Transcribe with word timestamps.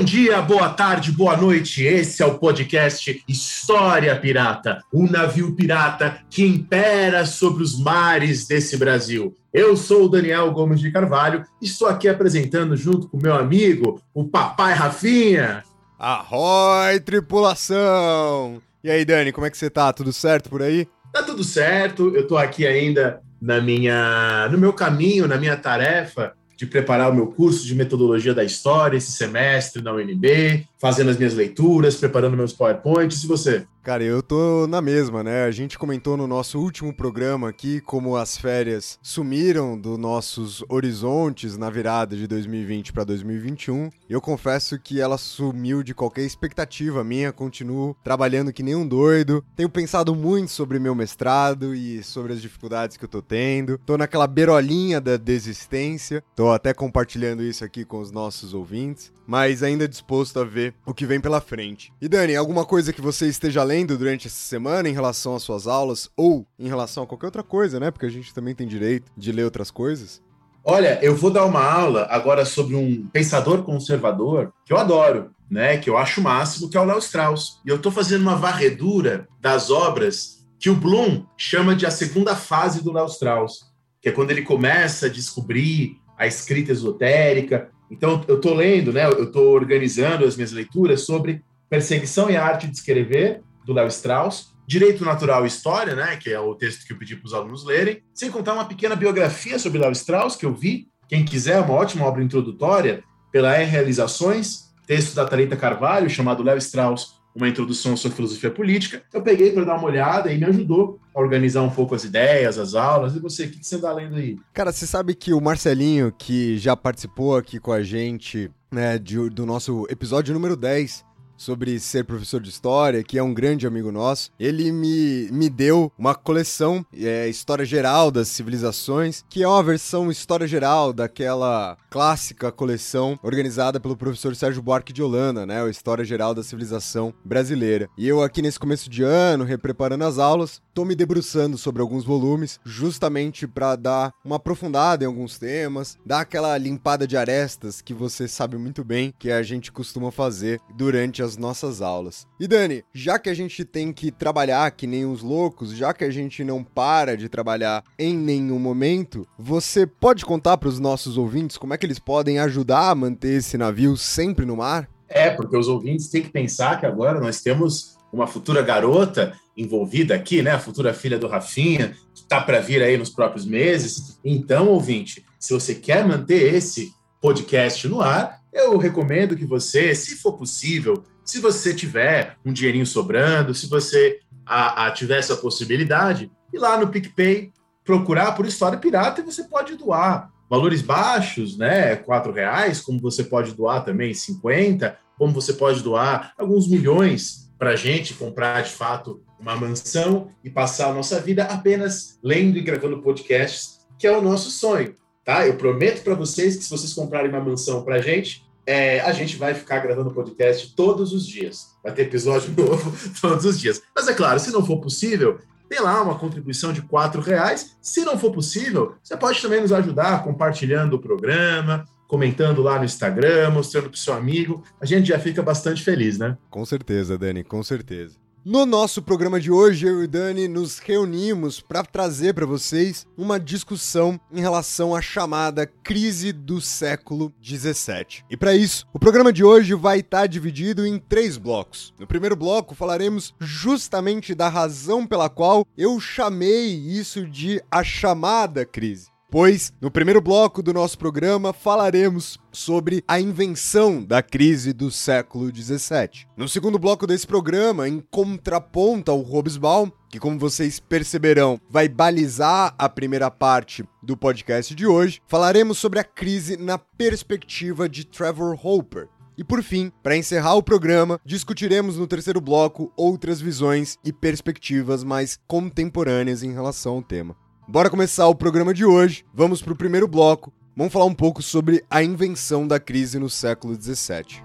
Bom 0.00 0.04
dia, 0.04 0.40
boa 0.40 0.70
tarde, 0.70 1.12
boa 1.12 1.36
noite. 1.36 1.84
Esse 1.84 2.22
é 2.22 2.26
o 2.26 2.38
podcast 2.38 3.22
História 3.28 4.18
Pirata, 4.18 4.82
o 4.90 5.06
navio 5.06 5.54
pirata 5.54 6.22
que 6.30 6.42
impera 6.42 7.26
sobre 7.26 7.62
os 7.62 7.78
mares 7.78 8.46
desse 8.46 8.78
Brasil. 8.78 9.36
Eu 9.52 9.76
sou 9.76 10.04
o 10.04 10.08
Daniel 10.08 10.50
Gomes 10.52 10.80
de 10.80 10.90
Carvalho 10.90 11.44
e 11.60 11.66
estou 11.66 11.86
aqui 11.86 12.08
apresentando 12.08 12.74
junto 12.78 13.10
com 13.10 13.18
meu 13.18 13.34
amigo, 13.34 14.00
o 14.14 14.24
Papai 14.24 14.72
Rafinha. 14.72 15.62
Arroi, 15.98 16.98
tripulação! 17.00 18.62
E 18.82 18.90
aí, 18.90 19.04
Dani, 19.04 19.32
como 19.32 19.46
é 19.46 19.50
que 19.50 19.58
você 19.58 19.68
tá? 19.68 19.92
Tudo 19.92 20.14
certo 20.14 20.48
por 20.48 20.62
aí? 20.62 20.88
Tá 21.12 21.22
tudo 21.22 21.44
certo, 21.44 22.16
eu 22.16 22.26
tô 22.26 22.38
aqui 22.38 22.66
ainda 22.66 23.20
na 23.38 23.60
minha, 23.60 24.48
no 24.50 24.56
meu 24.56 24.72
caminho, 24.72 25.28
na 25.28 25.36
minha 25.36 25.58
tarefa 25.58 26.32
de 26.60 26.66
preparar 26.66 27.10
o 27.10 27.14
meu 27.14 27.28
curso 27.28 27.64
de 27.64 27.74
metodologia 27.74 28.34
da 28.34 28.44
história 28.44 28.98
esse 28.98 29.12
semestre 29.12 29.82
na 29.82 29.94
UNB, 29.94 30.66
fazendo 30.78 31.08
as 31.08 31.16
minhas 31.16 31.32
leituras, 31.32 31.96
preparando 31.96 32.36
meus 32.36 32.52
PowerPoints. 32.52 33.24
E 33.24 33.26
você? 33.26 33.66
Cara, 33.82 34.04
eu 34.04 34.22
tô 34.22 34.66
na 34.66 34.82
mesma, 34.82 35.24
né? 35.24 35.44
A 35.44 35.50
gente 35.50 35.78
comentou 35.78 36.14
no 36.14 36.26
nosso 36.26 36.60
último 36.60 36.94
programa 36.94 37.48
aqui 37.48 37.80
como 37.80 38.14
as 38.14 38.36
férias 38.36 38.98
sumiram 39.02 39.78
dos 39.78 39.98
nossos 39.98 40.62
horizontes 40.68 41.56
na 41.56 41.70
virada 41.70 42.14
de 42.14 42.26
2020 42.26 42.92
para 42.92 43.04
2021. 43.04 43.88
Eu 44.08 44.20
confesso 44.20 44.78
que 44.78 45.00
ela 45.00 45.16
sumiu 45.16 45.82
de 45.82 45.94
qualquer 45.94 46.24
expectativa 46.24 47.02
minha, 47.02 47.32
continuo 47.32 47.96
trabalhando 48.04 48.52
que 48.52 48.62
nem 48.62 48.74
um 48.74 48.86
doido. 48.86 49.42
Tenho 49.56 49.70
pensado 49.70 50.14
muito 50.14 50.50
sobre 50.50 50.78
meu 50.78 50.94
mestrado 50.94 51.74
e 51.74 52.02
sobre 52.02 52.34
as 52.34 52.42
dificuldades 52.42 52.98
que 52.98 53.04
eu 53.06 53.08
tô 53.08 53.22
tendo. 53.22 53.78
Tô 53.78 53.96
naquela 53.96 54.26
berolinha 54.26 55.00
da 55.00 55.16
desistência. 55.16 56.22
Tô 56.36 56.50
até 56.50 56.74
compartilhando 56.74 57.42
isso 57.42 57.64
aqui 57.64 57.86
com 57.86 57.98
os 57.98 58.10
nossos 58.10 58.52
ouvintes 58.52 59.10
mas 59.30 59.62
ainda 59.62 59.86
disposto 59.86 60.40
a 60.40 60.44
ver 60.44 60.74
o 60.84 60.92
que 60.92 61.06
vem 61.06 61.20
pela 61.20 61.40
frente. 61.40 61.92
E 62.02 62.08
Dani, 62.08 62.34
alguma 62.34 62.64
coisa 62.64 62.92
que 62.92 63.00
você 63.00 63.28
esteja 63.28 63.62
lendo 63.62 63.96
durante 63.96 64.26
essa 64.26 64.34
semana 64.34 64.88
em 64.88 64.92
relação 64.92 65.36
às 65.36 65.44
suas 65.44 65.68
aulas 65.68 66.10
ou 66.16 66.44
em 66.58 66.66
relação 66.66 67.04
a 67.04 67.06
qualquer 67.06 67.26
outra 67.26 67.44
coisa, 67.44 67.78
né? 67.78 67.92
Porque 67.92 68.06
a 68.06 68.10
gente 68.10 68.34
também 68.34 68.56
tem 68.56 68.66
direito 68.66 69.12
de 69.16 69.30
ler 69.30 69.44
outras 69.44 69.70
coisas. 69.70 70.20
Olha, 70.64 70.98
eu 71.00 71.14
vou 71.14 71.30
dar 71.30 71.44
uma 71.44 71.64
aula 71.64 72.08
agora 72.10 72.44
sobre 72.44 72.74
um 72.74 73.06
pensador 73.06 73.62
conservador 73.62 74.52
que 74.66 74.72
eu 74.72 74.78
adoro, 74.78 75.30
né? 75.48 75.78
Que 75.78 75.88
eu 75.88 75.96
acho 75.96 76.20
o 76.20 76.24
máximo, 76.24 76.68
que 76.68 76.76
é 76.76 76.80
o 76.80 76.84
Léo 76.84 76.98
Strauss. 76.98 77.60
E 77.64 77.68
eu 77.68 77.76
estou 77.76 77.92
fazendo 77.92 78.22
uma 78.22 78.34
varredura 78.34 79.28
das 79.40 79.70
obras 79.70 80.44
que 80.58 80.68
o 80.68 80.74
Bloom 80.74 81.24
chama 81.38 81.76
de 81.76 81.86
a 81.86 81.90
segunda 81.92 82.34
fase 82.34 82.82
do 82.82 82.92
Léo 82.92 83.06
Strauss, 83.06 83.70
que 84.02 84.08
é 84.08 84.12
quando 84.12 84.32
ele 84.32 84.42
começa 84.42 85.06
a 85.06 85.08
descobrir 85.08 86.00
a 86.18 86.26
escrita 86.26 86.72
esotérica, 86.72 87.70
então, 87.90 88.24
eu 88.28 88.36
estou 88.36 88.54
lendo, 88.54 88.92
né, 88.92 89.06
eu 89.06 89.24
estou 89.24 89.52
organizando 89.52 90.24
as 90.24 90.36
minhas 90.36 90.52
leituras 90.52 91.02
sobre 91.02 91.42
Perseguição 91.68 92.30
e 92.30 92.36
a 92.36 92.44
Arte 92.44 92.66
de 92.66 92.76
Escrever, 92.76 93.42
do 93.64 93.72
Léo 93.72 93.88
Strauss, 93.88 94.54
Direito 94.66 95.04
Natural 95.04 95.44
e 95.44 95.48
História, 95.48 95.94
né, 95.94 96.16
que 96.16 96.30
é 96.30 96.38
o 96.38 96.54
texto 96.54 96.86
que 96.86 96.92
eu 96.92 96.98
pedi 96.98 97.16
para 97.16 97.26
os 97.26 97.34
alunos 97.34 97.64
lerem, 97.64 98.02
sem 98.14 98.30
contar 98.30 98.54
uma 98.54 98.64
pequena 98.64 98.94
biografia 98.94 99.58
sobre 99.58 99.80
Léo 99.80 99.92
Strauss, 99.92 100.36
que 100.36 100.46
eu 100.46 100.54
vi. 100.54 100.88
Quem 101.08 101.24
quiser, 101.24 101.60
uma 101.60 101.74
ótima 101.74 102.06
obra 102.06 102.22
introdutória, 102.22 103.02
pela 103.32 103.54
R 103.54 103.64
Realizações, 103.64 104.70
texto 104.86 105.14
da 105.14 105.24
Talita 105.24 105.56
Carvalho, 105.56 106.08
chamado 106.08 106.42
Léo 106.42 106.58
Strauss, 106.58 107.19
uma 107.34 107.48
introdução 107.48 107.96
sobre 107.96 108.16
filosofia 108.16 108.50
política. 108.50 109.02
Eu 109.12 109.22
peguei 109.22 109.52
para 109.52 109.64
dar 109.64 109.76
uma 109.76 109.86
olhada 109.86 110.32
e 110.32 110.38
me 110.38 110.44
ajudou 110.44 111.00
a 111.14 111.20
organizar 111.20 111.62
um 111.62 111.70
pouco 111.70 111.94
as 111.94 112.04
ideias, 112.04 112.58
as 112.58 112.74
aulas. 112.74 113.14
E 113.14 113.20
você, 113.20 113.44
o 113.44 113.50
que 113.50 113.64
você 113.64 113.76
está 113.76 113.92
lendo 113.92 114.16
aí? 114.16 114.38
Cara, 114.52 114.72
você 114.72 114.86
sabe 114.86 115.14
que 115.14 115.32
o 115.32 115.40
Marcelinho, 115.40 116.12
que 116.16 116.58
já 116.58 116.76
participou 116.76 117.36
aqui 117.36 117.58
com 117.58 117.72
a 117.72 117.82
gente, 117.82 118.50
né, 118.70 118.98
de, 118.98 119.28
do 119.30 119.46
nosso 119.46 119.86
episódio 119.88 120.34
número 120.34 120.56
10, 120.56 121.04
sobre 121.40 121.80
ser 121.80 122.04
professor 122.04 122.38
de 122.38 122.50
história, 122.50 123.02
que 123.02 123.16
é 123.16 123.22
um 123.22 123.32
grande 123.32 123.66
amigo 123.66 123.90
nosso. 123.90 124.30
Ele 124.38 124.70
me, 124.70 125.26
me 125.32 125.48
deu 125.48 125.90
uma 125.98 126.14
coleção, 126.14 126.84
é, 126.94 127.28
História 127.28 127.64
Geral 127.64 128.10
das 128.10 128.28
Civilizações, 128.28 129.24
que 129.28 129.42
é 129.42 129.48
uma 129.48 129.62
versão 129.62 130.10
História 130.10 130.46
Geral 130.46 130.92
daquela 130.92 131.78
clássica 131.88 132.52
coleção 132.52 133.18
organizada 133.22 133.80
pelo 133.80 133.96
professor 133.96 134.36
Sérgio 134.36 134.62
Buarque 134.62 134.92
de 134.92 135.02
Holanda, 135.02 135.46
né? 135.46 135.62
O 135.62 135.68
História 135.70 136.04
Geral 136.04 136.34
da 136.34 136.42
Civilização 136.42 137.14
Brasileira. 137.24 137.88
E 137.96 138.06
eu 138.06 138.22
aqui 138.22 138.42
nesse 138.42 138.60
começo 138.60 138.90
de 138.90 139.02
ano, 139.02 139.44
repreparando 139.44 140.04
as 140.04 140.18
aulas, 140.18 140.60
tô 140.74 140.84
me 140.84 140.94
debruçando 140.94 141.56
sobre 141.56 141.80
alguns 141.80 142.04
volumes, 142.04 142.60
justamente 142.64 143.46
para 143.46 143.76
dar 143.76 144.12
uma 144.22 144.36
aprofundada 144.36 145.04
em 145.04 145.06
alguns 145.06 145.38
temas, 145.38 145.98
dar 146.04 146.20
aquela 146.20 146.56
limpada 146.58 147.06
de 147.06 147.16
arestas 147.16 147.80
que 147.80 147.94
você 147.94 148.28
sabe 148.28 148.58
muito 148.58 148.84
bem 148.84 149.14
que 149.18 149.30
a 149.30 149.42
gente 149.42 149.72
costuma 149.72 150.10
fazer 150.10 150.60
durante 150.76 151.22
as 151.22 151.29
as 151.30 151.36
nossas 151.36 151.80
aulas. 151.80 152.26
E 152.38 152.48
Dani, 152.48 152.84
já 152.92 153.18
que 153.18 153.30
a 153.30 153.34
gente 153.34 153.64
tem 153.64 153.92
que 153.92 154.10
trabalhar 154.10 154.68
que 154.72 154.86
nem 154.86 155.06
os 155.06 155.22
loucos, 155.22 155.70
já 155.70 155.94
que 155.94 156.02
a 156.02 156.10
gente 156.10 156.42
não 156.42 156.64
para 156.64 157.16
de 157.16 157.28
trabalhar 157.28 157.84
em 157.96 158.16
nenhum 158.16 158.58
momento, 158.58 159.26
você 159.38 159.86
pode 159.86 160.24
contar 160.24 160.58
para 160.58 160.68
os 160.68 160.80
nossos 160.80 161.16
ouvintes 161.16 161.56
como 161.56 161.72
é 161.72 161.78
que 161.78 161.86
eles 161.86 162.00
podem 162.00 162.40
ajudar 162.40 162.90
a 162.90 162.94
manter 162.94 163.38
esse 163.38 163.56
navio 163.56 163.96
sempre 163.96 164.44
no 164.44 164.56
mar? 164.56 164.88
É, 165.08 165.30
porque 165.30 165.56
os 165.56 165.68
ouvintes 165.68 166.08
têm 166.08 166.22
que 166.22 166.30
pensar 166.30 166.80
que 166.80 166.86
agora 166.86 167.20
nós 167.20 167.40
temos 167.40 167.96
uma 168.12 168.26
futura 168.26 168.62
garota 168.62 169.32
envolvida 169.56 170.14
aqui, 170.14 170.42
né? 170.42 170.52
A 170.52 170.58
futura 170.58 170.92
filha 170.92 171.18
do 171.18 171.28
Rafinha, 171.28 171.96
que 172.14 172.22
está 172.22 172.40
para 172.40 172.60
vir 172.60 172.82
aí 172.82 172.96
nos 172.96 173.10
próprios 173.10 173.44
meses. 173.44 174.18
Então, 174.24 174.68
ouvinte, 174.68 175.24
se 175.38 175.52
você 175.52 175.74
quer 175.74 176.06
manter 176.06 176.54
esse 176.54 176.92
podcast 177.20 177.86
no 177.86 178.00
ar, 178.00 178.40
eu 178.52 178.76
recomendo 178.78 179.36
que 179.36 179.44
você, 179.44 179.94
se 179.94 180.16
for 180.16 180.32
possível, 180.32 181.04
se 181.30 181.38
você 181.38 181.72
tiver 181.72 182.36
um 182.44 182.52
dinheirinho 182.52 182.84
sobrando, 182.84 183.54
se 183.54 183.68
você 183.68 184.18
a, 184.44 184.86
a 184.86 184.90
tiver 184.90 185.18
essa 185.18 185.36
possibilidade, 185.36 186.28
ir 186.52 186.58
lá 186.58 186.76
no 186.76 186.88
PicPay, 186.88 187.52
procurar 187.84 188.32
por 188.32 188.46
História 188.46 188.76
Pirata 188.76 189.20
e 189.20 189.24
você 189.24 189.44
pode 189.44 189.76
doar. 189.76 190.28
Valores 190.48 190.82
baixos, 190.82 191.56
né? 191.56 191.94
Quatro 191.94 192.32
reais, 192.32 192.80
como 192.80 193.00
você 193.00 193.22
pode 193.22 193.54
doar 193.54 193.84
também 193.84 194.12
50, 194.12 194.98
como 195.16 195.32
você 195.32 195.52
pode 195.52 195.84
doar 195.84 196.32
alguns 196.36 196.66
milhões 196.66 197.48
para 197.56 197.70
a 197.70 197.76
gente 197.76 198.14
comprar 198.14 198.64
de 198.64 198.70
fato 198.70 199.22
uma 199.38 199.54
mansão 199.54 200.32
e 200.42 200.50
passar 200.50 200.90
a 200.90 200.94
nossa 200.94 201.20
vida 201.20 201.44
apenas 201.44 202.18
lendo 202.24 202.58
e 202.58 202.60
gravando 202.60 203.00
podcasts, 203.00 203.86
que 203.96 204.06
é 204.06 204.10
o 204.10 204.20
nosso 204.20 204.50
sonho, 204.50 204.96
tá? 205.24 205.46
Eu 205.46 205.56
prometo 205.56 206.02
para 206.02 206.14
vocês 206.14 206.56
que 206.56 206.64
se 206.64 206.70
vocês 206.70 206.92
comprarem 206.92 207.30
uma 207.30 207.40
mansão 207.40 207.84
para 207.84 207.96
a 207.96 208.00
gente, 208.00 208.49
é, 208.66 209.00
a 209.00 209.12
gente 209.12 209.36
vai 209.36 209.54
ficar 209.54 209.78
gravando 209.80 210.10
podcast 210.10 210.74
todos 210.74 211.12
os 211.12 211.26
dias. 211.26 211.76
Vai 211.82 211.92
ter 211.92 212.02
episódio 212.02 212.52
novo 212.56 212.92
todos 213.20 213.44
os 213.44 213.58
dias. 213.58 213.82
Mas 213.94 214.08
é 214.08 214.14
claro, 214.14 214.38
se 214.38 214.50
não 214.50 214.64
for 214.64 214.80
possível, 214.80 215.38
tem 215.68 215.80
lá 215.80 216.02
uma 216.02 216.18
contribuição 216.18 216.72
de 216.72 216.82
quatro 216.82 217.20
reais. 217.20 217.76
Se 217.80 218.04
não 218.04 218.18
for 218.18 218.32
possível, 218.32 218.94
você 219.02 219.16
pode 219.16 219.40
também 219.40 219.60
nos 219.60 219.72
ajudar 219.72 220.24
compartilhando 220.24 220.94
o 220.94 220.98
programa, 220.98 221.84
comentando 222.08 222.60
lá 222.60 222.76
no 222.78 222.84
Instagram, 222.84 223.50
mostrando 223.50 223.84
para 223.84 223.94
o 223.94 223.98
seu 223.98 224.14
amigo. 224.14 224.64
A 224.80 224.84
gente 224.84 225.08
já 225.08 225.18
fica 225.18 225.42
bastante 225.42 225.82
feliz, 225.82 226.18
né? 226.18 226.36
Com 226.50 226.64
certeza, 226.64 227.16
Dani, 227.16 227.44
com 227.44 227.62
certeza. 227.62 228.16
No 228.42 228.64
nosso 228.64 229.02
programa 229.02 229.38
de 229.38 229.50
hoje, 229.50 229.86
eu 229.86 230.00
e 230.00 230.04
o 230.04 230.08
Dani 230.08 230.48
nos 230.48 230.78
reunimos 230.78 231.60
para 231.60 231.84
trazer 231.84 232.32
para 232.32 232.46
vocês 232.46 233.06
uma 233.14 233.38
discussão 233.38 234.18
em 234.32 234.40
relação 234.40 234.96
à 234.96 235.02
chamada 235.02 235.66
crise 235.66 236.32
do 236.32 236.58
século 236.58 237.30
17. 237.38 238.24
E 238.30 238.38
para 238.38 238.54
isso, 238.54 238.86
o 238.94 238.98
programa 238.98 239.30
de 239.30 239.44
hoje 239.44 239.74
vai 239.74 239.98
estar 239.98 240.20
tá 240.20 240.26
dividido 240.26 240.86
em 240.86 240.98
três 240.98 241.36
blocos. 241.36 241.92
No 241.98 242.06
primeiro 242.06 242.34
bloco, 242.34 242.74
falaremos 242.74 243.34
justamente 243.38 244.34
da 244.34 244.48
razão 244.48 245.06
pela 245.06 245.28
qual 245.28 245.66
eu 245.76 246.00
chamei 246.00 246.72
isso 246.72 247.26
de 247.26 247.62
a 247.70 247.84
chamada 247.84 248.64
crise. 248.64 249.10
Pois 249.30 249.72
no 249.80 249.90
primeiro 249.90 250.20
bloco 250.20 250.62
do 250.62 250.72
nosso 250.72 250.98
programa 250.98 251.52
falaremos 251.52 252.38
sobre 252.50 253.04
a 253.06 253.20
invenção 253.20 254.02
da 254.02 254.22
crise 254.22 254.72
do 254.72 254.90
século 254.90 255.54
XVII. 255.54 256.26
No 256.36 256.48
segundo 256.48 256.78
bloco 256.78 257.06
desse 257.06 257.26
programa, 257.26 257.88
em 257.88 258.00
contraponto 258.10 259.10
ao 259.10 259.20
Hobsbawm, 259.20 259.90
que 260.08 260.18
como 260.18 260.38
vocês 260.38 260.80
perceberão, 260.80 261.60
vai 261.70 261.88
balizar 261.88 262.74
a 262.76 262.88
primeira 262.88 263.30
parte 263.30 263.84
do 264.02 264.16
podcast 264.16 264.74
de 264.74 264.86
hoje, 264.86 265.22
falaremos 265.28 265.78
sobre 265.78 266.00
a 266.00 266.04
crise 266.04 266.56
na 266.56 266.76
perspectiva 266.76 267.88
de 267.88 268.04
Trevor 268.04 268.58
Hopper, 268.66 269.08
e 269.38 269.44
por 269.44 269.62
fim, 269.62 269.90
para 270.02 270.16
encerrar 270.18 270.54
o 270.56 270.62
programa, 270.62 271.18
discutiremos 271.24 271.96
no 271.96 272.06
terceiro 272.06 272.42
bloco 272.42 272.92
outras 272.94 273.40
visões 273.40 273.96
e 274.04 274.12
perspectivas 274.12 275.02
mais 275.02 275.38
contemporâneas 275.46 276.42
em 276.42 276.52
relação 276.52 276.96
ao 276.96 277.02
tema. 277.02 277.34
Bora 277.70 277.88
começar 277.88 278.26
o 278.26 278.34
programa 278.34 278.74
de 278.74 278.84
hoje. 278.84 279.24
Vamos 279.32 279.62
para 279.62 279.72
o 279.72 279.76
primeiro 279.76 280.08
bloco. 280.08 280.52
Vamos 280.76 280.92
falar 280.92 281.04
um 281.04 281.14
pouco 281.14 281.40
sobre 281.40 281.84
a 281.88 282.02
invenção 282.02 282.66
da 282.66 282.80
crise 282.80 283.16
no 283.16 283.30
século 283.30 283.80
XVII. 283.80 284.42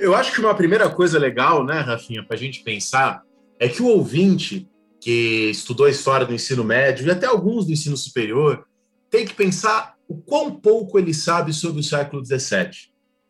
Eu 0.00 0.16
acho 0.16 0.32
que 0.32 0.40
uma 0.40 0.56
primeira 0.56 0.90
coisa 0.90 1.20
legal, 1.20 1.64
né, 1.64 1.78
Rafinha, 1.78 2.24
para 2.24 2.34
a 2.34 2.40
gente 2.40 2.64
pensar 2.64 3.22
é 3.60 3.68
que 3.68 3.80
o 3.80 3.86
ouvinte 3.86 4.68
que 5.02 5.50
estudou 5.50 5.88
história 5.88 6.24
do 6.24 6.32
ensino 6.32 6.62
médio 6.62 7.04
e 7.04 7.10
até 7.10 7.26
alguns 7.26 7.66
do 7.66 7.72
ensino 7.72 7.96
superior 7.96 8.64
tem 9.10 9.26
que 9.26 9.34
pensar 9.34 9.96
o 10.06 10.16
quão 10.16 10.54
pouco 10.54 10.96
ele 10.96 11.12
sabe 11.12 11.52
sobre 11.52 11.80
o 11.80 11.82
século 11.82 12.24
XVII. 12.24 12.70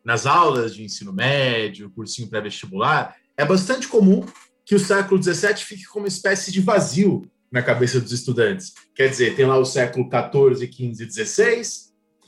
Nas 0.05 0.27
aulas 0.27 0.75
de 0.75 0.85
ensino 0.85 1.15
médio, 1.15 1.91
cursinho 1.91 2.29
pré-vestibular, 2.29 3.17
é 3.39 3.45
bastante 3.47 3.89
comum 3.89 4.23
que 4.67 4.75
o 4.75 4.79
século 4.79 5.21
XVII 5.23 5.57
fique 5.57 5.87
como 5.87 6.05
uma 6.05 6.09
espécie 6.09 6.53
de 6.53 6.61
vazio 6.61 7.23
na 7.51 7.63
cabeça 7.63 7.99
dos 7.99 8.13
estudantes. 8.13 8.75
Quer 8.95 9.09
dizer, 9.09 9.35
tem 9.35 9.47
lá 9.47 9.57
o 9.57 9.65
século 9.65 10.11
XIV, 10.11 10.71
XV 10.71 11.05
e 11.05 11.11
XVI, 11.11 11.63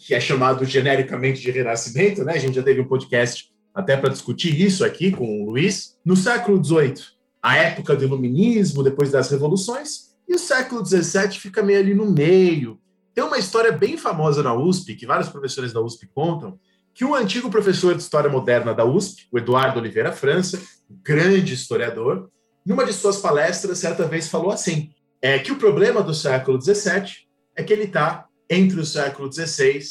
que 0.07 0.15
é 0.15 0.21
chamado 0.21 0.65
genericamente 0.65 1.43
de 1.43 1.51
Renascimento, 1.51 2.25
né? 2.25 2.33
A 2.33 2.39
gente 2.39 2.55
já 2.55 2.63
teve 2.63 2.81
um 2.81 2.89
podcast 2.89 3.51
até 3.75 3.95
para 3.95 4.09
discutir 4.09 4.59
isso 4.59 4.83
aqui 4.87 5.11
com 5.11 5.43
o 5.43 5.51
Luiz. 5.51 5.99
No 6.03 6.17
século 6.17 6.65
XVIII, 6.65 7.15
a 7.45 7.59
época 7.59 7.95
do 7.95 8.05
iluminismo, 8.05 8.83
depois 8.83 9.11
das 9.11 9.29
revoluções, 9.29 10.15
e 10.27 10.35
o 10.35 10.39
século 10.39 10.83
XVII 10.83 11.33
fica 11.33 11.63
meio 11.63 11.79
ali 11.79 11.93
no 11.93 12.11
meio. 12.11 12.81
Tem 13.15 13.23
uma 13.23 13.37
história 13.37 13.71
bem 13.71 13.99
famosa 13.99 14.43
na 14.43 14.55
USP, 14.55 14.95
que 14.95 15.05
vários 15.05 15.29
professores 15.29 15.71
da 15.71 15.83
USP 15.83 16.09
contam, 16.15 16.59
que 16.95 17.05
um 17.05 17.15
antigo 17.15 17.51
professor 17.51 17.95
de 17.95 18.01
História 18.01 18.31
Moderna 18.31 18.73
da 18.73 18.87
USP, 18.87 19.29
o 19.31 19.37
Eduardo 19.37 19.79
Oliveira 19.79 20.11
França, 20.11 20.59
um 20.91 20.97
grande 21.05 21.53
historiador, 21.53 22.31
numa 22.65 22.87
de 22.87 22.95
suas 22.95 23.19
palestras, 23.19 23.77
certa 23.77 24.07
vez 24.07 24.27
falou 24.27 24.51
assim, 24.51 24.91
é 25.21 25.39
que 25.39 25.53
o 25.53 25.57
problema 25.57 26.03
do 26.03 26.15
século 26.15 26.59
XVII 26.59 27.13
é 27.55 27.63
que 27.63 27.75
ele 27.75 27.85
está 27.85 28.27
entre 28.49 28.81
o 28.81 28.87
século 28.87 29.31
XVI 29.31 29.83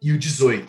e 0.00 0.12
o 0.12 0.22
XVIII. 0.22 0.66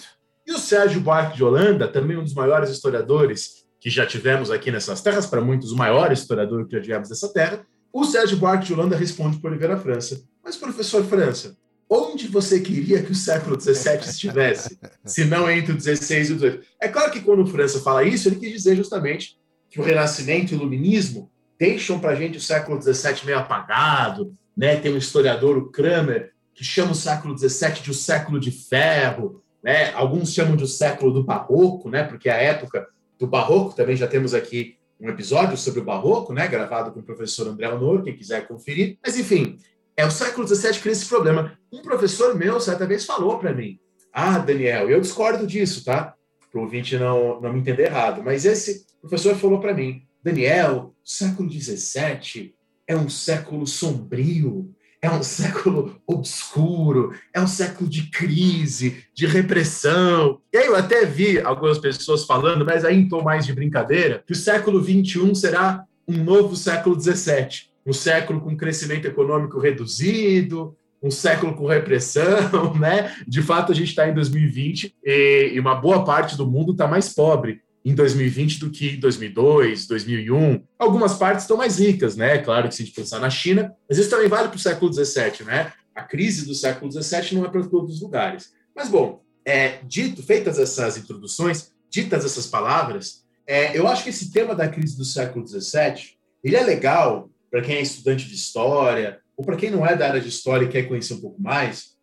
E 0.48 0.52
o 0.52 0.58
Sérgio 0.58 1.00
Buarque 1.00 1.38
de 1.38 1.44
Holanda, 1.44 1.88
também 1.88 2.18
um 2.18 2.24
dos 2.24 2.34
maiores 2.34 2.72
historiadores 2.72 3.63
que 3.84 3.90
já 3.90 4.06
tivemos 4.06 4.50
aqui 4.50 4.72
nessas 4.72 5.02
terras, 5.02 5.26
para 5.26 5.42
muitos 5.42 5.74
o 5.74 5.76
maior 5.76 6.10
historiador 6.10 6.66
que 6.66 6.72
já 6.78 6.82
tivemos 6.82 7.10
dessa 7.10 7.28
terra, 7.34 7.66
o 7.92 8.06
Sérgio 8.06 8.38
Buarque 8.38 8.68
de 8.68 8.74
Holanda 8.74 8.96
responde 8.96 9.38
para 9.40 9.50
Oliveira 9.50 9.78
França. 9.78 10.24
Mas, 10.42 10.56
professor 10.56 11.04
França, 11.04 11.58
onde 11.90 12.30
você 12.30 12.62
queria 12.62 13.04
que 13.04 13.12
o 13.12 13.16
século 13.16 13.60
XVII 13.60 14.00
estivesse, 14.08 14.80
se 15.04 15.26
não 15.26 15.52
entre 15.52 15.74
o 15.74 15.80
XVI 15.80 16.16
e 16.16 16.32
o 16.32 16.40
XVIII? 16.40 16.62
É 16.82 16.88
claro 16.88 17.12
que 17.12 17.20
quando 17.20 17.44
o 17.44 17.46
França 17.46 17.82
fala 17.82 18.06
isso, 18.06 18.30
ele 18.30 18.38
quis 18.38 18.54
dizer 18.54 18.78
justamente 18.78 19.38
que 19.70 19.82
o 19.82 19.84
Renascimento 19.84 20.54
e 20.54 20.56
o 20.56 20.60
Iluminismo 20.60 21.30
deixam 21.60 22.00
para 22.00 22.12
a 22.12 22.16
gente 22.16 22.38
o 22.38 22.42
século 22.42 22.82
XVII 22.82 23.26
meio 23.26 23.40
apagado, 23.40 24.34
né? 24.56 24.78
Tem 24.78 24.94
um 24.94 24.98
historiador, 24.98 25.58
o 25.58 25.70
Kramer, 25.70 26.32
que 26.56 26.64
chama 26.64 26.94
o 26.94 26.96
século 26.96 27.38
XVII 27.38 27.82
de 27.84 27.92
o 27.92 27.94
século 27.94 28.40
de 28.40 28.50
ferro, 28.50 29.44
né? 29.62 29.92
Alguns 29.92 30.34
chamam 30.34 30.56
de 30.56 30.64
o 30.64 30.68
século 30.68 31.12
do 31.12 31.22
barroco, 31.22 31.90
né? 31.90 32.04
Porque 32.04 32.30
a 32.30 32.38
época 32.38 32.88
do 33.20 33.28
barroco, 33.28 33.76
também 33.76 33.96
já 33.96 34.08
temos 34.08 34.34
aqui 34.34 34.78
um 35.00 35.10
episódio 35.10 35.58
sobre 35.58 35.82
o 35.82 35.84
barroco, 35.84 36.34
né? 36.34 36.48
Gravado 36.48 36.92
com 36.92 37.00
o 37.00 37.04
professor 37.04 37.48
André 37.48 37.68
Honor, 37.70 38.04
quem 38.04 38.16
quiser 38.16 38.48
conferir. 38.48 38.98
Mas 39.04 39.18
enfim, 39.18 39.58
é 39.96 40.06
o 40.06 40.12
século 40.12 40.48
XVII 40.48 40.74
que 40.74 40.80
cria 40.80 40.94
esse 40.94 41.08
problema. 41.08 41.58
Um 41.72 41.82
professor 41.82 42.36
meu 42.36 42.60
certa 42.60 42.86
vez 42.86 43.06
falou 43.06 43.38
para 43.38 43.54
mim: 43.54 43.80
Ah, 44.12 44.40
Daniel, 44.40 44.90
eu 44.90 45.02
discordo 45.02 45.46
disso, 45.46 45.84
tá? 45.84 46.16
Para 46.52 46.60
o 46.60 46.64
ouvinte 46.64 46.98
não, 46.98 47.42
não 47.42 47.52
me 47.52 47.60
entender 47.60 47.88
errado. 47.88 48.22
Mas 48.24 48.46
esse 48.46 48.86
professor 49.02 49.36
falou 49.36 49.60
para 49.60 49.74
mim: 49.74 50.04
Daniel, 50.24 50.94
século 51.04 51.50
XVII 51.52 52.54
é 52.88 52.96
um 52.96 53.10
século 53.10 53.68
sombrio, 53.68 54.74
é 55.04 55.12
um 55.12 55.22
século 55.22 56.02
obscuro, 56.08 57.14
é 57.34 57.42
um 57.42 57.46
século 57.46 57.90
de 57.90 58.04
crise, 58.04 59.04
de 59.14 59.28
repressão. 59.28 60.40
E 60.52 60.58
aí 60.58 60.68
eu 60.68 60.78
até 60.78 61.06
vi 61.06 61.42
algumas 61.42 61.78
pessoas 61.78 62.24
falando, 62.24 62.66
mas 62.66 62.86
aí 62.86 62.96
em 62.96 63.10
tom 63.10 63.22
mais 63.22 63.46
de 63.46 63.52
brincadeira, 63.52 64.24
que 64.26 64.32
o 64.32 64.36
século 64.36 64.82
XXI 64.82 65.36
será 65.36 65.84
um 66.08 66.24
novo 66.24 66.56
século 66.56 66.98
XVII. 66.98 67.74
Um 67.86 67.92
século 67.92 68.40
com 68.40 68.56
crescimento 68.56 69.06
econômico 69.06 69.60
reduzido, 69.60 70.74
um 71.02 71.12
século 71.12 71.54
com 71.54 71.68
repressão, 71.68 72.74
né? 72.80 73.14
De 73.28 73.42
fato, 73.42 73.74
a 73.74 73.76
gente 73.76 73.90
está 73.90 74.08
em 74.08 74.14
2020 74.14 74.96
e 75.04 75.60
uma 75.60 75.76
boa 75.76 76.06
parte 76.06 76.38
do 76.38 76.50
mundo 76.50 76.72
está 76.72 76.88
mais 76.88 77.14
pobre 77.14 77.62
em 77.84 77.94
2020 77.94 78.60
do 78.60 78.70
que 78.70 78.92
em 78.96 79.00
2002, 79.00 79.88
2001. 79.88 80.64
Algumas 80.80 81.16
partes 81.16 81.44
estão 81.44 81.58
mais 81.58 81.80
ricas, 81.80 82.16
né? 82.16 82.38
Claro 82.38 82.70
que 82.70 82.76
se 82.76 82.84
a 82.84 82.86
gente 82.86 82.96
pensar 82.96 83.20
na 83.20 83.30
China, 83.30 83.76
mas 83.90 83.98
isso 83.98 84.10
também 84.10 84.28
vale 84.28 84.48
para 84.48 84.58
o 84.58 84.60
século 84.60 84.94
XVII, 84.94 85.46
né? 85.46 85.74
A 85.94 86.02
crise 86.02 86.46
do 86.46 86.56
século 86.56 86.92
XVII 86.92 87.36
não 87.36 87.46
é 87.46 87.50
para 87.50 87.64
todos 87.64 87.96
os 87.96 88.02
lugares. 88.02 88.54
Mas, 88.76 88.90
bom, 88.90 89.22
é, 89.46 89.80
dito, 89.84 90.24
feitas 90.24 90.58
essas 90.58 90.98
introduções, 90.98 91.72
ditas 91.90 92.26
essas 92.26 92.48
palavras, 92.48 93.24
é, 93.46 93.78
eu 93.78 93.88
acho 93.88 94.04
que 94.04 94.10
esse 94.10 94.32
tema 94.32 94.56
da 94.56 94.68
crise 94.68 94.98
do 94.98 95.06
século 95.06 95.46
XVII, 95.46 96.16
ele 96.44 96.56
é 96.56 96.64
legal 96.64 97.30
para 97.52 97.62
quem 97.62 97.76
é 97.76 97.82
estudante 97.82 98.28
de 98.28 98.34
história, 98.34 99.20
ou 99.36 99.46
para 99.46 99.58
quem 99.58 99.70
não 99.70 99.86
é 99.86 99.96
da 99.96 100.08
área 100.08 100.22
de 100.22 100.30
história 100.30 100.66
e 100.66 100.70
quer 100.70 100.84
conhecer 100.84 101.16
um 101.16 101.22
pouco 101.22 101.42
mais, 101.42 101.94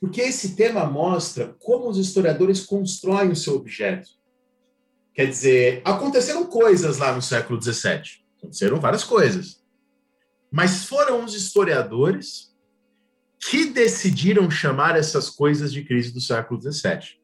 porque 0.00 0.20
esse 0.20 0.54
tema 0.54 0.84
mostra 0.86 1.56
como 1.58 1.88
os 1.88 1.98
historiadores 1.98 2.64
constroem 2.64 3.30
o 3.30 3.36
seu 3.36 3.56
objeto. 3.56 4.08
Quer 5.18 5.26
dizer, 5.26 5.82
aconteceram 5.84 6.46
coisas 6.46 6.98
lá 6.98 7.12
no 7.12 7.20
século 7.20 7.60
XVII. 7.60 8.02
Aconteceram 8.38 8.78
várias 8.78 9.02
coisas. 9.02 9.60
Mas 10.48 10.84
foram 10.84 11.24
os 11.24 11.34
historiadores 11.34 12.54
que 13.40 13.64
decidiram 13.64 14.48
chamar 14.48 14.96
essas 14.96 15.28
coisas 15.28 15.72
de 15.72 15.82
crise 15.82 16.12
do 16.12 16.20
século 16.20 16.60
XVII. 16.60 17.18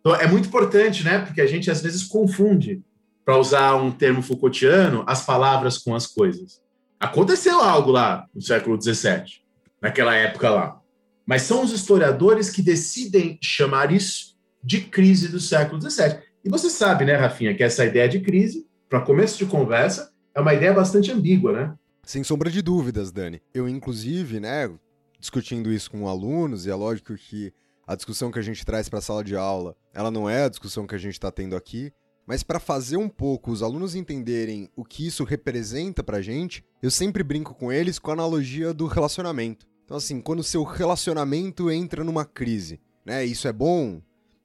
Então, 0.00 0.16
é 0.16 0.26
muito 0.26 0.48
importante, 0.48 1.04
né? 1.04 1.20
Porque 1.20 1.40
a 1.40 1.46
gente 1.46 1.70
às 1.70 1.80
vezes 1.80 2.02
confunde, 2.02 2.82
para 3.24 3.38
usar 3.38 3.76
um 3.76 3.92
termo 3.92 4.20
Foucaultiano, 4.20 5.04
as 5.06 5.24
palavras 5.24 5.78
com 5.78 5.94
as 5.94 6.08
coisas. 6.08 6.60
Aconteceu 6.98 7.60
algo 7.60 7.92
lá 7.92 8.26
no 8.34 8.42
século 8.42 8.82
XVII, 8.82 9.44
naquela 9.80 10.16
época 10.16 10.50
lá. 10.50 10.80
Mas 11.24 11.42
são 11.42 11.62
os 11.62 11.70
historiadores 11.70 12.50
que 12.50 12.62
decidem 12.62 13.38
chamar 13.40 13.92
isso 13.92 14.36
de 14.60 14.80
crise 14.80 15.28
do 15.28 15.38
século 15.38 15.80
XVII. 15.80 16.31
E 16.44 16.48
você 16.48 16.68
sabe, 16.68 17.04
né, 17.04 17.14
Rafinha, 17.14 17.54
que 17.54 17.62
essa 17.62 17.84
ideia 17.84 18.08
de 18.08 18.20
crise, 18.20 18.66
para 18.88 19.00
começo 19.00 19.38
de 19.38 19.46
conversa, 19.46 20.12
é 20.34 20.40
uma 20.40 20.54
ideia 20.54 20.72
bastante 20.72 21.12
ambígua, 21.12 21.52
né? 21.52 21.74
Sem 22.04 22.24
sombra 22.24 22.50
de 22.50 22.60
dúvidas, 22.60 23.12
Dani. 23.12 23.40
Eu, 23.54 23.68
inclusive, 23.68 24.40
né, 24.40 24.68
discutindo 25.20 25.72
isso 25.72 25.90
com 25.90 26.08
alunos, 26.08 26.66
e 26.66 26.70
é 26.70 26.74
lógico 26.74 27.14
que 27.14 27.52
a 27.86 27.94
discussão 27.94 28.30
que 28.30 28.38
a 28.38 28.42
gente 28.42 28.64
traz 28.64 28.88
para 28.88 28.98
a 28.98 29.02
sala 29.02 29.22
de 29.22 29.36
aula, 29.36 29.76
ela 29.94 30.10
não 30.10 30.28
é 30.28 30.44
a 30.44 30.48
discussão 30.48 30.86
que 30.86 30.96
a 30.96 30.98
gente 30.98 31.14
está 31.14 31.30
tendo 31.30 31.54
aqui, 31.54 31.92
mas 32.26 32.42
para 32.42 32.58
fazer 32.58 32.96
um 32.96 33.08
pouco 33.08 33.50
os 33.50 33.62
alunos 33.62 33.94
entenderem 33.94 34.68
o 34.74 34.84
que 34.84 35.06
isso 35.06 35.22
representa 35.22 36.02
para 36.02 36.18
a 36.18 36.22
gente, 36.22 36.64
eu 36.82 36.90
sempre 36.90 37.22
brinco 37.22 37.54
com 37.54 37.72
eles 37.72 37.98
com 37.98 38.10
a 38.10 38.14
analogia 38.14 38.74
do 38.74 38.86
relacionamento. 38.86 39.66
Então, 39.84 39.96
assim, 39.96 40.20
quando 40.20 40.42
seu 40.42 40.64
relacionamento 40.64 41.70
entra 41.70 42.02
numa 42.02 42.24
crise, 42.24 42.80
né, 43.04 43.24
isso 43.24 43.46
é 43.46 43.52
bom, 43.52 44.00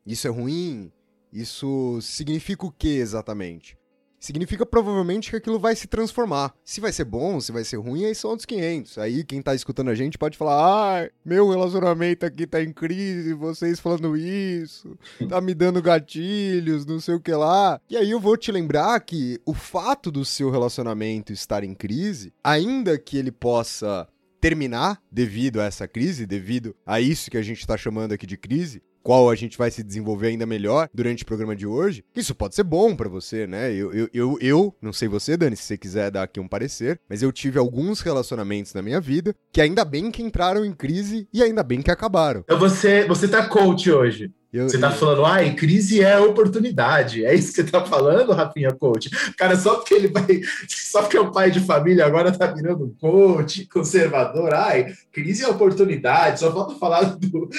isso 0.05 0.27
é 0.27 0.31
ruim, 0.31 0.91
isso 1.41 1.99
significa 2.01 2.65
o 2.65 2.71
que 2.71 2.97
exatamente? 2.97 3.77
Significa 4.19 4.65
provavelmente 4.65 5.29
que 5.29 5.35
aquilo 5.35 5.59
vai 5.59 5.75
se 5.75 5.87
transformar. 5.87 6.53
Se 6.63 6.81
vai 6.81 6.91
ser 6.91 7.05
bom, 7.05 7.39
se 7.39 7.51
vai 7.51 7.63
ser 7.63 7.77
ruim, 7.77 8.03
aí 8.03 8.15
são 8.15 8.31
outros 8.31 8.47
500. 8.47 8.97
Aí 8.97 9.23
quem 9.23 9.41
tá 9.41 9.53
escutando 9.53 9.89
a 9.89 9.95
gente 9.95 10.17
pode 10.17 10.37
falar: 10.37 11.03
ah, 11.03 11.09
meu 11.23 11.49
relacionamento 11.49 12.25
aqui 12.25 12.47
tá 12.47 12.61
em 12.61 12.73
crise, 12.73 13.33
vocês 13.33 13.79
falando 13.79 14.17
isso, 14.17 14.97
tá 15.29 15.39
me 15.39 15.53
dando 15.53 15.81
gatilhos, 15.81 16.85
não 16.85 16.99
sei 16.99 17.13
o 17.13 17.19
que 17.19 17.31
lá. 17.31 17.79
E 17.87 17.95
aí 17.95 18.09
eu 18.09 18.19
vou 18.19 18.35
te 18.35 18.51
lembrar 18.51 18.99
que 19.01 19.39
o 19.45 19.53
fato 19.53 20.11
do 20.11 20.25
seu 20.25 20.49
relacionamento 20.49 21.31
estar 21.31 21.63
em 21.63 21.75
crise, 21.75 22.33
ainda 22.43 22.97
que 22.97 23.17
ele 23.17 23.31
possa 23.31 24.07
terminar 24.39 25.01
devido 25.11 25.59
a 25.59 25.65
essa 25.65 25.87
crise, 25.87 26.25
devido 26.25 26.75
a 26.85 26.99
isso 26.99 27.29
que 27.29 27.37
a 27.37 27.41
gente 27.41 27.59
está 27.59 27.77
chamando 27.77 28.13
aqui 28.13 28.25
de 28.25 28.37
crise, 28.37 28.81
qual 29.07 29.29
a 29.29 29.35
gente 29.35 29.57
vai 29.57 29.71
se 29.71 29.81
desenvolver 29.81 30.27
ainda 30.27 30.45
melhor 30.45 30.89
durante 30.93 31.23
o 31.23 31.25
programa 31.25 31.55
de 31.55 31.65
hoje, 31.65 32.03
isso 32.13 32.35
pode 32.35 32.55
ser 32.55 32.63
bom 32.63 32.93
para 32.93 33.07
você, 33.07 33.47
né? 33.47 33.71
Eu, 33.71 33.93
eu, 33.93 34.09
eu, 34.13 34.37
eu, 34.41 34.75
não 34.81 34.91
sei 34.91 35.07
você, 35.07 35.37
Dani, 35.37 35.55
se 35.55 35.63
você 35.63 35.77
quiser 35.77 36.11
dar 36.11 36.23
aqui 36.23 36.41
um 36.41 36.47
parecer, 36.47 36.99
mas 37.09 37.23
eu 37.23 37.31
tive 37.31 37.57
alguns 37.57 38.01
relacionamentos 38.01 38.73
na 38.73 38.81
minha 38.81 38.99
vida 38.99 39.33
que 39.49 39.61
ainda 39.61 39.85
bem 39.85 40.11
que 40.11 40.21
entraram 40.21 40.65
em 40.65 40.73
crise 40.73 41.25
e 41.33 41.41
ainda 41.41 41.63
bem 41.63 41.81
que 41.81 41.89
acabaram. 41.89 42.41
Então 42.43 42.59
você, 42.59 43.05
você 43.05 43.29
tá 43.29 43.47
coach 43.47 43.89
hoje. 43.89 44.29
Eu, 44.51 44.69
você 44.69 44.77
tá 44.77 44.91
falando, 44.91 45.25
ai, 45.25 45.53
crise 45.53 46.01
é 46.01 46.17
oportunidade. 46.17 47.25
É 47.25 47.35
isso 47.35 47.49
que 47.49 47.61
você 47.61 47.63
tá 47.65 47.85
falando, 47.85 48.31
Rafinha 48.31 48.71
Coach? 48.71 49.09
Cara, 49.37 49.57
só 49.57 49.75
porque 49.75 49.93
ele 49.93 50.07
vai. 50.07 50.25
Só 50.67 51.01
porque 51.01 51.17
é 51.17 51.21
um 51.21 51.31
pai 51.31 51.51
de 51.51 51.59
família 51.59 52.05
agora 52.05 52.31
tá 52.31 52.47
virando 52.47 52.95
coach, 52.99 53.67
conservador. 53.67 54.53
Ai, 54.53 54.93
crise 55.11 55.43
é 55.43 55.47
oportunidade. 55.47 56.39
Só 56.39 56.51
falta 56.51 56.75
falar 56.75 57.03
do, 57.17 57.49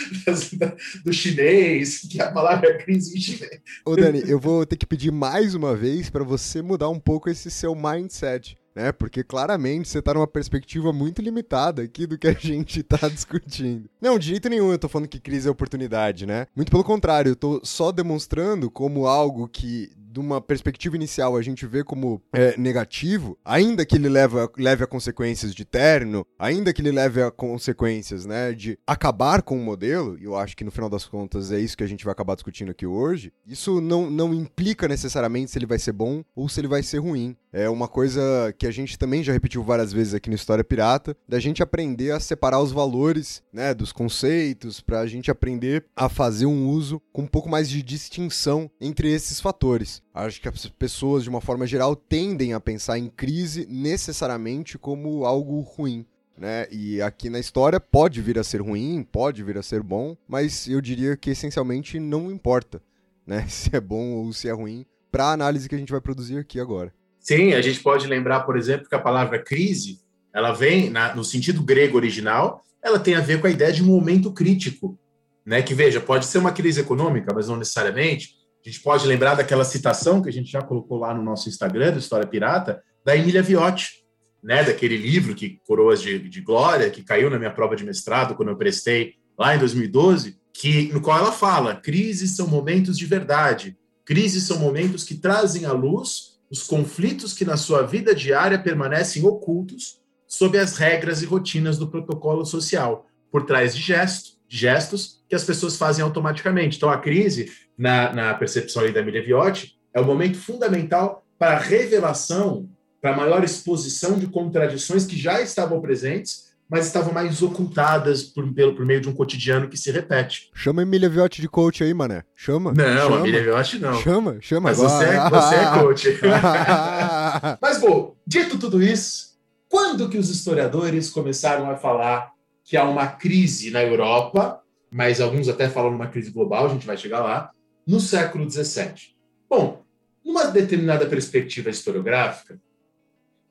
do 1.04 1.12
chinês, 1.12 2.00
que 2.11 2.21
a 2.21 2.33
palavra 2.33 2.71
é 2.71 2.78
crise 2.78 3.16
em 3.16 3.21
chinês. 3.21 3.61
Ô, 3.85 3.95
Dani, 3.95 4.23
eu 4.26 4.40
vou 4.40 4.64
ter 4.64 4.76
que 4.76 4.87
pedir 4.87 5.12
mais 5.12 5.54
uma 5.54 5.76
vez 5.76 6.09
para 6.09 6.25
você 6.25 6.62
mudar 6.62 6.88
um 6.88 6.99
pouco 6.99 7.28
esse 7.28 7.50
seu 7.50 7.75
mindset 7.75 8.57
né? 8.75 8.92
Porque 8.92 9.22
claramente 9.22 9.88
você 9.88 10.00
tá 10.02 10.14
numa 10.14 10.26
perspectiva 10.26 10.92
muito 10.92 11.22
limitada 11.22 11.82
aqui 11.82 12.06
do 12.06 12.18
que 12.18 12.28
a 12.28 12.32
gente 12.38 12.82
tá 12.82 13.08
discutindo. 13.08 13.88
Não, 14.00 14.18
de 14.18 14.28
jeito 14.28 14.48
nenhum 14.48 14.72
eu 14.72 14.78
tô 14.78 14.88
falando 14.88 15.08
que 15.08 15.20
crise 15.20 15.48
é 15.48 15.50
oportunidade, 15.50 16.26
né? 16.26 16.46
Muito 16.54 16.70
pelo 16.70 16.84
contrário, 16.84 17.30
eu 17.30 17.37
tô 17.37 17.60
só 17.64 17.92
demonstrando 17.92 18.70
como 18.70 19.06
algo 19.06 19.48
que 19.48 19.90
de 20.10 20.20
uma 20.20 20.40
perspectiva 20.40 20.96
inicial 20.96 21.37
a 21.37 21.42
gente 21.42 21.66
vê 21.66 21.84
como 21.84 22.20
é, 22.32 22.56
negativo, 22.56 23.38
ainda 23.44 23.84
que 23.84 23.96
ele 23.96 24.08
leve 24.08 24.40
a, 24.40 24.48
leve 24.56 24.84
a 24.84 24.87
consequências 24.87 25.54
de 25.54 25.64
terno, 25.64 26.26
ainda 26.38 26.72
que 26.72 26.80
ele 26.82 26.90
leve 26.90 27.22
a 27.22 27.30
consequências, 27.30 28.25
né, 28.25 28.52
de 28.52 28.78
acabar 28.87 29.42
com 29.42 29.56
o 29.56 29.62
modelo, 29.62 30.18
e 30.18 30.25
eu 30.25 30.37
acho 30.37 30.56
que 30.56 30.64
no 30.64 30.70
final 30.70 30.88
das 30.88 31.04
contas 31.04 31.52
é 31.52 31.60
isso 31.60 31.76
que 31.76 31.84
a 31.84 31.87
gente 31.87 32.04
vai 32.04 32.12
acabar 32.12 32.34
discutindo 32.34 32.70
aqui 32.70 32.87
hoje, 32.87 33.32
isso 33.46 33.80
não, 33.80 34.10
não 34.10 34.34
implica 34.34 34.88
necessariamente 34.88 35.50
se 35.50 35.58
ele 35.58 35.66
vai 35.66 35.78
ser 35.78 35.92
bom 35.92 36.25
ou 36.34 36.48
se 36.48 36.60
ele 36.60 36.68
vai 36.68 36.82
ser 36.82 36.98
ruim. 36.98 37.37
É 37.58 37.68
uma 37.68 37.88
coisa 37.88 38.54
que 38.56 38.68
a 38.68 38.70
gente 38.70 38.96
também 38.96 39.20
já 39.20 39.32
repetiu 39.32 39.64
várias 39.64 39.92
vezes 39.92 40.14
aqui 40.14 40.30
no 40.30 40.36
História 40.36 40.62
Pirata, 40.62 41.16
da 41.26 41.40
gente 41.40 41.60
aprender 41.60 42.12
a 42.12 42.20
separar 42.20 42.60
os 42.60 42.70
valores, 42.70 43.42
né, 43.52 43.74
dos 43.74 43.90
conceitos, 43.90 44.80
para 44.80 45.00
a 45.00 45.08
gente 45.08 45.28
aprender 45.28 45.84
a 45.96 46.08
fazer 46.08 46.46
um 46.46 46.68
uso 46.68 47.02
com 47.12 47.22
um 47.22 47.26
pouco 47.26 47.48
mais 47.48 47.68
de 47.68 47.82
distinção 47.82 48.70
entre 48.80 49.10
esses 49.10 49.40
fatores. 49.40 50.00
Acho 50.14 50.40
que 50.40 50.48
as 50.48 50.66
pessoas, 50.66 51.24
de 51.24 51.28
uma 51.28 51.40
forma 51.40 51.66
geral, 51.66 51.96
tendem 51.96 52.52
a 52.52 52.60
pensar 52.60 52.96
em 52.96 53.08
crise 53.08 53.66
necessariamente 53.68 54.78
como 54.78 55.24
algo 55.24 55.58
ruim. 55.58 56.06
Né? 56.38 56.68
E 56.70 57.02
aqui 57.02 57.28
na 57.28 57.40
história 57.40 57.80
pode 57.80 58.22
vir 58.22 58.38
a 58.38 58.44
ser 58.44 58.62
ruim, 58.62 59.02
pode 59.02 59.42
vir 59.42 59.58
a 59.58 59.64
ser 59.64 59.82
bom, 59.82 60.16
mas 60.28 60.68
eu 60.68 60.80
diria 60.80 61.16
que 61.16 61.30
essencialmente 61.30 61.98
não 61.98 62.30
importa 62.30 62.80
né? 63.26 63.44
se 63.50 63.74
é 63.74 63.80
bom 63.80 64.12
ou 64.12 64.32
se 64.32 64.48
é 64.48 64.52
ruim 64.52 64.86
para 65.10 65.24
a 65.24 65.32
análise 65.32 65.68
que 65.68 65.74
a 65.74 65.78
gente 65.78 65.90
vai 65.90 66.00
produzir 66.00 66.38
aqui 66.38 66.60
agora. 66.60 66.96
Sim, 67.20 67.52
a 67.52 67.60
gente 67.60 67.80
pode 67.80 68.06
lembrar, 68.06 68.40
por 68.40 68.56
exemplo, 68.56 68.88
que 68.88 68.94
a 68.94 69.00
palavra 69.00 69.38
crise, 69.38 70.00
ela 70.34 70.52
vem 70.52 70.90
na, 70.90 71.14
no 71.14 71.25
sentido 71.25 71.62
grego 71.62 71.96
original, 71.96 72.62
ela 72.82 72.98
tem 72.98 73.14
a 73.14 73.20
ver 73.20 73.40
com 73.40 73.46
a 73.46 73.50
ideia 73.50 73.72
de 73.72 73.82
um 73.82 73.87
momento 73.87 74.32
crítico, 74.32 74.98
né? 75.44 75.62
Que 75.62 75.75
veja, 75.75 76.00
pode 76.00 76.26
ser 76.26 76.38
uma 76.38 76.52
crise 76.52 76.80
econômica, 76.80 77.32
mas 77.34 77.48
não 77.48 77.56
necessariamente. 77.56 78.37
A 78.64 78.68
gente 78.68 78.80
pode 78.82 79.06
lembrar 79.06 79.34
daquela 79.34 79.64
citação 79.64 80.22
que 80.22 80.28
a 80.28 80.32
gente 80.32 80.50
já 80.50 80.62
colocou 80.62 80.98
lá 80.98 81.14
no 81.14 81.22
nosso 81.22 81.48
Instagram, 81.48 81.92
do 81.92 81.98
História 81.98 82.26
Pirata, 82.26 82.82
da 83.04 83.16
Emília 83.16 83.42
Viotti, 83.42 84.04
né, 84.42 84.62
daquele 84.62 84.96
livro 84.96 85.34
que 85.34 85.58
Coroas 85.66 86.00
de, 86.00 86.18
de 86.18 86.40
Glória, 86.40 86.90
que 86.90 87.02
caiu 87.02 87.28
na 87.30 87.38
minha 87.38 87.50
prova 87.50 87.75
de 87.75 87.84
mestrado 87.84 88.34
quando 88.34 88.50
eu 88.50 88.56
prestei 88.56 89.14
lá 89.38 89.54
em 89.54 89.58
2012, 89.58 90.37
que 90.52 90.92
no 90.92 91.00
qual 91.00 91.18
ela 91.18 91.32
fala: 91.32 91.76
crises 91.76 92.37
são 92.37 92.46
momentos 92.46 92.96
de 92.96 93.06
verdade, 93.06 93.76
crises 94.04 94.44
são 94.44 94.58
momentos 94.58 95.04
que 95.04 95.14
trazem 95.14 95.64
à 95.64 95.72
luz 95.72 96.38
os 96.50 96.62
conflitos 96.62 97.32
que 97.32 97.44
na 97.44 97.56
sua 97.56 97.82
vida 97.82 98.14
diária 98.14 98.58
permanecem 98.58 99.24
ocultos 99.24 100.00
sob 100.26 100.58
as 100.58 100.76
regras 100.76 101.22
e 101.22 101.26
rotinas 101.26 101.78
do 101.78 101.88
protocolo 101.88 102.44
social, 102.44 103.06
por 103.30 103.44
trás 103.44 103.74
de 103.74 103.82
gestos, 103.82 104.38
gestos 104.48 105.22
que 105.28 105.34
as 105.34 105.44
pessoas 105.44 105.76
fazem 105.76 106.02
automaticamente. 106.02 106.76
Então, 106.76 106.90
a 106.90 106.98
crise 106.98 107.50
na, 107.76 108.12
na 108.12 108.34
percepção 108.34 108.90
da 108.92 109.00
Emília 109.00 109.22
Viotti, 109.22 109.78
é 109.94 110.00
o 110.00 110.04
momento 110.04 110.38
fundamental 110.38 111.24
para 111.38 111.52
a 111.52 111.58
revelação, 111.58 112.68
para 113.00 113.12
a 113.12 113.16
maior 113.16 113.44
exposição 113.44 114.18
de 114.18 114.26
contradições 114.26 115.06
que 115.06 115.16
já 115.16 115.40
estavam 115.40 115.80
presentes, 115.80 116.47
mas 116.68 116.87
estavam 116.87 117.12
mais 117.12 117.42
ocultadas 117.42 118.22
por, 118.22 118.52
pelo, 118.52 118.75
por 118.75 118.84
meio 118.84 119.00
de 119.00 119.08
um 119.08 119.14
cotidiano 119.14 119.68
que 119.68 119.76
se 119.76 119.90
repete. 119.90 120.50
Chama 120.54 120.82
a 120.82 120.84
Emília 120.84 121.08
Viotti 121.08 121.40
de 121.40 121.48
coach 121.48 121.82
aí, 121.82 121.94
mané. 121.94 122.25
Chama. 122.37 122.75
Não, 122.75 122.84
chama. 122.84 123.16
a 123.16 123.20
Emília 123.20 123.42
Viotti 123.42 123.78
não. 123.78 123.94
Chama, 123.94 124.38
chama. 124.40 124.68
Mas 124.68 124.78
você, 124.78 125.04
é, 125.04 125.30
você 125.30 125.54
é 125.54 125.80
coach. 125.80 126.18
mas, 127.60 127.80
bom, 127.80 128.14
dito 128.26 128.58
tudo 128.58 128.82
isso, 128.82 129.38
quando 129.68 130.08
que 130.10 130.18
os 130.18 130.28
historiadores 130.28 131.08
começaram 131.08 131.70
a 131.70 131.76
falar 131.76 132.32
que 132.62 132.76
há 132.76 132.84
uma 132.84 133.06
crise 133.06 133.70
na 133.70 133.82
Europa, 133.82 134.60
mas 134.90 135.22
alguns 135.22 135.48
até 135.48 135.70
falam 135.70 135.94
uma 135.94 136.08
crise 136.08 136.30
global, 136.30 136.66
a 136.66 136.68
gente 136.68 136.87
vai 136.87 136.98
chegar 136.98 137.20
lá, 137.20 137.50
no 137.87 137.98
século 137.98 138.48
XVII? 138.50 139.16
Bom, 139.48 139.82
numa 140.22 140.44
determinada 140.44 141.06
perspectiva 141.06 141.70
historiográfica, 141.70 142.60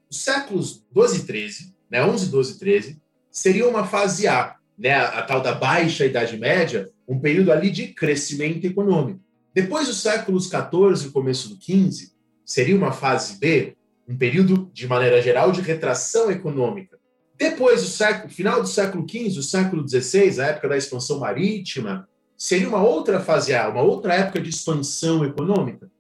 os 0.07 0.19
séculos 0.19 0.86
12 0.91 1.17
e 1.17 1.24
13, 1.25 1.75
né, 1.89 2.05
11, 2.05 2.29
12 2.29 2.53
e 2.53 2.59
13, 2.59 3.01
seria 3.38 3.67
uma 3.67 3.86
fase 3.86 4.27
A, 4.27 4.56
né, 4.75 4.96
a, 4.96 5.22
tal 5.22 5.41
da 5.41 5.53
Baixa 5.53 6.03
Idade 6.03 6.36
Média, 6.38 6.89
um 7.08 7.20
período 7.20 7.51
ali 7.51 7.70
de 7.70 7.89
crescimento 7.89 8.65
econômico. 8.65 9.20
Depois 9.53 9.88
dos 9.88 10.01
séculos 10.01 10.48
14 10.48 11.08
e 11.08 11.12
começo 11.12 11.50
do 11.50 11.56
15, 11.56 12.13
seria 12.44 12.75
uma 12.75 12.91
fase 12.91 13.38
B, 13.38 13.77
um 14.08 14.17
período, 14.17 14.72
de 14.74 14.88
maneira 14.88 15.22
geral, 15.22 15.51
de 15.51 15.62
retração 15.62 16.32
econômica. 16.32 16.98
Depois 17.38 17.84
do 17.84 17.88
século, 17.88 18.34
final 18.34 18.60
do 18.60 18.67
século 18.67 19.06
XV, 19.08 19.38
o 19.38 19.44
século 19.44 19.88
XVI, 19.88 20.41
a 20.41 20.48
época 20.48 20.70
da 20.70 20.77
expansão 20.77 21.20
marítima, 21.20 22.10
seria 22.36 22.67
uma 22.67 22.82
outra 22.82 23.20
fase 23.20 23.53
A, 23.53 23.70
uma 23.70 23.84
outra 23.84 24.15
época 24.15 24.41
de 24.41 24.50
expansão 24.50 25.24
econômica. 25.24 25.91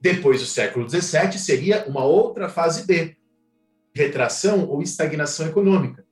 Depois 0.00 0.40
do 0.40 0.46
século 0.46 0.88
XVII, 0.88 1.38
seria 1.38 1.86
uma 1.88 2.04
outra 2.04 2.48
fase 2.48 2.86
B, 2.86 3.16
retração 3.92 4.68
ou 4.68 4.80
estagnação 4.80 5.48
econômica. 5.48 6.06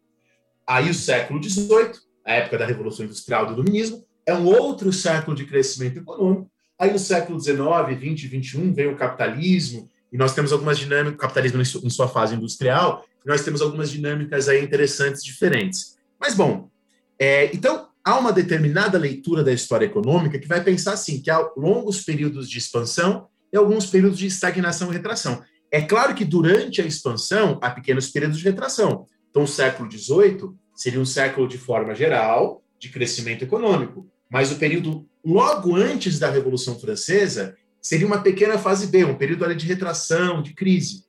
Aí 0.66 0.90
o 0.90 0.94
século 0.94 1.42
XVIII, 1.42 1.92
a 2.24 2.32
época 2.32 2.58
da 2.58 2.66
Revolução 2.66 3.04
Industrial 3.04 3.46
do 3.46 3.52
Iluminismo, 3.52 4.04
é 4.26 4.34
um 4.34 4.46
outro 4.46 4.92
século 4.92 5.36
de 5.36 5.44
crescimento 5.44 5.98
econômico. 5.98 6.50
Aí 6.78 6.92
no 6.92 6.98
século 6.98 7.40
XIX, 7.40 7.58
XX 7.96 8.28
XXI 8.28 8.72
vem 8.72 8.88
o 8.88 8.96
capitalismo, 8.96 9.88
e 10.12 10.16
nós 10.16 10.34
temos 10.34 10.52
algumas 10.52 10.78
dinâmicas, 10.78 11.20
capitalismo 11.20 11.62
em 11.84 11.90
sua 11.90 12.08
fase 12.08 12.34
industrial, 12.34 13.04
nós 13.24 13.42
temos 13.42 13.60
algumas 13.60 13.90
dinâmicas 13.90 14.48
aí 14.48 14.62
interessantes, 14.62 15.22
diferentes. 15.22 15.96
Mas, 16.18 16.34
bom, 16.34 16.70
é, 17.18 17.50
então, 17.54 17.88
há 18.04 18.16
uma 18.16 18.32
determinada 18.32 18.96
leitura 18.98 19.42
da 19.42 19.52
história 19.52 19.86
econômica 19.86 20.38
que 20.38 20.46
vai 20.46 20.62
pensar 20.62 20.92
assim, 20.92 21.20
que 21.20 21.30
há 21.30 21.50
longos 21.56 22.04
períodos 22.04 22.48
de 22.48 22.58
expansão 22.58 23.26
e 23.52 23.56
alguns 23.56 23.86
períodos 23.86 24.18
de 24.18 24.26
estagnação 24.26 24.90
e 24.90 24.94
retração. 24.94 25.42
É 25.72 25.82
claro 25.82 26.14
que 26.14 26.24
durante 26.24 26.80
a 26.80 26.86
expansão 26.86 27.58
há 27.60 27.70
pequenos 27.70 28.08
períodos 28.08 28.38
de 28.38 28.44
retração. 28.44 29.06
Então, 29.36 29.44
o 29.44 29.46
século 29.46 29.92
XVIII 29.92 30.54
seria 30.74 30.98
um 30.98 31.04
século 31.04 31.46
de 31.46 31.58
forma 31.58 31.94
geral 31.94 32.64
de 32.78 32.88
crescimento 32.88 33.44
econômico, 33.44 34.08
mas 34.30 34.50
o 34.50 34.56
período 34.56 35.06
logo 35.22 35.76
antes 35.76 36.18
da 36.18 36.30
Revolução 36.30 36.80
Francesa 36.80 37.54
seria 37.82 38.06
uma 38.06 38.22
pequena 38.22 38.56
fase 38.56 38.86
B, 38.86 39.04
um 39.04 39.14
período 39.14 39.54
de 39.54 39.66
retração, 39.66 40.40
de 40.40 40.54
crise. 40.54 41.04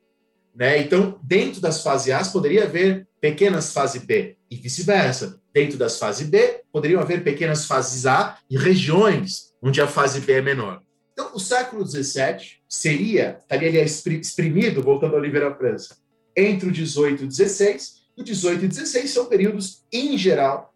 Né? 0.53 0.77
Então, 0.79 1.17
dentro 1.23 1.61
das 1.61 1.81
fases 1.81 2.13
A 2.13 2.21
poderia 2.29 2.65
haver 2.65 3.07
pequenas 3.21 3.71
fases 3.71 4.03
B 4.03 4.35
e 4.51 4.57
vice-versa. 4.57 5.39
Dentro 5.53 5.77
das 5.77 5.97
fases 5.97 6.27
B, 6.27 6.63
poderiam 6.69 6.99
haver 6.99 7.23
pequenas 7.23 7.63
fases 7.63 8.05
A 8.05 8.37
e 8.49 8.57
regiões 8.57 9.53
onde 9.61 9.79
a 9.79 9.87
fase 9.87 10.19
B 10.19 10.33
é 10.33 10.41
menor. 10.41 10.81
Então, 11.13 11.33
o 11.33 11.39
século 11.39 11.87
XVII 11.87 12.57
seria, 12.67 13.37
estaria 13.39 13.69
ali 13.69 13.79
exprimido, 14.19 14.83
voltando 14.83 15.13
ao 15.13 15.19
Oliveira 15.21 15.55
França, 15.55 15.95
entre 16.35 16.67
o 16.67 16.71
18 16.73 17.21
e 17.21 17.25
o 17.25 17.29
16, 17.29 17.96
o 18.17 18.23
18 18.23 18.65
e 18.65 18.67
16 18.67 19.11
são 19.11 19.25
períodos, 19.27 19.83
em 19.91 20.17
geral, 20.17 20.73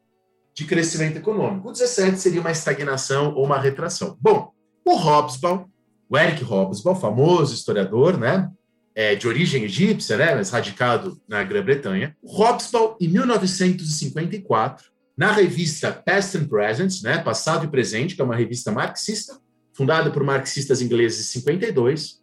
de 0.53 0.65
crescimento 0.65 1.17
econômico. 1.17 1.69
O 1.69 1.71
17 1.71 2.19
seria 2.19 2.41
uma 2.41 2.51
estagnação 2.51 3.33
ou 3.33 3.45
uma 3.45 3.60
retração. 3.60 4.17
Bom, 4.19 4.51
o 4.86 4.95
Hobsbawm, 4.95 5.65
o 6.10 6.17
Eric 6.17 6.43
Hobsbawm, 6.43 6.95
famoso 6.95 7.53
historiador, 7.53 8.17
né, 8.17 8.50
é, 8.93 9.15
de 9.15 9.27
origem 9.27 9.63
egípcia, 9.63 10.17
né, 10.17 10.36
mas 10.36 10.50
radicado 10.50 11.19
na 11.27 11.43
Grã-Bretanha. 11.43 12.15
O 12.21 12.31
Hobsbawm, 12.31 12.95
em 13.00 13.07
1954, 13.07 14.91
na 15.17 15.31
revista 15.31 15.91
Past 15.91 16.38
and 16.38 16.48
Present, 16.48 17.01
né, 17.01 17.17
Passado 17.17 17.65
e 17.65 17.69
Presente, 17.69 18.15
que 18.15 18.21
é 18.21 18.25
uma 18.25 18.36
revista 18.36 18.71
marxista, 18.71 19.39
fundada 19.74 20.12
por 20.12 20.24
marxistas 20.24 20.81
ingleses 20.81 21.21
em 21.21 21.39
52, 21.39 22.19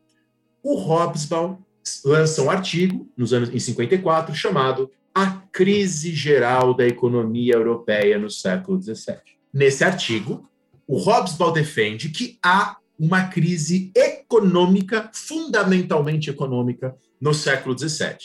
o 0.63 0.75
Hobsbawm 0.75 1.57
lança 2.05 2.43
um 2.43 2.51
artigo, 2.51 3.11
nos 3.17 3.33
anos 3.33 3.49
em 3.49 3.59
54, 3.59 4.35
chamado 4.35 4.91
A 5.21 5.43
crise 5.51 6.15
geral 6.15 6.73
da 6.73 6.87
economia 6.87 7.55
europeia 7.55 8.17
no 8.21 8.31
século 8.31 8.81
XVII. 8.81 9.17
Nesse 9.53 9.83
artigo, 9.83 10.49
o 10.87 10.97
Hobsbawm 10.97 11.53
defende 11.53 12.11
que 12.11 12.39
há 12.41 12.77
uma 12.97 13.25
crise 13.25 13.91
econômica, 13.97 15.11
fundamentalmente 15.13 16.31
econômica, 16.31 16.95
no 17.21 17.35
século 17.35 17.77
XVII, 17.77 18.17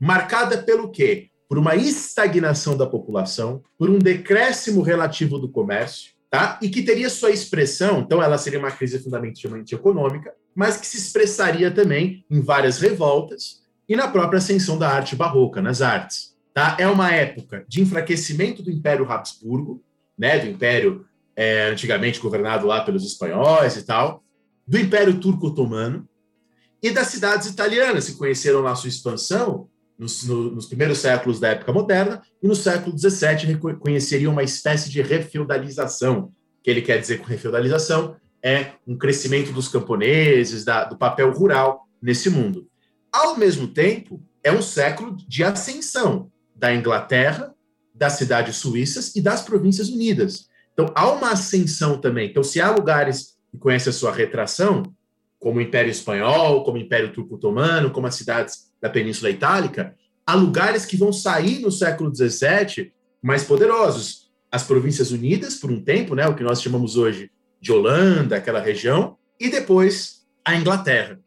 marcada 0.00 0.56
pelo 0.56 0.90
quê? 0.90 1.28
Por 1.46 1.58
uma 1.58 1.76
estagnação 1.76 2.78
da 2.78 2.86
população, 2.86 3.62
por 3.76 3.90
um 3.90 3.98
decréscimo 3.98 4.80
relativo 4.80 5.38
do 5.38 5.50
comércio, 5.50 6.12
tá? 6.30 6.58
E 6.62 6.70
que 6.70 6.82
teria 6.82 7.10
sua 7.10 7.30
expressão, 7.30 8.00
então 8.00 8.22
ela 8.22 8.38
seria 8.38 8.58
uma 8.58 8.70
crise 8.70 8.98
fundamentalmente 8.98 9.74
econômica, 9.74 10.32
mas 10.54 10.78
que 10.78 10.86
se 10.86 10.96
expressaria 10.96 11.70
também 11.70 12.24
em 12.30 12.40
várias 12.40 12.78
revoltas 12.78 13.60
e 13.86 13.94
na 13.94 14.08
própria 14.08 14.38
ascensão 14.38 14.78
da 14.78 14.88
arte 14.88 15.14
barroca, 15.14 15.60
nas 15.60 15.82
artes. 15.82 16.27
Tá? 16.58 16.76
É 16.76 16.88
uma 16.88 17.12
época 17.12 17.64
de 17.68 17.80
enfraquecimento 17.80 18.64
do 18.64 18.70
Império 18.72 19.08
Habsburgo, 19.08 19.80
né, 20.18 20.40
do 20.40 20.48
Império 20.48 21.06
é, 21.36 21.68
antigamente 21.68 22.18
governado 22.18 22.66
lá 22.66 22.80
pelos 22.80 23.06
espanhóis 23.06 23.76
e 23.76 23.84
tal, 23.84 24.24
do 24.66 24.76
Império 24.76 25.20
Turco-Otomano 25.20 26.08
e 26.82 26.90
das 26.90 27.06
cidades 27.06 27.46
italianas, 27.46 28.10
que 28.10 28.16
conheceram 28.16 28.58
lá 28.58 28.74
sua 28.74 28.88
expansão 28.88 29.68
nos, 29.96 30.24
no, 30.24 30.50
nos 30.50 30.66
primeiros 30.66 30.98
séculos 30.98 31.38
da 31.38 31.50
época 31.50 31.72
moderna 31.72 32.20
e 32.42 32.48
no 32.48 32.56
século 32.56 32.98
XVII 32.98 33.56
conheceriam 33.78 34.32
uma 34.32 34.42
espécie 34.42 34.90
de 34.90 35.00
refeudalização. 35.00 36.32
Que 36.64 36.70
ele 36.72 36.82
quer 36.82 37.00
dizer 37.00 37.18
com 37.18 37.26
refeudalização 37.26 38.16
é 38.42 38.72
um 38.84 38.98
crescimento 38.98 39.52
dos 39.52 39.68
camponeses, 39.68 40.64
da, 40.64 40.82
do 40.82 40.98
papel 40.98 41.30
rural 41.30 41.86
nesse 42.02 42.28
mundo. 42.28 42.66
Ao 43.12 43.36
mesmo 43.36 43.68
tempo, 43.68 44.20
é 44.42 44.50
um 44.50 44.60
século 44.60 45.16
de 45.28 45.44
ascensão 45.44 46.28
da 46.58 46.74
Inglaterra, 46.74 47.54
das 47.94 48.14
cidades 48.14 48.56
suíças 48.56 49.14
e 49.14 49.20
das 49.20 49.42
províncias 49.42 49.88
unidas. 49.88 50.48
Então, 50.72 50.92
há 50.94 51.10
uma 51.10 51.32
ascensão 51.32 51.98
também. 51.98 52.28
Então, 52.28 52.42
se 52.42 52.60
há 52.60 52.70
lugares 52.70 53.36
que 53.50 53.58
conhecem 53.58 53.90
a 53.90 53.94
sua 53.94 54.12
retração, 54.12 54.82
como 55.38 55.58
o 55.58 55.62
Império 55.62 55.90
Espanhol, 55.90 56.64
como 56.64 56.76
o 56.76 56.80
Império 56.80 57.12
Turco-Otomano, 57.12 57.90
como 57.90 58.06
as 58.06 58.16
cidades 58.16 58.72
da 58.80 58.90
Península 58.90 59.30
Itálica, 59.30 59.96
há 60.26 60.34
lugares 60.34 60.84
que 60.84 60.96
vão 60.96 61.12
sair 61.12 61.60
no 61.60 61.70
século 61.70 62.14
XVII 62.14 62.92
mais 63.22 63.44
poderosos. 63.44 64.30
As 64.50 64.62
Províncias 64.64 65.10
Unidas, 65.10 65.56
por 65.56 65.70
um 65.70 65.80
tempo, 65.80 66.14
né, 66.14 66.26
o 66.26 66.34
que 66.34 66.42
nós 66.42 66.60
chamamos 66.60 66.96
hoje 66.96 67.30
de 67.60 67.72
Holanda, 67.72 68.36
aquela 68.36 68.60
região, 68.60 69.16
e 69.38 69.48
depois 69.48 70.26
a 70.44 70.54
Inglaterra. 70.56 71.20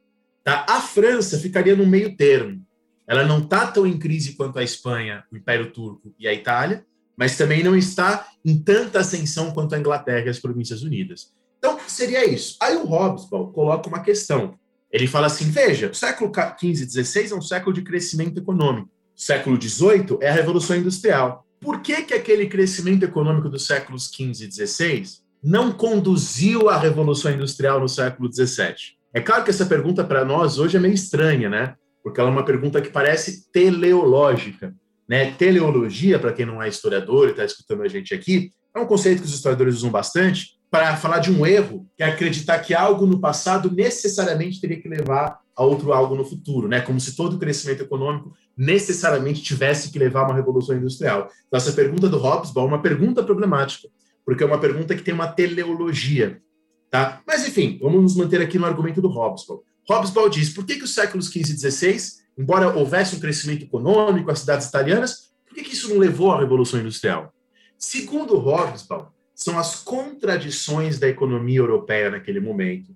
Tá? 0.43 0.65
A 0.67 0.81
França 0.81 1.37
ficaria 1.37 1.75
no 1.75 1.85
meio 1.85 2.15
termo. 2.15 2.65
Ela 3.11 3.25
não 3.25 3.39
está 3.39 3.67
tão 3.67 3.85
em 3.85 3.99
crise 3.99 4.35
quanto 4.35 4.57
a 4.57 4.63
Espanha, 4.63 5.25
o 5.29 5.35
Império 5.35 5.69
Turco 5.69 6.15
e 6.17 6.29
a 6.29 6.33
Itália, 6.33 6.85
mas 7.17 7.35
também 7.35 7.61
não 7.61 7.75
está 7.75 8.25
em 8.45 8.57
tanta 8.57 8.99
ascensão 8.99 9.51
quanto 9.51 9.75
a 9.75 9.77
Inglaterra 9.77 10.27
e 10.27 10.29
as 10.29 10.39
Províncias 10.39 10.81
Unidas. 10.81 11.33
Então, 11.57 11.77
seria 11.87 12.25
isso. 12.25 12.55
Aí 12.61 12.77
o 12.77 12.85
Hobsbawm 12.85 13.51
coloca 13.51 13.89
uma 13.89 13.99
questão. 13.99 14.57
Ele 14.89 15.07
fala 15.07 15.27
assim: 15.27 15.51
veja, 15.51 15.89
o 15.89 15.93
século 15.93 16.31
XV 16.33 16.85
e 16.85 17.03
XVI 17.03 17.33
é 17.33 17.35
um 17.35 17.41
século 17.41 17.75
de 17.75 17.81
crescimento 17.81 18.39
econômico. 18.39 18.87
O 18.87 19.21
século 19.21 19.61
XVIII 19.61 20.17
é 20.21 20.29
a 20.29 20.33
Revolução 20.33 20.77
Industrial. 20.77 21.45
Por 21.59 21.81
que, 21.81 22.03
que 22.03 22.13
aquele 22.13 22.47
crescimento 22.47 23.03
econômico 23.03 23.49
dos 23.49 23.67
séculos 23.67 24.09
XV 24.09 24.45
e 24.45 24.67
XVI 24.67 25.03
não 25.43 25.73
conduziu 25.73 26.69
à 26.69 26.77
Revolução 26.77 27.29
Industrial 27.29 27.77
no 27.77 27.89
século 27.89 28.31
XVII? 28.31 28.73
É 29.13 29.19
claro 29.19 29.43
que 29.43 29.49
essa 29.49 29.65
pergunta 29.65 30.01
para 30.01 30.23
nós 30.23 30.57
hoje 30.57 30.77
é 30.77 30.79
meio 30.79 30.93
estranha, 30.93 31.49
né? 31.49 31.75
Porque 32.03 32.19
ela 32.19 32.29
é 32.29 32.33
uma 32.33 32.45
pergunta 32.45 32.81
que 32.81 32.89
parece 32.89 33.51
teleológica. 33.51 34.73
Né? 35.07 35.31
Teleologia, 35.31 36.17
para 36.19 36.33
quem 36.33 36.45
não 36.45 36.61
é 36.61 36.69
historiador 36.69 37.27
e 37.27 37.31
está 37.31 37.45
escutando 37.45 37.83
a 37.83 37.87
gente 37.87 38.13
aqui, 38.13 38.51
é 38.73 38.79
um 38.79 38.85
conceito 38.85 39.21
que 39.21 39.27
os 39.27 39.33
historiadores 39.33 39.75
usam 39.75 39.91
bastante 39.91 40.59
para 40.71 40.95
falar 40.95 41.19
de 41.19 41.29
um 41.29 41.45
erro, 41.45 41.85
que 41.97 42.03
é 42.03 42.07
acreditar 42.07 42.57
que 42.59 42.73
algo 42.73 43.05
no 43.05 43.19
passado 43.19 43.69
necessariamente 43.69 44.61
teria 44.61 44.81
que 44.81 44.87
levar 44.87 45.41
a 45.53 45.63
outro 45.63 45.91
algo 45.91 46.15
no 46.15 46.23
futuro, 46.23 46.69
né? 46.69 46.79
Como 46.79 46.97
se 46.97 47.13
todo 47.13 47.37
crescimento 47.37 47.83
econômico 47.83 48.33
necessariamente 48.55 49.41
tivesse 49.41 49.91
que 49.91 49.99
levar 49.99 50.21
a 50.21 50.27
uma 50.27 50.35
revolução 50.35 50.77
industrial. 50.77 51.29
Então, 51.47 51.57
essa 51.57 51.73
pergunta 51.73 52.07
do 52.07 52.17
Hobsbawm 52.17 52.65
é 52.65 52.67
uma 52.69 52.81
pergunta 52.81 53.21
problemática, 53.21 53.89
porque 54.25 54.43
é 54.43 54.45
uma 54.45 54.59
pergunta 54.59 54.95
que 54.95 55.03
tem 55.03 55.13
uma 55.13 55.27
teleologia, 55.27 56.41
tá? 56.89 57.21
Mas, 57.27 57.45
enfim, 57.45 57.77
vamos 57.81 58.01
nos 58.01 58.15
manter 58.15 58.41
aqui 58.41 58.57
no 58.57 58.65
argumento 58.65 59.01
do 59.01 59.09
Hobsbawm. 59.09 59.59
Hobsbawm 59.91 60.29
diz, 60.29 60.49
por 60.49 60.65
que, 60.65 60.77
que 60.77 60.83
os 60.83 60.93
séculos 60.93 61.27
XV 61.27 61.53
e 61.53 61.71
XVI 61.71 62.21
embora 62.37 62.75
houvesse 62.75 63.15
um 63.15 63.19
crescimento 63.19 63.63
econômico, 63.63 64.31
as 64.31 64.39
cidades 64.39 64.67
italianas, 64.67 65.31
por 65.45 65.55
que, 65.55 65.63
que 65.63 65.73
isso 65.73 65.89
não 65.89 65.97
levou 65.97 66.31
à 66.31 66.39
Revolução 66.39 66.79
Industrial? 66.79 67.33
Segundo 67.77 68.37
Hobsbawm, 68.37 69.07
são 69.35 69.57
as 69.57 69.75
contradições 69.75 70.99
da 70.99 71.07
economia 71.07 71.59
europeia 71.59 72.11
naquele 72.11 72.39
momento 72.39 72.95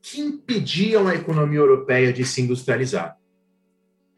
que 0.00 0.20
impediam 0.20 1.06
a 1.06 1.14
economia 1.14 1.58
europeia 1.58 2.12
de 2.12 2.24
se 2.24 2.40
industrializar. 2.40 3.16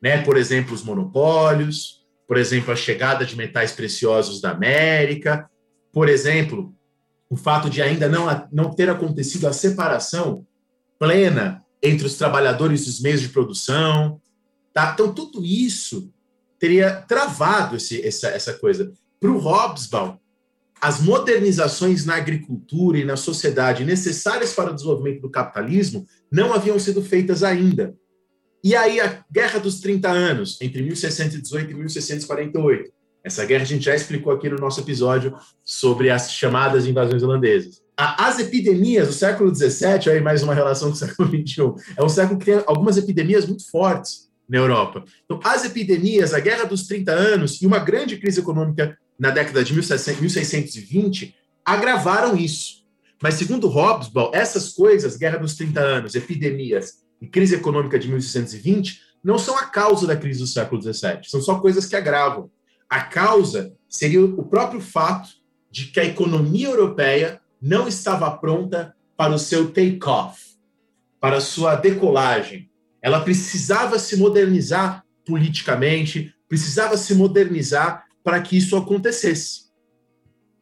Né? 0.01 0.23
Por 0.23 0.37
exemplo, 0.37 0.75
os 0.75 0.83
monopólios, 0.83 2.07
por 2.27 2.37
exemplo, 2.37 2.73
a 2.73 2.77
chegada 2.77 3.25
de 3.25 3.37
metais 3.37 3.73
preciosos 3.73 4.41
da 4.41 4.51
América, 4.51 5.51
por 5.93 6.09
exemplo, 6.09 6.75
o 7.29 7.37
fato 7.37 7.69
de 7.69 7.83
ainda 7.83 8.09
não, 8.09 8.49
não 8.53 8.71
ter 8.71 8.89
acontecido 8.89 9.47
a 9.47 9.53
separação 9.53 10.47
plena 10.99 11.65
entre 11.83 12.07
os 12.07 12.15
trabalhadores 12.15 12.85
dos 12.85 13.01
meios 13.01 13.21
de 13.21 13.29
produção, 13.29 14.21
Tá? 14.73 14.93
Então, 14.95 15.13
tudo 15.13 15.45
isso 15.45 16.13
teria 16.59 17.03
travado 17.03 17.77
esse, 17.77 18.05
essa, 18.07 18.29
essa 18.29 18.55
coisa. 18.55 18.93
Para 19.19 19.31
o 19.31 19.39
Hobsbawm, 19.39 20.17
as 20.81 21.01
modernizações 21.01 22.07
na 22.07 22.17
agricultura 22.17 22.99
e 22.99 23.05
na 23.05 23.17
sociedade 23.17 23.85
necessárias 23.85 24.55
para 24.55 24.71
o 24.71 24.75
desenvolvimento 24.75 25.21
do 25.21 25.31
capitalismo 25.31 26.07
não 26.31 26.55
haviam 26.55 26.79
sido 26.79 27.03
feitas 27.03 27.43
ainda. 27.43 27.95
E 28.63 28.75
aí 28.75 29.01
a 29.01 29.25
Guerra 29.31 29.59
dos 29.59 29.81
30 29.81 30.09
Anos, 30.09 30.59
entre 30.61 30.83
1618 30.83 31.71
e 31.71 31.75
1648. 31.75 32.93
Essa 33.23 33.45
guerra 33.45 33.63
a 33.63 33.67
gente 33.67 33.85
já 33.85 33.95
explicou 33.95 34.33
aqui 34.33 34.49
no 34.49 34.57
nosso 34.57 34.81
episódio 34.81 35.37
sobre 35.63 36.09
as 36.09 36.33
chamadas 36.33 36.87
invasões 36.87 37.23
holandesas. 37.23 37.83
As 38.03 38.39
epidemias 38.39 39.09
do 39.09 39.13
século 39.13 39.55
XVII, 39.55 40.11
aí 40.11 40.21
mais 40.23 40.43
uma 40.43 40.55
relação 40.55 40.89
com 40.89 40.95
o 40.95 40.99
século 40.99 41.29
XXI, 41.29 41.95
é 41.99 42.03
um 42.03 42.09
século 42.09 42.39
que 42.39 42.47
tem 42.47 42.63
algumas 42.67 42.97
epidemias 42.97 43.45
muito 43.45 43.71
fortes 43.71 44.31
na 44.49 44.57
Europa. 44.57 45.05
Então, 45.27 45.39
as 45.45 45.67
epidemias, 45.67 46.33
a 46.33 46.41
Guerra 46.41 46.65
dos 46.65 46.87
30 46.87 47.13
Anos 47.13 47.61
e 47.61 47.67
uma 47.67 47.79
grande 47.79 48.17
crise 48.17 48.41
econômica 48.41 48.97
na 49.19 49.29
década 49.29 49.63
de 49.63 49.75
1620 49.75 51.35
agravaram 51.63 52.35
isso. 52.39 52.87
Mas, 53.23 53.35
segundo 53.35 53.69
Hobsbawm, 53.69 54.31
essas 54.33 54.71
coisas, 54.71 55.19
Guerra 55.19 55.37
dos 55.37 55.55
30 55.57 55.81
Anos, 55.81 56.15
epidemias 56.15 57.03
e 57.21 57.27
crise 57.27 57.55
econômica 57.55 57.99
de 57.99 58.09
1620, 58.09 58.99
não 59.23 59.37
são 59.37 59.59
a 59.59 59.67
causa 59.67 60.07
da 60.07 60.17
crise 60.17 60.41
do 60.41 60.47
século 60.47 60.81
XVII, 60.81 61.21
são 61.25 61.43
só 61.43 61.61
coisas 61.61 61.85
que 61.85 61.95
agravam. 61.95 62.51
A 62.89 63.03
causa 63.03 63.75
seria 63.91 64.25
o 64.25 64.43
próprio 64.43 64.81
fato 64.81 65.29
de 65.71 65.85
que 65.89 66.01
a 66.01 66.05
economia 66.05 66.69
europeia 66.69 67.41
não 67.61 67.87
estava 67.87 68.31
pronta 68.37 68.95
para 69.17 69.35
o 69.35 69.39
seu 69.39 69.71
take-off, 69.71 70.57
para 71.21 71.37
a 71.37 71.41
sua 71.41 71.75
decolagem, 71.75 72.71
ela 73.03 73.21
precisava 73.21 73.99
se 73.99 74.17
modernizar 74.17 75.05
politicamente, 75.27 76.35
precisava 76.49 76.97
se 76.97 77.15
modernizar 77.15 78.05
para 78.25 78.41
que 78.41 78.57
isso 78.57 78.77
acontecesse. 78.77 79.71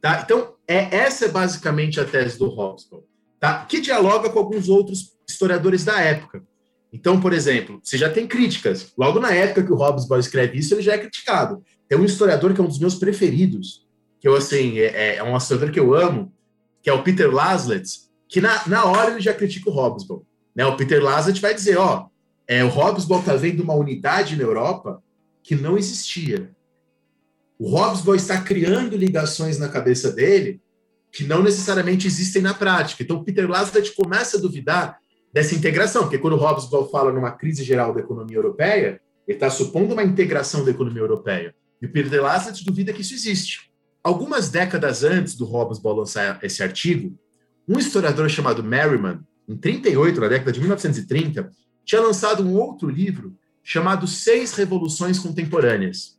Tá? 0.01 0.23
Então, 0.25 0.55
é, 0.67 0.97
essa 0.97 1.27
é 1.27 1.29
basicamente 1.29 2.01
a 2.01 2.05
tese 2.05 2.39
do 2.39 2.47
Hobsbawm, 2.47 3.03
tá? 3.41 3.65
que 3.65 3.81
dialoga 3.81 4.31
com 4.31 4.39
alguns 4.39 4.69
outros 4.69 5.17
historiadores 5.29 5.85
da 5.85 6.01
época. 6.01 6.43
Então, 6.93 7.21
por 7.21 7.33
exemplo, 7.33 7.81
você 7.83 7.99
já 7.99 8.09
tem 8.09 8.27
críticas. 8.27 8.93
Logo 8.97 9.21
na 9.21 9.33
época 9.33 9.63
que 9.63 9.73
o 9.73 9.77
Hobsbawm 9.77 10.21
escreve 10.21 10.59
isso, 10.59 10.75
ele 10.75 10.83
já 10.83 10.95
é 10.95 10.99
criticado. 10.99 11.63
Tem 11.89 11.99
um 11.99 12.05
historiador 12.05 12.55
que 12.55 12.61
é 12.61 12.65
um 12.65 12.69
dos 12.69 12.79
meus 12.79 12.95
preferidos, 12.95 13.87
que 14.21 14.29
eu, 14.29 14.35
assim, 14.35 14.79
é, 14.79 15.17
é 15.17 15.23
um 15.23 15.37
historiador 15.37 15.73
que 15.73 15.81
eu 15.81 15.95
amo, 15.95 16.33
que 16.83 16.91
é 16.91 16.93
o 16.93 17.03
Peter 17.03 17.33
Laslett, 17.33 18.01
que 18.29 18.41
na, 18.41 18.67
na 18.67 18.85
hora 18.85 19.13
ele 19.13 19.21
já 19.21 19.35
critica 19.35 19.71
o 19.71 19.73
Hobsbawm. 19.73 20.23
Né? 20.55 20.67
O 20.67 20.77
Peter 20.77 21.03
Laslett 21.03 21.41
vai 21.41 21.55
dizer, 21.55 21.79
ó, 21.79 22.09
é, 22.47 22.65
o 22.65 22.69
Hobsbawm 22.69 23.21
está 23.21 23.37
vendo 23.37 23.63
uma 23.63 23.75
unidade 23.75 24.37
na 24.37 24.43
Europa 24.43 25.03
que 25.43 25.55
não 25.55 25.79
existia. 25.79 26.51
O 27.59 27.71
Hobsbawm 27.71 28.17
está 28.17 28.41
criando 28.41 28.97
ligações 28.97 29.59
na 29.59 29.69
cabeça 29.69 30.13
dele 30.13 30.61
que 31.11 31.25
não 31.25 31.43
necessariamente 31.43 32.07
existem 32.07 32.43
na 32.43 32.55
prática. 32.55 33.03
Então, 33.03 33.25
Peter 33.25 33.49
Laslett 33.49 33.95
começa 33.95 34.37
a 34.37 34.41
duvidar 34.41 34.99
dessa 35.33 35.55
integração, 35.55 36.03
porque 36.03 36.19
quando 36.19 36.35
o 36.35 36.37
Hobsbawm 36.37 36.89
fala 36.89 37.13
numa 37.13 37.33
crise 37.33 37.65
geral 37.65 37.93
da 37.95 38.01
economia 38.01 38.37
europeia, 38.37 39.01
ele 39.27 39.37
está 39.37 39.51
supondo 39.51 39.95
uma 39.95 40.03
integração 40.03 40.65
da 40.65 40.71
economia 40.71 41.03
europeia. 41.03 41.55
E 41.81 41.87
o 41.87 41.93
Peter 41.93 42.23
Laslett 42.23 42.65
duvida 42.65 42.93
que 42.93 43.03
isso 43.03 43.15
existe. 43.15 43.68
Algumas 44.03 44.49
décadas 44.49 45.03
antes 45.03 45.35
do 45.35 45.45
Hobsbawm 45.45 45.99
lançar 45.99 46.39
esse 46.43 46.63
artigo, 46.63 47.19
um 47.69 47.79
historiador 47.79 48.29
chamado 48.31 48.63
Merriman, 48.63 49.21
em 49.49 49.57
38, 49.57 50.21
na 50.21 50.29
década 50.29 50.53
de 50.53 50.61
1930, 50.61 51.51
tinha 51.85 52.01
lançado 52.01 52.43
um 52.43 52.55
outro 52.55 52.89
livro 52.89 53.37
chamado 53.63 54.07
Seis 54.07 54.55
Revoluções 54.55 55.19
Contemporâneas. 55.19 56.19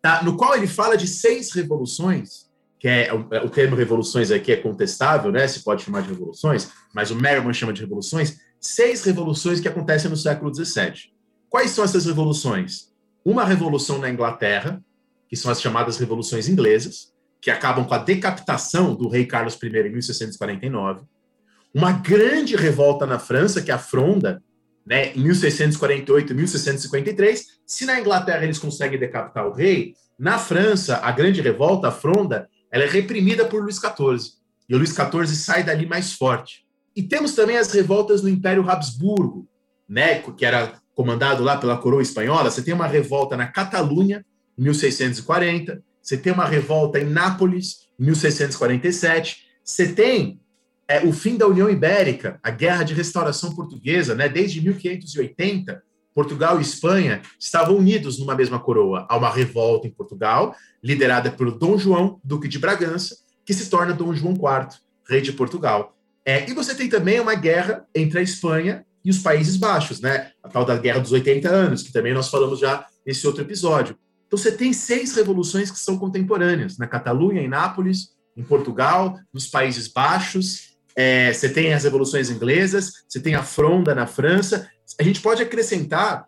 tá? 0.00 0.22
no 0.22 0.36
qual 0.36 0.54
ele 0.54 0.66
fala 0.66 0.96
de 0.96 1.08
seis 1.08 1.50
revoluções, 1.52 2.46
que 2.78 2.86
é 2.86 3.12
o, 3.12 3.20
o 3.44 3.50
termo 3.50 3.74
revoluções 3.74 4.30
aqui 4.30 4.52
é 4.52 4.56
contestável, 4.56 5.32
né? 5.32 5.48
Se 5.48 5.64
pode 5.64 5.82
chamar 5.82 6.02
de 6.02 6.10
revoluções, 6.10 6.70
mas 6.94 7.10
o 7.10 7.16
Merriman 7.16 7.52
chama 7.52 7.72
de 7.72 7.80
revoluções, 7.80 8.38
seis 8.60 9.02
revoluções 9.02 9.58
que 9.58 9.66
acontecem 9.66 10.10
no 10.10 10.16
século 10.16 10.54
XVII. 10.54 11.10
Quais 11.48 11.70
são 11.72 11.84
essas 11.84 12.06
revoluções? 12.06 12.92
Uma 13.24 13.44
revolução 13.44 13.98
na 13.98 14.10
Inglaterra, 14.10 14.80
que 15.28 15.36
são 15.36 15.50
as 15.50 15.60
chamadas 15.60 15.98
revoluções 15.98 16.48
inglesas, 16.48 17.12
que 17.40 17.50
acabam 17.50 17.84
com 17.84 17.94
a 17.94 17.98
decapitação 17.98 18.94
do 18.94 19.08
rei 19.08 19.26
Carlos 19.26 19.58
I 19.62 19.66
em 19.66 19.92
1649. 19.92 21.04
Uma 21.74 21.92
grande 21.92 22.56
revolta 22.56 23.06
na 23.06 23.18
França, 23.18 23.60
que 23.60 23.70
é 23.70 23.74
a 23.74 23.78
Fronda, 23.78 24.42
né, 24.86 25.12
em 25.14 25.20
1648 25.20 26.32
e 26.32 26.36
1653. 26.36 27.44
Se 27.66 27.84
na 27.84 28.00
Inglaterra 28.00 28.44
eles 28.44 28.58
conseguem 28.58 28.98
decapitar 28.98 29.46
o 29.46 29.52
rei, 29.52 29.94
na 30.18 30.38
França, 30.38 30.98
a 31.02 31.10
grande 31.10 31.40
revolta, 31.40 31.88
a 31.88 31.92
Fronda, 31.92 32.48
ela 32.70 32.84
é 32.84 32.88
reprimida 32.88 33.44
por 33.44 33.62
Luís 33.62 33.76
XIV. 33.76 34.32
E 34.68 34.74
o 34.74 34.78
Luís 34.78 34.90
XIV 34.90 35.26
sai 35.36 35.62
dali 35.62 35.86
mais 35.86 36.12
forte. 36.14 36.64
E 36.94 37.02
temos 37.02 37.34
também 37.34 37.58
as 37.58 37.70
revoltas 37.70 38.22
no 38.22 38.28
Império 38.28 38.68
Habsburgo, 38.68 39.46
né, 39.88 40.20
que 40.20 40.44
era 40.44 40.80
comandado 40.94 41.44
lá 41.44 41.58
pela 41.58 41.76
coroa 41.76 42.00
espanhola. 42.00 42.50
Você 42.50 42.62
tem 42.62 42.72
uma 42.72 42.86
revolta 42.86 43.36
na 43.36 43.46
Catalunha, 43.46 44.24
em 44.58 44.62
1640. 44.62 45.82
Você 46.02 46.16
tem 46.16 46.32
uma 46.32 46.46
revolta 46.46 47.00
em 47.00 47.04
Nápoles, 47.04 47.88
em 47.98 48.04
1647. 48.06 49.44
Você 49.64 49.92
tem 49.92 50.40
é, 50.88 51.04
o 51.04 51.12
fim 51.12 51.36
da 51.36 51.46
União 51.46 51.68
Ibérica, 51.68 52.38
a 52.42 52.50
Guerra 52.50 52.84
de 52.84 52.94
Restauração 52.94 53.54
Portuguesa, 53.54 54.14
né, 54.14 54.28
desde 54.28 54.60
1580. 54.60 55.82
Portugal 56.14 56.58
e 56.58 56.62
Espanha 56.62 57.20
estavam 57.38 57.76
unidos 57.76 58.18
numa 58.18 58.34
mesma 58.34 58.58
coroa. 58.58 59.06
Há 59.06 59.18
uma 59.18 59.28
revolta 59.28 59.86
em 59.86 59.90
Portugal, 59.90 60.56
liderada 60.82 61.30
pelo 61.30 61.52
Dom 61.52 61.76
João, 61.76 62.18
Duque 62.24 62.48
de 62.48 62.58
Bragança, 62.58 63.18
que 63.44 63.52
se 63.52 63.68
torna 63.68 63.92
Dom 63.92 64.14
João 64.14 64.32
IV, 64.32 64.78
rei 65.06 65.20
de 65.20 65.32
Portugal. 65.32 65.94
É, 66.24 66.48
e 66.48 66.54
você 66.54 66.74
tem 66.74 66.88
também 66.88 67.20
uma 67.20 67.34
guerra 67.34 67.86
entre 67.94 68.18
a 68.18 68.22
Espanha 68.22 68.84
e 69.04 69.10
os 69.10 69.18
Países 69.18 69.56
Baixos, 69.56 70.00
né? 70.00 70.32
A 70.42 70.48
tal 70.48 70.64
da 70.64 70.76
Guerra 70.76 71.00
dos 71.00 71.12
80 71.12 71.48
Anos, 71.48 71.82
que 71.82 71.92
também 71.92 72.14
nós 72.14 72.28
falamos 72.28 72.58
já 72.58 72.86
nesse 73.06 73.26
outro 73.26 73.42
episódio. 73.42 73.96
Então 74.26 74.38
você 74.38 74.52
tem 74.52 74.72
seis 74.72 75.14
revoluções 75.14 75.70
que 75.70 75.78
são 75.78 75.98
contemporâneas, 75.98 76.78
na 76.78 76.86
Catalunha, 76.86 77.40
em 77.40 77.48
Nápoles, 77.48 78.10
em 78.36 78.42
Portugal, 78.42 79.18
nos 79.32 79.46
Países 79.46 79.88
Baixos. 79.88 80.76
É, 80.96 81.32
você 81.32 81.48
tem 81.48 81.72
as 81.72 81.84
revoluções 81.84 82.30
inglesas, 82.30 83.04
você 83.08 83.20
tem 83.20 83.34
a 83.34 83.42
Fronda 83.42 83.94
na 83.94 84.06
França. 84.06 84.68
A 84.98 85.02
gente 85.02 85.20
pode 85.20 85.42
acrescentar 85.42 86.26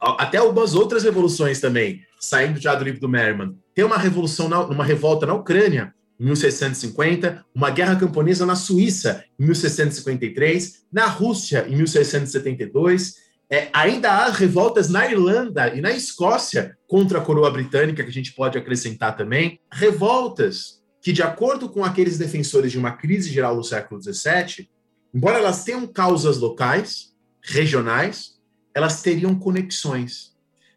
até 0.00 0.38
algumas 0.38 0.74
outras 0.74 1.02
revoluções 1.02 1.60
também, 1.60 2.02
saindo 2.20 2.60
já 2.60 2.74
do 2.74 2.84
livro 2.84 3.00
do 3.00 3.08
Merman. 3.08 3.56
Tem 3.74 3.84
uma 3.84 3.98
revolução, 3.98 4.48
na, 4.48 4.60
uma 4.60 4.84
revolta 4.84 5.26
na 5.26 5.34
Ucrânia, 5.34 5.94
em 6.20 6.26
1650, 6.26 7.44
uma 7.54 7.70
guerra 7.70 7.96
camponesa 7.96 8.46
na 8.46 8.54
Suíça, 8.54 9.24
em 9.38 9.46
1653, 9.46 10.84
na 10.92 11.06
Rússia, 11.06 11.66
em 11.68 11.76
1672. 11.76 13.23
É, 13.54 13.68
ainda 13.72 14.10
há 14.10 14.30
revoltas 14.30 14.88
na 14.88 15.08
Irlanda 15.08 15.72
e 15.72 15.80
na 15.80 15.92
Escócia 15.92 16.76
contra 16.88 17.20
a 17.20 17.22
coroa 17.22 17.48
britânica, 17.52 18.02
que 18.02 18.10
a 18.10 18.12
gente 18.12 18.32
pode 18.32 18.58
acrescentar 18.58 19.16
também. 19.16 19.60
Revoltas 19.70 20.82
que, 21.00 21.12
de 21.12 21.22
acordo 21.22 21.68
com 21.68 21.84
aqueles 21.84 22.18
defensores 22.18 22.72
de 22.72 22.78
uma 22.80 22.90
crise 22.90 23.30
geral 23.30 23.54
do 23.54 23.62
século 23.62 24.02
XVII, 24.02 24.68
embora 25.14 25.38
elas 25.38 25.62
tenham 25.62 25.86
causas 25.86 26.38
locais, 26.38 27.14
regionais, 27.40 28.40
elas 28.74 29.02
teriam 29.02 29.38
conexões. 29.38 30.34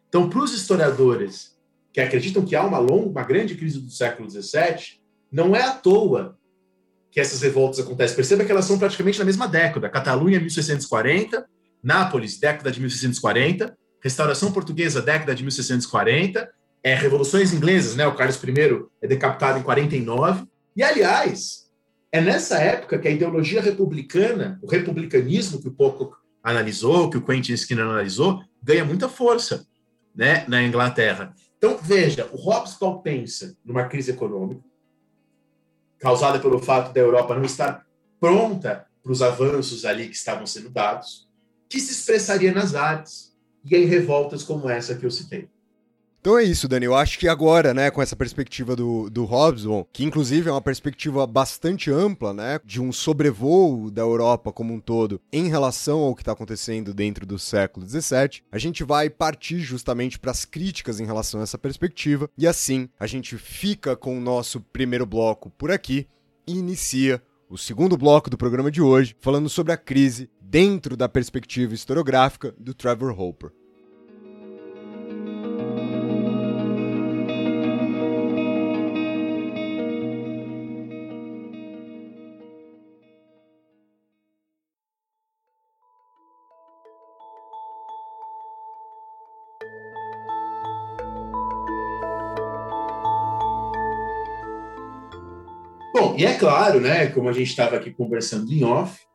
Então, 0.08 0.30
para 0.30 0.38
os 0.38 0.54
historiadores 0.54 1.58
que 1.92 2.00
acreditam 2.00 2.44
que 2.44 2.54
há 2.54 2.64
uma 2.64 2.78
longa, 2.78 3.08
uma 3.08 3.24
grande 3.24 3.56
crise 3.56 3.80
do 3.80 3.90
século 3.90 4.30
XVII, 4.30 5.00
não 5.32 5.56
é 5.56 5.64
à 5.64 5.72
toa 5.72 6.38
que 7.10 7.18
essas 7.18 7.42
revoltas 7.42 7.80
acontecem. 7.80 8.14
Perceba 8.14 8.44
que 8.44 8.52
elas 8.52 8.66
são 8.66 8.78
praticamente 8.78 9.18
na 9.18 9.24
mesma 9.24 9.48
década. 9.48 9.88
Catalunha, 9.88 10.38
1640, 10.38 11.44
Nápoles, 11.82 12.38
década 12.38 12.70
de 12.70 12.80
1640, 12.80 13.76
Restauração 14.02 14.52
Portuguesa, 14.52 15.02
década 15.02 15.34
de 15.34 15.42
1640, 15.42 16.50
é, 16.82 16.94
Revoluções 16.94 17.52
Inglesas, 17.52 17.96
né? 17.96 18.06
O 18.06 18.14
Carlos 18.14 18.42
I 18.42 18.86
é 19.02 19.06
decapitado 19.06 19.58
em 19.58 19.62
49. 19.62 20.44
E, 20.76 20.82
aliás, 20.82 21.68
é 22.10 22.20
nessa 22.20 22.58
época 22.58 22.98
que 22.98 23.08
a 23.08 23.10
ideologia 23.10 23.60
republicana, 23.60 24.58
o 24.62 24.68
republicanismo 24.68 25.60
que 25.60 25.68
o 25.68 25.72
pouco 25.72 26.16
analisou, 26.42 27.10
que 27.10 27.18
o 27.18 27.24
Quentin 27.24 27.52
Skinner 27.54 27.84
analisou, 27.84 28.42
ganha 28.62 28.84
muita 28.84 29.08
força 29.08 29.66
né, 30.14 30.44
na 30.48 30.62
Inglaterra. 30.62 31.34
Então, 31.58 31.76
veja, 31.80 32.28
o 32.32 32.36
Hobsbawm 32.36 33.02
pensa 33.02 33.56
numa 33.64 33.84
crise 33.84 34.12
econômica, 34.12 34.62
causada 35.98 36.38
pelo 36.38 36.60
fato 36.60 36.92
da 36.92 37.00
Europa 37.00 37.34
não 37.34 37.44
estar 37.44 37.84
pronta 38.20 38.86
para 39.02 39.12
os 39.12 39.20
avanços 39.20 39.84
ali 39.84 40.08
que 40.08 40.16
estavam 40.16 40.46
sendo 40.46 40.70
dados, 40.70 41.27
que 41.68 41.80
se 41.80 41.92
expressaria 41.92 42.52
nas 42.52 42.74
artes 42.74 43.32
e 43.64 43.76
em 43.76 43.86
revoltas 43.86 44.42
como 44.42 44.68
essa 44.68 44.94
que 44.94 45.04
eu 45.04 45.10
citei. 45.10 45.48
Então 46.20 46.36
é 46.36 46.42
isso, 46.42 46.66
Dani. 46.66 46.84
Eu 46.84 46.96
acho 46.96 47.18
que 47.18 47.28
agora, 47.28 47.72
né, 47.72 47.90
com 47.90 48.02
essa 48.02 48.16
perspectiva 48.16 48.74
do, 48.74 49.08
do 49.08 49.24
Hobsbawm, 49.24 49.84
que 49.92 50.04
inclusive 50.04 50.48
é 50.48 50.52
uma 50.52 50.60
perspectiva 50.60 51.24
bastante 51.26 51.92
ampla, 51.92 52.34
né, 52.34 52.60
de 52.64 52.80
um 52.82 52.92
sobrevoo 52.92 53.88
da 53.90 54.02
Europa 54.02 54.52
como 54.52 54.74
um 54.74 54.80
todo 54.80 55.20
em 55.32 55.48
relação 55.48 56.00
ao 56.00 56.14
que 56.14 56.22
está 56.22 56.32
acontecendo 56.32 56.92
dentro 56.92 57.24
do 57.24 57.38
século 57.38 57.86
XVII, 57.86 58.42
a 58.50 58.58
gente 58.58 58.82
vai 58.82 59.08
partir 59.08 59.60
justamente 59.60 60.18
para 60.18 60.32
as 60.32 60.44
críticas 60.44 60.98
em 60.98 61.06
relação 61.06 61.40
a 61.40 61.44
essa 61.44 61.56
perspectiva 61.56 62.28
e 62.36 62.48
assim 62.48 62.88
a 62.98 63.06
gente 63.06 63.38
fica 63.38 63.96
com 63.96 64.18
o 64.18 64.20
nosso 64.20 64.60
primeiro 64.60 65.06
bloco 65.06 65.50
por 65.50 65.70
aqui 65.70 66.08
e 66.46 66.58
inicia 66.58 67.22
o 67.48 67.56
segundo 67.56 67.96
bloco 67.96 68.28
do 68.28 68.36
programa 68.36 68.70
de 68.70 68.82
hoje 68.82 69.16
falando 69.20 69.48
sobre 69.48 69.72
a 69.72 69.76
crise 69.76 70.28
dentro 70.50 70.96
da 70.96 71.10
perspectiva 71.10 71.74
historiográfica 71.74 72.54
do 72.58 72.72
Trevor 72.72 73.20
Hopper. 73.20 73.50
Bom, 95.94 96.14
e 96.16 96.24
é 96.24 96.38
claro, 96.38 96.80
né, 96.80 97.08
como 97.08 97.28
a 97.28 97.32
gente 97.34 97.48
estava 97.48 97.76
aqui 97.76 97.90
conversando 97.90 98.50
em 98.50 98.64
off, 98.64 99.08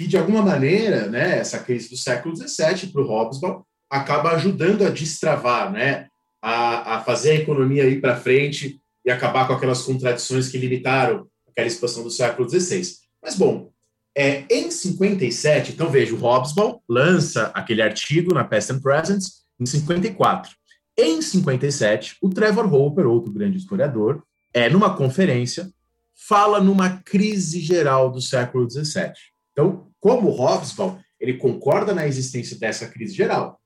que 0.00 0.06
de 0.06 0.16
alguma 0.16 0.40
maneira, 0.40 1.10
né, 1.10 1.40
essa 1.40 1.58
crise 1.58 1.90
do 1.90 1.96
século 1.96 2.34
XVII 2.34 2.86
para 2.90 3.02
o 3.02 3.06
Hobsbawm 3.06 3.60
acaba 3.90 4.30
ajudando 4.30 4.82
a 4.82 4.88
destravar, 4.88 5.70
né, 5.70 6.06
a, 6.40 6.96
a 6.96 7.00
fazer 7.02 7.32
a 7.32 7.34
economia 7.34 7.84
ir 7.84 8.00
para 8.00 8.16
frente 8.16 8.80
e 9.04 9.10
acabar 9.10 9.46
com 9.46 9.52
aquelas 9.52 9.82
contradições 9.82 10.48
que 10.48 10.56
limitaram 10.56 11.26
aquela 11.46 11.66
expansão 11.66 12.02
do 12.02 12.10
século 12.10 12.48
XVI. 12.48 12.80
Mas, 13.22 13.36
bom, 13.36 13.70
é, 14.16 14.44
em 14.48 14.70
57, 14.70 15.72
então 15.72 15.90
veja, 15.90 16.14
o 16.14 16.18
Hobsbawm 16.18 16.78
lança 16.88 17.50
aquele 17.52 17.82
artigo 17.82 18.32
na 18.32 18.42
Past 18.42 18.72
and 18.72 18.80
Present 18.80 19.24
em 19.60 19.66
54. 19.66 20.50
Em 20.96 21.20
57, 21.20 22.16
o 22.22 22.30
Trevor 22.30 22.72
Hopper, 22.72 23.06
outro 23.06 23.30
grande 23.30 23.58
historiador, 23.58 24.22
é 24.54 24.70
numa 24.70 24.96
conferência, 24.96 25.70
fala 26.14 26.58
numa 26.58 27.02
crise 27.02 27.60
geral 27.60 28.10
do 28.10 28.22
século 28.22 28.66
XVII. 28.70 29.12
Então, 29.52 29.89
como 30.00 30.30
Hobsbawm, 30.30 30.98
ele 31.20 31.34
concorda 31.34 31.94
na 31.94 32.06
existência 32.06 32.58
dessa 32.58 32.88
crise 32.88 33.14
geral, 33.14 33.60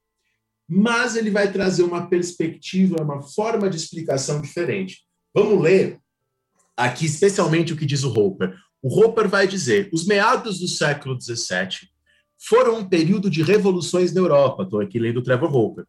mas 0.68 1.14
ele 1.14 1.30
vai 1.30 1.52
trazer 1.52 1.84
uma 1.84 2.08
perspectiva, 2.08 3.02
uma 3.02 3.22
forma 3.22 3.70
de 3.70 3.76
explicação 3.76 4.40
diferente. 4.40 5.04
Vamos 5.32 5.62
ler 5.62 6.00
aqui 6.76 7.06
especialmente 7.06 7.72
o 7.72 7.76
que 7.76 7.86
diz 7.86 8.02
o 8.02 8.12
Hopper. 8.12 8.56
O 8.82 9.00
Hopper 9.00 9.28
vai 9.28 9.46
dizer: 9.46 9.88
os 9.92 10.06
meados 10.06 10.58
do 10.58 10.66
século 10.66 11.20
XVII 11.20 11.88
foram 12.38 12.78
um 12.78 12.88
período 12.88 13.30
de 13.30 13.42
revoluções 13.42 14.12
na 14.12 14.20
Europa. 14.20 14.64
Estou 14.64 14.80
aqui 14.80 14.98
lendo 14.98 15.18
o 15.18 15.22
Trevor 15.22 15.54
Hopper. 15.54 15.84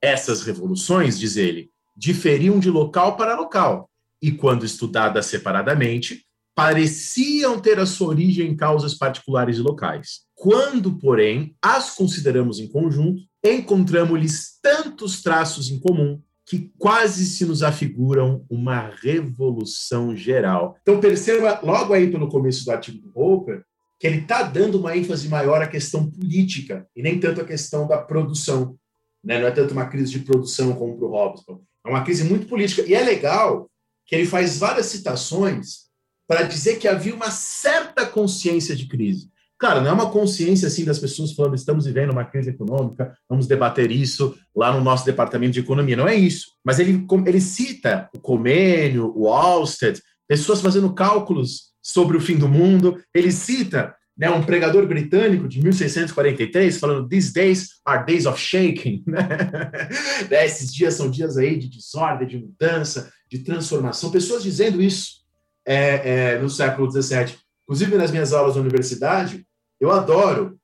Essas 0.00 0.42
revoluções, 0.42 1.18
diz 1.18 1.36
ele, 1.36 1.70
diferiam 1.96 2.58
de 2.58 2.70
local 2.70 3.16
para 3.16 3.36
local 3.36 3.90
e, 4.20 4.30
quando 4.30 4.66
estudadas 4.66 5.26
separadamente, 5.26 6.25
pareciam 6.56 7.60
ter 7.60 7.78
a 7.78 7.84
sua 7.84 8.08
origem 8.08 8.48
em 8.48 8.56
causas 8.56 8.94
particulares 8.94 9.58
e 9.58 9.60
locais. 9.60 10.22
Quando, 10.34 10.96
porém, 10.96 11.54
as 11.60 11.94
consideramos 11.94 12.58
em 12.58 12.66
conjunto, 12.66 13.22
encontramos-lhes 13.44 14.58
tantos 14.62 15.22
traços 15.22 15.70
em 15.70 15.78
comum 15.78 16.18
que 16.46 16.72
quase 16.78 17.26
se 17.26 17.44
nos 17.44 17.62
afiguram 17.62 18.46
uma 18.48 18.90
revolução 19.02 20.16
geral. 20.16 20.78
Então, 20.80 20.98
perceba 20.98 21.60
logo 21.62 21.92
aí 21.92 22.10
pelo 22.10 22.28
começo 22.28 22.64
do 22.64 22.70
artigo 22.70 23.06
do 23.06 23.12
Hopper 23.14 23.62
que 24.00 24.06
ele 24.06 24.18
está 24.18 24.42
dando 24.42 24.78
uma 24.78 24.96
ênfase 24.96 25.28
maior 25.28 25.60
à 25.60 25.66
questão 25.66 26.10
política 26.10 26.86
e 26.96 27.02
nem 27.02 27.20
tanto 27.20 27.42
à 27.42 27.44
questão 27.44 27.86
da 27.86 27.98
produção. 27.98 28.78
Né? 29.22 29.38
Não 29.38 29.46
é 29.46 29.50
tanto 29.50 29.72
uma 29.72 29.86
crise 29.86 30.12
de 30.12 30.20
produção 30.20 30.74
como 30.74 30.96
para 30.96 31.06
o 31.06 31.10
Hobsbawm 31.10 31.60
É 31.84 31.90
uma 31.90 32.02
crise 32.02 32.24
muito 32.24 32.46
política. 32.46 32.82
E 32.82 32.94
é 32.94 33.02
legal 33.02 33.70
que 34.06 34.14
ele 34.14 34.26
faz 34.26 34.58
várias 34.58 34.86
citações 34.86 35.85
para 36.26 36.42
dizer 36.42 36.76
que 36.76 36.88
havia 36.88 37.14
uma 37.14 37.30
certa 37.30 38.04
consciência 38.04 38.74
de 38.74 38.86
crise. 38.86 39.30
Claro, 39.58 39.80
não 39.80 39.88
é 39.88 39.92
uma 39.92 40.10
consciência 40.10 40.68
assim 40.68 40.84
das 40.84 40.98
pessoas 40.98 41.32
falando 41.32 41.54
estamos 41.54 41.86
vivendo 41.86 42.10
uma 42.10 42.26
crise 42.26 42.50
econômica, 42.50 43.16
vamos 43.28 43.46
debater 43.46 43.90
isso 43.90 44.36
lá 44.54 44.70
no 44.70 44.84
nosso 44.84 45.06
departamento 45.06 45.52
de 45.52 45.60
economia. 45.60 45.96
Não 45.96 46.06
é 46.06 46.14
isso. 46.14 46.48
Mas 46.62 46.78
ele, 46.78 47.06
ele 47.26 47.40
cita 47.40 48.08
o 48.14 48.20
Comênio, 48.20 49.12
o 49.16 49.28
Alsted, 49.28 50.00
pessoas 50.28 50.60
fazendo 50.60 50.92
cálculos 50.92 51.72
sobre 51.82 52.18
o 52.18 52.20
fim 52.20 52.36
do 52.36 52.48
mundo. 52.48 53.00
Ele 53.14 53.32
cita 53.32 53.94
né, 54.16 54.28
um 54.28 54.42
pregador 54.42 54.86
britânico 54.86 55.48
de 55.48 55.62
1643 55.62 56.78
falando 56.78 57.08
These 57.08 57.32
days 57.32 57.68
are 57.84 58.04
days 58.04 58.26
of 58.26 58.38
shaking. 58.38 59.04
Né? 60.28 60.44
Esses 60.44 60.72
dias 60.72 60.94
são 60.94 61.10
dias 61.10 61.38
aí 61.38 61.56
de 61.56 61.70
desordem, 61.70 62.28
de 62.28 62.38
mudança, 62.38 63.10
de 63.30 63.38
transformação. 63.38 64.10
Pessoas 64.10 64.42
dizendo 64.42 64.82
isso 64.82 65.25
é, 65.66 66.34
é, 66.34 66.38
no 66.38 66.48
século 66.48 66.90
XVII. 66.90 67.36
Inclusive, 67.64 67.96
nas 67.96 68.10
minhas 68.10 68.32
aulas 68.32 68.54
na 68.54 68.62
universidade, 68.62 69.44
eu 69.80 69.90
adoro 69.90 70.58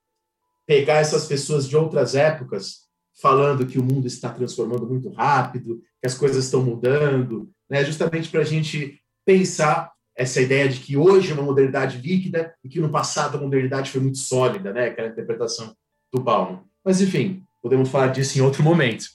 pegar 0.67 0.99
essas 0.99 1.27
pessoas 1.27 1.69
de 1.69 1.77
outras 1.77 2.15
épocas 2.15 2.83
falando 3.21 3.67
que 3.67 3.79
o 3.79 3.85
mundo 3.85 4.07
está 4.07 4.31
transformando 4.31 4.87
muito 4.87 5.11
rápido, 5.11 5.83
que 6.01 6.07
as 6.07 6.15
coisas 6.15 6.45
estão 6.45 6.63
mudando, 6.63 7.51
né? 7.69 7.85
justamente 7.85 8.29
para 8.31 8.41
a 8.41 8.45
gente 8.45 9.01
pensar 9.25 9.93
essa 10.17 10.41
ideia 10.41 10.69
de 10.69 10.81
que 10.81 10.97
hoje 10.97 11.31
é 11.31 11.35
uma 11.35 11.43
modernidade 11.43 11.99
líquida 11.99 12.55
e 12.63 12.69
que 12.69 12.81
no 12.81 12.91
passado 12.91 13.37
a 13.37 13.41
modernidade 13.41 13.91
foi 13.91 14.01
muito 14.01 14.19
sólida, 14.19 14.73
né? 14.73 14.87
aquela 14.87 15.09
interpretação 15.09 15.75
do 16.13 16.21
Bauman. 16.21 16.63
Mas, 16.85 17.01
enfim, 17.01 17.43
podemos 17.63 17.89
falar 17.89 18.09
disso 18.09 18.39
em 18.39 18.43
outro 18.43 18.63
momento. 18.63 19.07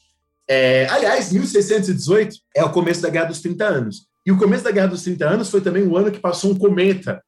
É, 0.50 0.88
aliás, 0.90 1.32
1618 1.32 2.38
é 2.56 2.64
o 2.64 2.72
começo 2.72 3.02
da 3.02 3.10
Guerra 3.10 3.26
dos 3.26 3.42
30 3.42 3.66
Anos. 3.66 4.07
E 4.28 4.32
o 4.32 4.38
começo 4.38 4.66
da 4.66 4.72
Guerra 4.72 4.88
dos 4.88 5.04
30 5.04 5.26
Anos 5.26 5.50
foi 5.50 5.62
também 5.62 5.84
o 5.84 5.96
ano 5.96 6.12
que 6.12 6.20
passou 6.20 6.52
um 6.52 6.58
cometa 6.58 7.24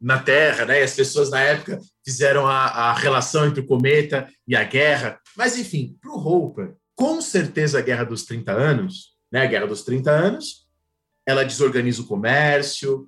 na 0.00 0.18
Terra, 0.18 0.64
né? 0.64 0.80
E 0.80 0.82
as 0.82 0.94
pessoas 0.94 1.28
na 1.28 1.38
época 1.38 1.78
fizeram 2.02 2.46
a, 2.46 2.64
a 2.64 2.94
relação 2.94 3.44
entre 3.44 3.60
o 3.60 3.66
cometa 3.66 4.26
e 4.48 4.56
a 4.56 4.64
guerra. 4.64 5.20
Mas, 5.36 5.58
enfim, 5.58 5.98
para 6.00 6.10
o 6.10 6.16
Hopper, 6.18 6.76
com 6.94 7.20
certeza 7.20 7.78
a 7.78 7.82
Guerra 7.82 8.04
dos 8.04 8.24
30 8.24 8.52
Anos, 8.52 9.14
né? 9.30 9.42
A 9.42 9.46
Guerra 9.46 9.66
dos 9.66 9.82
30 9.82 10.10
Anos, 10.10 10.66
ela 11.26 11.44
desorganiza 11.44 12.00
o 12.00 12.06
comércio, 12.06 13.06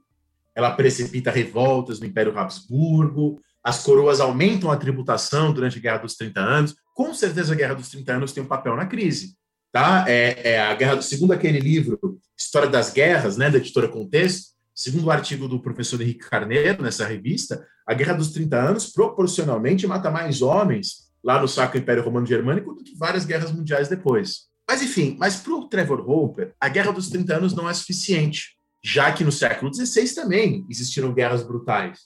ela 0.55 0.72
precipita 0.72 1.31
revoltas 1.31 1.98
no 1.98 2.05
Império 2.05 2.38
Habsburgo, 2.38 3.40
as 3.64 3.83
coroas 3.83 4.20
aumentam 4.20 4.70
a 4.70 4.76
tributação 4.76 5.55
durante 5.55 5.79
a 5.79 5.81
Guerra 5.81 5.98
dos 5.98 6.16
30 6.16 6.38
Anos. 6.38 6.76
Com 6.92 7.14
certeza 7.14 7.55
a 7.55 7.57
Guerra 7.57 7.76
dos 7.76 7.88
30 7.88 8.12
Anos 8.12 8.33
tem 8.33 8.42
um 8.42 8.46
papel 8.46 8.76
na 8.76 8.85
crise. 8.85 9.38
Tá? 9.77 10.07
É, 10.09 10.53
é 10.53 10.61
a 10.62 10.75
guerra, 10.75 11.03
segundo 11.03 11.33
aquele 11.33 11.61
livro 11.61 12.19
História 12.35 12.67
das 12.67 12.91
Guerras, 12.91 13.37
né, 13.37 13.51
da 13.51 13.59
editora 13.59 13.87
Contexto, 13.87 14.57
Segundo 14.75 15.07
o 15.07 15.11
artigo 15.11 15.49
do 15.49 15.59
professor 15.59 15.99
Henrique 16.03 16.29
Carneiro, 16.29 16.83
nessa 16.83 17.07
revista, 17.07 17.67
a 17.87 17.95
Guerra 17.95 18.12
dos 18.12 18.31
30 18.33 18.59
Anos 18.59 18.93
proporcionalmente 18.93 19.87
mata 19.87 20.11
mais 20.11 20.43
homens 20.43 21.11
lá 21.25 21.41
no 21.41 21.49
Sacro 21.49 21.79
Império 21.79 22.03
Romano 22.03 22.27
Germânico 22.27 22.75
do 22.75 22.85
que 22.85 22.95
várias 22.95 23.25
guerras 23.25 23.51
mundiais 23.51 23.89
depois. 23.89 24.49
Mas, 24.69 24.83
enfim, 24.83 25.17
mas 25.19 25.37
para 25.37 25.55
o 25.55 25.67
Trevor 25.67 26.07
Hopper, 26.07 26.55
a 26.61 26.69
Guerra 26.69 26.93
dos 26.93 27.09
30 27.09 27.37
Anos 27.37 27.55
não 27.55 27.71
é 27.71 27.73
suficiente, 27.73 28.59
já 28.85 29.11
que 29.12 29.25
no 29.25 29.33
século 29.33 29.73
XVI 29.75 30.15
também 30.15 30.67
existiram 30.69 31.15
guerras 31.15 31.43
brutais. 31.43 32.01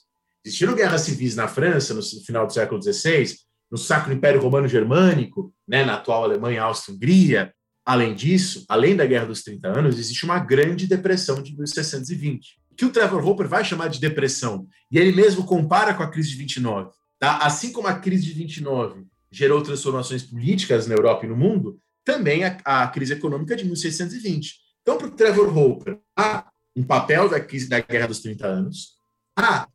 Existiram 0.45 0.73
guerras 0.73 1.01
civis 1.01 1.35
na 1.35 1.49
França 1.49 1.93
no 1.93 2.01
final 2.01 2.47
do 2.47 2.53
século 2.53 2.81
XVI, 2.81 3.35
no 3.69 3.77
Sacro 3.77 4.13
Império 4.13 4.41
Romano 4.41 4.69
Germânico, 4.69 5.53
né, 5.67 5.83
na 5.83 5.95
atual 5.95 6.23
Alemanha, 6.23 6.63
Áustria, 6.63 6.95
Hungria. 6.95 7.53
Além 7.85 8.13
disso, 8.13 8.65
além 8.69 8.95
da 8.95 9.05
Guerra 9.05 9.25
dos 9.25 9.43
30 9.43 9.67
Anos, 9.67 9.97
existe 9.97 10.23
uma 10.23 10.39
grande 10.39 10.87
depressão 10.87 11.41
de 11.41 11.55
1620 11.55 12.61
que 12.75 12.85
o 12.85 12.91
Trevor 12.91 13.23
Hopper 13.27 13.47
vai 13.47 13.63
chamar 13.63 13.89
de 13.89 13.99
depressão, 13.99 14.67
e 14.91 14.97
ele 14.97 15.11
mesmo 15.11 15.45
compara 15.45 15.93
com 15.93 16.01
a 16.01 16.09
crise 16.09 16.29
de 16.29 16.37
29. 16.37 16.89
Tá? 17.19 17.37
Assim 17.37 17.71
como 17.71 17.87
a 17.87 17.93
crise 17.93 18.23
de 18.25 18.33
29 18.33 19.05
gerou 19.29 19.61
transformações 19.61 20.23
políticas 20.23 20.87
na 20.87 20.95
Europa 20.95 21.25
e 21.25 21.29
no 21.29 21.35
mundo, 21.35 21.79
também 22.03 22.43
a, 22.43 22.57
a 22.65 22.87
crise 22.87 23.13
econômica 23.13 23.55
de 23.55 23.65
1620. 23.65 24.55
Então, 24.81 24.97
para 24.97 25.07
o 25.07 25.11
Trevor 25.11 25.55
Hopper, 25.55 25.99
há 26.17 26.49
um 26.75 26.83
papel 26.83 27.29
da 27.29 27.39
crise 27.39 27.69
da 27.69 27.79
Guerra 27.79 28.07
dos 28.07 28.19
30 28.19 28.47
Anos, 28.47 28.95
há 29.37 29.67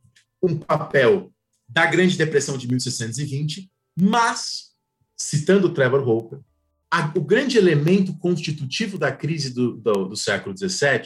um 0.43 0.57
papel 0.57 1.31
da 1.67 1.85
Grande 1.85 2.17
Depressão 2.17 2.57
de 2.57 2.67
1620, 2.67 3.71
mas, 3.97 4.71
citando 5.15 5.67
o 5.67 5.73
Trevor 5.73 6.07
Hopper, 6.07 6.39
a, 6.91 7.11
o 7.15 7.21
grande 7.21 7.57
elemento 7.57 8.17
constitutivo 8.17 8.97
da 8.97 9.11
crise 9.11 9.53
do, 9.53 9.77
do, 9.77 10.09
do 10.09 10.15
século 10.15 10.55
XVII 10.57 11.01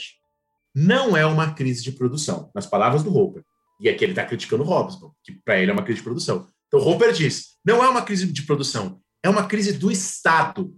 não 0.73 1.17
é 1.17 1.25
uma 1.25 1.53
crise 1.53 1.83
de 1.83 1.91
produção, 1.91 2.49
nas 2.55 2.65
palavras 2.65 3.03
do 3.03 3.15
Hopper. 3.15 3.43
E 3.79 3.89
aqui 3.89 4.05
ele 4.05 4.11
está 4.11 4.25
criticando 4.25 4.63
o 4.63 4.65
Hobsbawm, 4.65 5.11
que 5.23 5.33
para 5.43 5.59
ele 5.59 5.71
é 5.71 5.73
uma 5.73 5.83
crise 5.83 5.99
de 5.99 6.03
produção. 6.03 6.47
Então, 6.67 6.79
Hopper 6.79 7.11
diz: 7.11 7.57
não 7.65 7.83
é 7.83 7.89
uma 7.89 8.03
crise 8.03 8.31
de 8.31 8.43
produção, 8.43 9.01
é 9.23 9.29
uma 9.29 9.47
crise 9.47 9.73
do 9.73 9.91
Estado. 9.91 10.73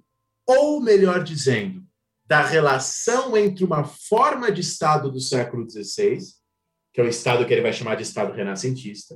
Ou, 0.46 0.82
melhor 0.82 1.24
dizendo, 1.24 1.84
da 2.26 2.42
relação 2.42 3.38
entre 3.38 3.64
uma 3.64 3.84
forma 3.84 4.52
de 4.52 4.62
Estado 4.62 5.12
do 5.12 5.20
século 5.20 5.70
XVI, 5.70 6.20
que 6.94 7.00
é 7.00 7.04
o 7.04 7.08
Estado 7.08 7.46
que 7.46 7.54
ele 7.54 7.62
vai 7.62 7.72
chamar 7.72 7.96
de 7.96 8.04
Estado 8.04 8.34
renascentista, 8.34 9.16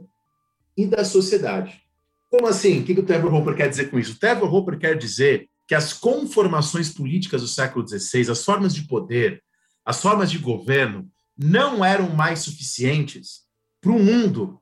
e 0.75 0.85
da 0.85 1.03
sociedade. 1.03 1.81
Como 2.29 2.47
assim? 2.47 2.81
O 2.81 2.83
que 2.83 2.93
o 2.93 3.03
Trevor 3.03 3.33
Hopper 3.33 3.55
quer 3.55 3.69
dizer 3.69 3.89
com 3.89 3.97
isso? 3.97 4.13
O 4.13 4.19
Trevor 4.19 4.53
Hopper 4.53 4.77
quer 4.77 4.97
dizer 4.97 5.49
que 5.67 5.75
as 5.75 5.91
conformações 5.91 6.89
políticas 6.89 7.41
do 7.41 7.47
século 7.47 7.85
XVI, 7.87 8.31
as 8.31 8.43
formas 8.43 8.73
de 8.73 8.87
poder, 8.87 9.43
as 9.85 10.01
formas 10.01 10.31
de 10.31 10.37
governo 10.37 11.09
não 11.37 11.83
eram 11.83 12.09
mais 12.09 12.39
suficientes 12.39 13.41
para 13.81 13.91
um 13.91 14.03
mundo 14.03 14.59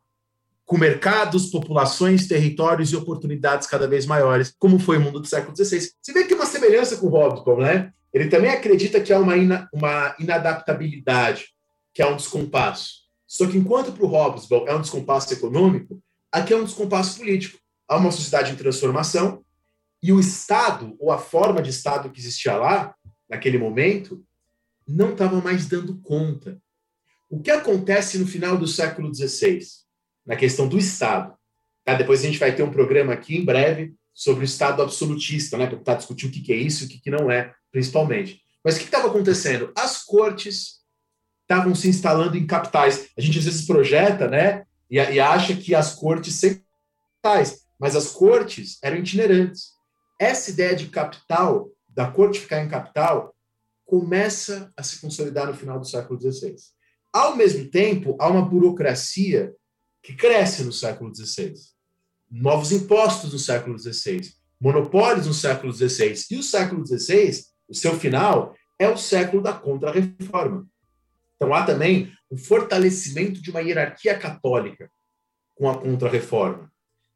com 0.65 0.79
mercados, 0.79 1.51
populações, 1.51 2.27
territórios 2.27 2.91
e 2.91 2.95
oportunidades 2.95 3.67
cada 3.67 3.87
vez 3.87 4.07
maiores, 4.07 4.53
como 4.57 4.79
foi 4.79 4.97
o 4.97 5.01
mundo 5.01 5.19
do 5.19 5.27
século 5.27 5.55
XVI. 5.55 5.91
Você 6.01 6.11
vê 6.11 6.23
que 6.25 6.33
uma 6.33 6.47
semelhança 6.47 6.97
com 6.97 7.07
Hobsbawm, 7.07 7.61
né? 7.61 7.93
Ele 8.11 8.27
também 8.29 8.49
acredita 8.49 8.99
que 8.99 9.13
há 9.13 9.19
uma, 9.19 9.37
ina, 9.37 9.69
uma 9.71 10.15
inadaptabilidade, 10.19 11.49
que 11.93 12.01
há 12.01 12.09
um 12.09 12.15
descompasso. 12.15 13.05
Só 13.27 13.45
que 13.45 13.57
enquanto 13.57 13.91
para 13.91 14.05
o 14.05 14.07
Hobsbawm 14.07 14.67
é 14.67 14.73
um 14.73 14.81
descompasso 14.81 15.31
econômico, 15.33 16.01
aqui 16.31 16.51
é 16.51 16.57
um 16.57 16.63
descompasso 16.63 17.19
político. 17.19 17.59
Há 17.87 17.97
uma 17.97 18.11
sociedade 18.11 18.51
em 18.51 18.55
transformação 18.55 19.44
e 20.05 20.13
o 20.13 20.19
Estado, 20.19 20.95
ou 20.99 21.11
a 21.11 21.17
forma 21.17 21.63
de 21.63 21.71
Estado 21.71 22.11
que 22.11 22.19
existia 22.19 22.55
lá, 22.55 22.93
naquele 23.27 23.57
momento, 23.57 24.23
não 24.87 25.13
estavam 25.13 25.41
mais 25.41 25.65
dando 25.65 25.99
conta. 25.99 26.61
O 27.27 27.41
que 27.41 27.49
acontece 27.49 28.19
no 28.19 28.27
final 28.27 28.55
do 28.55 28.67
século 28.67 29.11
XVI, 29.11 29.61
na 30.23 30.35
questão 30.35 30.67
do 30.67 30.77
Estado? 30.77 31.33
Tá? 31.83 31.95
Depois 31.95 32.19
a 32.19 32.27
gente 32.27 32.37
vai 32.37 32.55
ter 32.55 32.61
um 32.61 32.69
programa 32.69 33.13
aqui 33.13 33.35
em 33.35 33.43
breve 33.43 33.95
sobre 34.13 34.43
o 34.43 34.45
Estado 34.45 34.83
absolutista, 34.83 35.57
né? 35.57 35.65
para 35.65 35.95
discutir 35.95 36.27
o 36.27 36.31
que 36.31 36.53
é 36.53 36.55
isso 36.55 36.83
e 36.83 36.85
o 36.85 36.89
que 36.89 37.09
não 37.09 37.31
é, 37.31 37.51
principalmente. 37.71 38.43
Mas 38.63 38.75
o 38.75 38.77
que 38.77 38.85
estava 38.85 39.07
acontecendo? 39.07 39.73
As 39.75 40.03
cortes 40.03 40.81
estavam 41.41 41.73
se 41.73 41.89
instalando 41.89 42.37
em 42.37 42.45
capitais. 42.45 43.09
A 43.17 43.21
gente 43.21 43.39
às 43.39 43.45
vezes 43.45 43.65
projeta, 43.65 44.27
né? 44.27 44.67
E, 44.87 44.97
e 44.97 45.19
acha 45.19 45.55
que 45.55 45.73
as 45.73 45.95
cortes 45.95 46.35
sempre 46.35 46.63
capitais, 47.23 47.65
mas 47.79 47.95
as 47.95 48.11
cortes 48.11 48.77
eram 48.83 48.97
itinerantes. 48.97 49.74
Essa 50.19 50.51
ideia 50.51 50.75
de 50.75 50.87
capital, 50.87 51.69
da 51.87 52.09
corte 52.09 52.39
ficar 52.39 52.63
em 52.63 52.69
capital, 52.69 53.35
começa 53.85 54.71
a 54.75 54.83
se 54.83 54.99
consolidar 54.99 55.47
no 55.47 55.53
final 55.53 55.79
do 55.79 55.85
século 55.85 56.19
XVI. 56.19 56.55
Ao 57.13 57.35
mesmo 57.35 57.69
tempo, 57.69 58.17
há 58.19 58.27
uma 58.27 58.43
burocracia 58.43 59.53
que 60.01 60.13
cresce 60.13 60.63
no 60.63 60.71
século 60.71 61.13
XVI. 61.15 61.53
Novos 62.29 62.71
impostos 62.71 63.31
no 63.31 63.39
século 63.39 63.77
XVI, 63.77 64.33
monopólios 64.59 65.27
no 65.27 65.33
século 65.33 65.71
XVI. 65.71 66.13
E 66.31 66.37
o 66.37 66.43
século 66.43 66.85
XVI, 66.85 67.43
o 67.67 67.73
seu 67.73 67.97
final, 67.97 68.55
é 68.77 68.89
o 68.89 68.97
século 68.97 69.41
da 69.41 69.53
Contra-Reforma. 69.53 70.67
Então 71.35 71.53
há 71.53 71.63
também 71.63 72.11
um 72.29 72.37
fortalecimento 72.37 73.41
de 73.41 73.51
uma 73.51 73.61
hierarquia 73.61 74.17
católica 74.17 74.91
com 75.55 75.69
a 75.69 75.77
Contra-Reforma. 75.77 76.71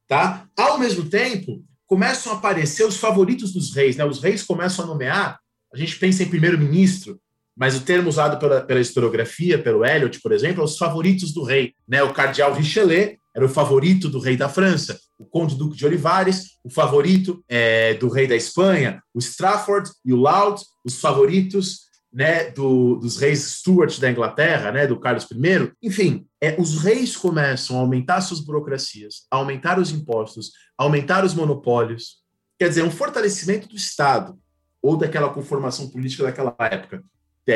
Tá? 0.08 0.48
Ao 0.58 0.80
mesmo 0.80 1.10
tempo, 1.10 1.64
começam 1.90 2.32
a 2.32 2.36
aparecer 2.36 2.86
os 2.86 2.96
favoritos 2.96 3.52
dos 3.52 3.76
reis. 3.76 3.98
Né? 3.98 4.06
Os 4.06 4.22
reis 4.22 4.44
começam 4.44 4.86
a 4.86 4.88
nomear 4.88 5.40
a 5.74 5.78
gente 5.78 5.98
pensa 5.98 6.24
em 6.24 6.30
primeiro-ministro, 6.30 7.20
mas 7.56 7.76
o 7.76 7.82
termo 7.82 8.10
usado 8.10 8.40
pela, 8.40 8.62
pela 8.62 8.80
historiografia, 8.80 9.62
pelo 9.62 9.86
Eliot, 9.86 10.20
por 10.22 10.32
exemplo, 10.32 10.62
é 10.62 10.66
os 10.66 10.78
favoritos 10.78 11.34
do 11.34 11.44
rei. 11.44 11.74
Né? 11.88 12.02
O 12.02 12.14
cardeal 12.14 12.54
Richelieu 12.54 13.16
era 13.36 13.46
o 13.46 13.50
favorito 13.50 14.10
do 14.10 14.20
rei 14.20 14.36
da 14.36 14.50
França, 14.50 15.00
o 15.18 15.26
conde 15.26 15.56
duque 15.56 15.78
de 15.78 15.86
Olivares, 15.86 16.58
o 16.64 16.70
favorito 16.70 17.44
é, 17.48 17.94
do 17.94 18.10
rei 18.10 18.28
da 18.28 18.36
Espanha, 18.36 19.02
o 19.14 19.20
Strafford 19.20 19.90
e 20.04 20.12
o 20.12 20.18
Laud, 20.18 20.60
os 20.84 21.00
favoritos 21.00 21.89
né, 22.12 22.50
do, 22.52 22.96
dos 22.96 23.18
reis 23.18 23.44
Stuart 23.44 24.00
da 24.00 24.10
Inglaterra, 24.10 24.72
né, 24.72 24.88
do 24.88 25.00
Carlos 25.00 25.26
I. 25.32 25.72
Enfim, 25.82 26.26
é, 26.42 26.60
os 26.60 26.82
reis 26.82 27.16
começam 27.16 27.78
a 27.78 27.82
aumentar 27.82 28.22
suas 28.22 28.40
burocracias, 28.40 29.28
a 29.30 29.38
aumentar 29.38 29.80
os 29.80 29.92
impostos, 29.92 30.52
a 30.78 30.84
aumentar 30.84 31.24
os 31.24 31.34
monopólios. 31.34 32.18
Quer 32.58 32.70
dizer, 32.70 32.84
um 32.84 32.92
fortalecimento 32.92 33.68
do 33.68 33.76
Estado 33.76 34.38
ou 34.82 34.98
daquela 34.98 35.30
conformação 35.30 35.90
política 35.90 36.24
daquela 36.24 36.56
época, 36.60 37.04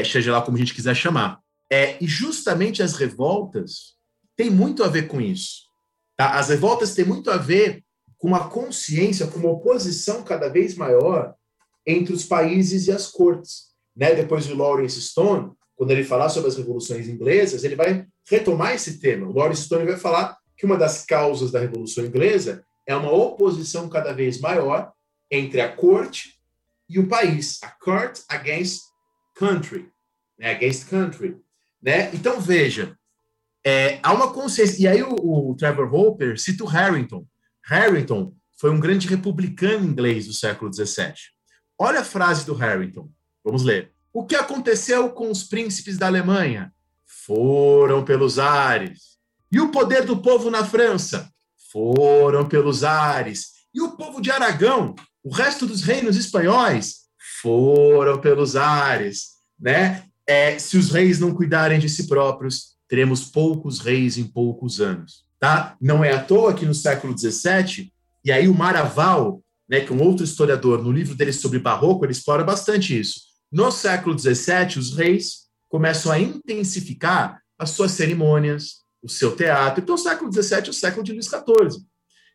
seja 0.06 0.32
lá 0.32 0.42
como 0.42 0.58
a 0.58 0.60
gente 0.60 0.74
quiser 0.74 0.96
chamar. 0.96 1.40
É, 1.72 1.98
e 2.04 2.08
justamente 2.08 2.84
as 2.84 2.94
revoltas 2.96 3.96
têm 4.36 4.50
muito 4.50 4.84
a 4.84 4.88
ver 4.88 5.08
com 5.08 5.22
isso. 5.22 5.64
Tá? 6.16 6.38
As 6.38 6.50
revoltas 6.50 6.94
têm 6.94 7.06
muito 7.06 7.30
a 7.32 7.38
ver 7.38 7.84
com 8.18 8.28
uma 8.28 8.50
consciência, 8.50 9.28
com 9.28 9.40
uma 9.40 9.52
oposição 9.52 10.24
cada 10.24 10.50
vez 10.50 10.76
maior 10.76 11.34
entre 11.86 12.14
os 12.14 12.24
países 12.24 12.88
e 12.88 12.92
as 12.92 13.08
cortes. 13.08 13.73
Né? 13.96 14.14
Depois 14.16 14.50
o 14.50 14.56
Lawrence 14.56 15.02
Stone, 15.02 15.52
quando 15.76 15.92
ele 15.92 16.04
falar 16.04 16.30
sobre 16.30 16.50
as 16.50 16.58
revoluções 16.58 17.08
inglesas, 17.08 17.64
ele 17.64 17.76
vai 17.76 18.06
retomar 18.30 18.74
esse 18.74 19.00
tema. 19.00 19.28
O 19.28 19.34
Lawrence 19.34 19.64
Stone 19.64 19.86
vai 19.86 19.98
falar 19.98 20.38
que 20.58 20.66
uma 20.66 20.78
das 20.78 21.06
causas 21.06 21.52
da 21.52 21.60
Revolução 21.60 22.06
Inglesa 22.06 22.64
é 22.86 22.96
uma 22.96 23.12
oposição 23.12 23.90
cada 23.90 24.14
vez 24.14 24.40
maior 24.40 24.92
entre 25.30 25.62
a 25.62 25.72
corte 25.72 26.40
e 26.88 27.00
o 27.00 27.08
país. 27.08 27.60
A 27.64 27.70
court 27.70 28.20
against 28.30 28.84
country. 29.36 29.90
Né? 30.38 30.52
Against 30.52 30.90
country. 30.90 31.38
Né? 31.82 32.14
Então, 32.14 32.40
veja, 32.40 32.98
é, 33.66 34.00
há 34.04 34.14
uma 34.14 34.32
consciência. 34.32 34.82
E 34.82 34.88
aí 34.88 35.04
o, 35.04 35.16
o 35.16 35.56
Trevor 35.56 35.94
Hopper 35.94 36.40
cita 36.40 36.64
o 36.64 36.68
Harrington. 36.68 37.26
Harrington 37.66 38.34
foi 38.58 38.70
um 38.70 38.80
grande 38.80 39.08
republicano 39.08 39.86
inglês 39.86 40.28
do 40.28 40.34
século 40.34 40.72
XVII. 40.72 41.14
Olha 41.78 42.02
a 42.02 42.06
frase 42.06 42.46
do 42.46 42.54
Harrington. 42.54 43.10
Vamos 43.44 43.64
ler. 43.64 43.92
O 44.14 44.26
que 44.26 44.36
aconteceu 44.36 45.10
com 45.10 45.30
os 45.32 45.44
príncipes 45.44 45.98
da 45.98 46.08
Alemanha? 46.08 46.72
Foram 47.06 48.04
pelos 48.04 48.38
ares. 48.38 49.18
E 49.52 49.60
o 49.60 49.70
poder 49.70 50.06
do 50.06 50.18
povo 50.18 50.50
na 50.50 50.64
França? 50.64 51.30
Foram 51.72 52.48
pelos 52.48 52.84
ares. 52.84 53.54
E 53.74 53.82
o 53.82 53.92
povo 53.92 54.22
de 54.22 54.30
Aragão? 54.30 54.96
O 55.24 55.34
resto 55.34 55.66
dos 55.66 55.82
reinos 55.82 56.16
espanhóis? 56.16 57.04
Foram 57.42 58.20
pelos 58.20 58.56
ares. 58.56 59.34
Né? 59.60 60.04
É, 60.28 60.58
se 60.60 60.78
os 60.78 60.92
reis 60.92 61.20
não 61.20 61.34
cuidarem 61.34 61.80
de 61.80 61.90
si 61.90 62.08
próprios, 62.08 62.74
teremos 62.88 63.26
poucos 63.26 63.80
reis 63.80 64.18
em 64.18 64.24
poucos 64.24 64.80
anos. 64.80 65.24
Tá? 65.40 65.76
Não 65.82 66.04
é 66.04 66.14
à 66.14 66.24
toa 66.24 66.54
que 66.54 66.66
no 66.66 66.74
século 66.74 67.18
XVII, 67.18 67.92
e 68.24 68.32
aí 68.32 68.48
o 68.48 68.54
Maraval, 68.54 69.42
né, 69.68 69.82
que 69.82 69.92
é 69.92 69.96
um 69.96 70.02
outro 70.02 70.24
historiador, 70.24 70.82
no 70.82 70.92
livro 70.92 71.16
dele 71.16 71.34
sobre 71.34 71.60
Barroco, 71.60 72.06
ele 72.06 72.12
explora 72.14 72.44
bastante 72.44 72.98
isso. 72.98 73.33
No 73.54 73.72
século 73.72 74.18
XVII, 74.18 74.80
os 74.80 74.98
reis 74.98 75.44
começam 75.70 76.12
a 76.12 76.20
intensificar 76.20 77.40
as 77.56 77.70
suas 77.70 77.92
cerimônias, 77.92 78.78
o 79.00 79.08
seu 79.08 79.36
teatro. 79.36 79.84
Então, 79.84 79.94
o 79.94 79.98
século 79.98 80.34
XVII 80.34 80.66
é 80.66 80.70
o 80.72 80.74
século 80.74 81.04
de 81.04 81.14
Luís 81.14 81.28
XIV. 81.28 81.86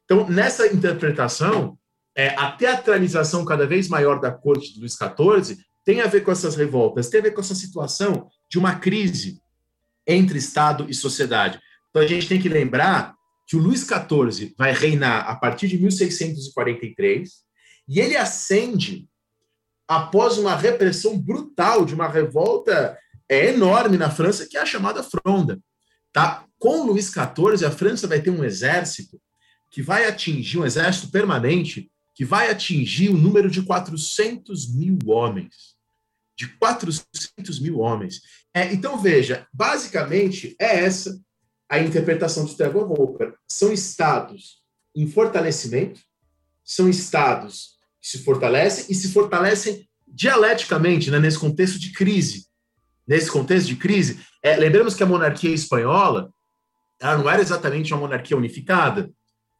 Então, 0.04 0.30
nessa 0.30 0.68
interpretação, 0.68 1.76
é, 2.16 2.28
a 2.36 2.52
teatralização 2.52 3.44
cada 3.44 3.66
vez 3.66 3.88
maior 3.88 4.20
da 4.20 4.30
corte 4.30 4.72
de 4.72 4.78
Luís 4.78 4.94
XIV 4.94 5.58
tem 5.84 6.02
a 6.02 6.06
ver 6.06 6.20
com 6.20 6.30
essas 6.30 6.54
revoltas, 6.54 7.08
tem 7.08 7.18
a 7.18 7.24
ver 7.24 7.32
com 7.32 7.40
essa 7.40 7.54
situação 7.54 8.28
de 8.48 8.56
uma 8.56 8.76
crise 8.76 9.40
entre 10.06 10.38
Estado 10.38 10.86
e 10.88 10.94
sociedade. 10.94 11.58
Então 11.90 12.00
a 12.00 12.06
gente 12.06 12.28
tem 12.28 12.40
que 12.40 12.48
lembrar 12.48 13.12
que 13.44 13.56
o 13.56 13.60
Luís 13.60 13.80
XIV 13.80 14.54
vai 14.56 14.72
reinar 14.72 15.28
a 15.28 15.34
partir 15.34 15.66
de 15.66 15.78
1643 15.78 17.30
e 17.88 17.98
ele 17.98 18.16
ascende 18.16 19.08
após 19.88 20.36
uma 20.36 20.54
repressão 20.54 21.18
brutal 21.18 21.86
de 21.86 21.94
uma 21.94 22.06
revolta 22.06 22.96
é, 23.26 23.46
enorme 23.48 23.96
na 23.96 24.10
França, 24.10 24.46
que 24.46 24.58
é 24.58 24.60
a 24.60 24.66
chamada 24.66 25.02
Fronda. 25.02 25.58
Tá? 26.12 26.44
Com 26.58 26.84
Luís 26.84 27.06
XIV, 27.06 27.64
a 27.64 27.70
França 27.70 28.06
vai 28.06 28.20
ter 28.20 28.30
um 28.30 28.44
exército 28.44 29.18
que 29.70 29.82
vai 29.82 30.06
atingir, 30.06 30.58
um 30.58 30.66
exército 30.66 31.10
permanente, 31.10 31.90
que 32.14 32.24
vai 32.24 32.50
atingir 32.50 33.08
o 33.08 33.16
número 33.16 33.50
de 33.50 33.62
400 33.62 34.74
mil 34.74 34.98
homens. 35.06 35.76
De 36.36 36.48
400 36.58 37.58
mil 37.60 37.78
homens. 37.78 38.20
É, 38.54 38.72
então, 38.72 38.98
veja, 38.98 39.46
basicamente 39.52 40.54
é 40.60 40.84
essa 40.84 41.18
a 41.68 41.78
interpretação 41.78 42.44
do 42.44 42.54
Trevor 42.54 42.90
Hopper. 42.90 43.34
São 43.50 43.72
estados 43.72 44.62
em 44.94 45.06
fortalecimento, 45.06 46.00
são 46.64 46.88
estados 46.88 47.77
se 48.08 48.24
fortalecem 48.24 48.86
e 48.88 48.94
se 48.94 49.12
fortalecem 49.12 49.86
dialeticamente 50.06 51.10
né, 51.10 51.18
nesse 51.18 51.38
contexto 51.38 51.78
de 51.78 51.92
crise. 51.92 52.46
Nesse 53.06 53.30
contexto 53.30 53.66
de 53.66 53.76
crise, 53.76 54.20
é, 54.42 54.56
lembramos 54.56 54.94
que 54.94 55.02
a 55.02 55.06
monarquia 55.06 55.50
espanhola 55.50 56.30
ela 56.98 57.18
não 57.18 57.28
era 57.28 57.42
exatamente 57.42 57.92
uma 57.92 58.00
monarquia 58.00 58.34
unificada. 58.34 59.10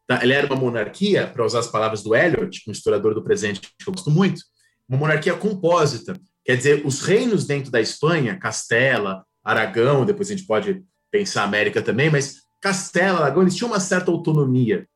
Tá? 0.07 0.19
Ela 0.23 0.33
era 0.33 0.47
uma 0.47 0.55
monarquia, 0.55 1.27
para 1.27 1.45
usar 1.45 1.59
as 1.59 1.67
palavras 1.67 2.01
do 2.01 2.15
Eliot, 2.15 2.63
um 2.67 2.71
historiador 2.71 3.13
do 3.13 3.23
presente 3.23 3.61
que 3.61 3.87
eu 3.87 3.93
gosto 3.93 4.09
muito, 4.09 4.41
uma 4.87 4.97
monarquia 4.97 5.35
compósita. 5.35 6.19
Quer 6.43 6.57
dizer, 6.57 6.81
os 6.83 7.01
reinos 7.01 7.45
dentro 7.45 7.69
da 7.69 7.79
Espanha, 7.79 8.35
Castela, 8.35 9.23
Aragão, 9.43 10.05
depois 10.05 10.27
a 10.27 10.35
gente 10.35 10.47
pode 10.47 10.83
pensar 11.11 11.43
América 11.43 11.83
também, 11.83 12.09
mas 12.09 12.41
Castela, 12.59 13.19
Aragão, 13.19 13.43
eles 13.43 13.55
tinham 13.55 13.69
uma 13.69 13.79
certa 13.79 14.09
autonomia. 14.09 14.87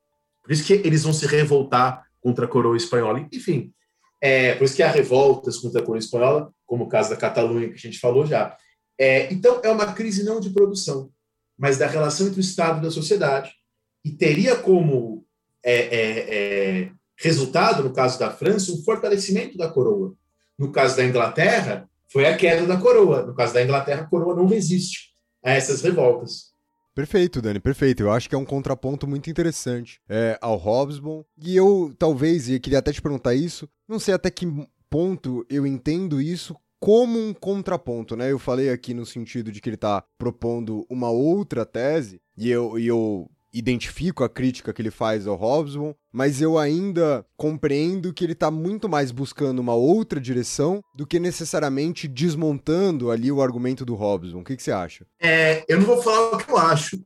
Por 0.41 0.51
isso 0.51 0.63
que 0.63 0.73
eles 0.73 1.03
vão 1.03 1.13
se 1.13 1.27
revoltar 1.27 2.03
contra 2.23 2.45
a 2.45 2.47
coroa 2.47 2.77
espanhola. 2.77 3.27
Enfim, 3.31 3.73
é, 4.21 4.55
por 4.55 4.63
isso 4.63 4.75
que 4.75 4.81
há 4.81 4.89
revoltas 4.89 5.57
contra 5.57 5.81
a 5.81 5.83
coroa 5.83 5.99
espanhola, 5.99 6.51
como 6.65 6.85
o 6.85 6.87
caso 6.89 7.09
da 7.09 7.17
Catalunha, 7.17 7.67
que 7.67 7.75
a 7.75 7.77
gente 7.77 7.99
falou 7.99 8.25
já. 8.25 8.57
É, 8.97 9.31
então, 9.31 9.59
é 9.61 9.69
uma 9.69 9.91
crise 9.91 10.23
não 10.23 10.39
de 10.39 10.49
produção, 10.49 11.11
mas 11.57 11.77
da 11.77 11.85
relação 11.85 12.27
entre 12.27 12.39
o 12.39 12.41
Estado 12.41 12.83
e 12.83 12.87
a 12.87 12.91
sociedade. 12.91 13.51
E 14.05 14.11
teria 14.11 14.55
como 14.55 15.25
é, 15.61 15.75
é, 15.75 16.35
é 16.85 16.91
resultado, 17.17 17.83
no 17.83 17.93
caso 17.93 18.17
da 18.17 18.31
França, 18.31 18.71
um 18.71 18.81
fortalecimento 18.83 19.57
da 19.57 19.69
coroa. 19.69 20.13
No 20.57 20.71
caso 20.71 20.95
da 20.95 21.03
Inglaterra, 21.03 21.89
foi 22.09 22.25
a 22.25 22.37
queda 22.37 22.65
da 22.65 22.77
coroa. 22.77 23.23
No 23.23 23.35
caso 23.35 23.53
da 23.53 23.63
Inglaterra, 23.63 24.03
a 24.03 24.07
coroa 24.07 24.35
não 24.35 24.45
resiste 24.45 25.09
a 25.43 25.51
essas 25.51 25.81
revoltas. 25.81 26.52
Perfeito, 26.95 27.41
Dani, 27.41 27.59
perfeito. 27.59 28.03
Eu 28.03 28.11
acho 28.11 28.29
que 28.29 28.35
é 28.35 28.37
um 28.37 28.45
contraponto 28.45 29.07
muito 29.07 29.29
interessante 29.29 29.99
é, 30.07 30.37
ao 30.39 30.55
Hobsbawm. 30.55 31.23
E 31.37 31.55
eu, 31.55 31.93
talvez, 31.97 32.49
e 32.49 32.59
queria 32.59 32.79
até 32.79 32.91
te 32.91 33.01
perguntar 33.01 33.33
isso, 33.33 33.67
não 33.87 33.99
sei 33.99 34.13
até 34.13 34.29
que 34.29 34.45
ponto 34.89 35.45
eu 35.49 35.65
entendo 35.65 36.21
isso 36.21 36.55
como 36.79 37.17
um 37.17 37.33
contraponto, 37.33 38.15
né? 38.15 38.31
Eu 38.31 38.37
falei 38.37 38.69
aqui 38.69 38.93
no 38.93 39.05
sentido 39.05 39.51
de 39.51 39.61
que 39.61 39.69
ele 39.69 39.75
está 39.75 40.03
propondo 40.17 40.85
uma 40.89 41.09
outra 41.09 41.65
tese, 41.65 42.21
e 42.37 42.51
eu, 42.51 42.77
e 42.77 42.85
eu 42.85 43.29
identifico 43.53 44.23
a 44.23 44.29
crítica 44.29 44.73
que 44.73 44.81
ele 44.81 44.89
faz 44.89 45.27
ao 45.27 45.35
Hobsbawm, 45.35 45.93
mas 46.11 46.41
eu 46.41 46.57
ainda 46.57 47.25
compreendo 47.37 48.11
que 48.11 48.23
ele 48.23 48.33
está 48.33 48.49
muito 48.49 48.89
mais 48.89 49.11
buscando 49.11 49.59
uma 49.59 49.75
outra 49.75 50.19
direção 50.19 50.81
do 50.95 51.05
que 51.05 51.19
necessariamente 51.19 52.07
desmontando 52.07 53.11
ali 53.11 53.31
o 53.31 53.41
argumento 53.41 53.85
do 53.85 53.93
Hobsbawm. 53.93 54.41
O 54.41 54.43
que, 54.43 54.57
que 54.57 54.63
você 54.63 54.71
acha? 54.71 55.05
É, 55.21 55.63
eu 55.67 55.77
não 55.77 55.85
vou 55.85 56.01
falar 56.01 56.31
o 56.31 56.37
que 56.37 56.51
eu 56.51 56.57
acho. 56.57 56.99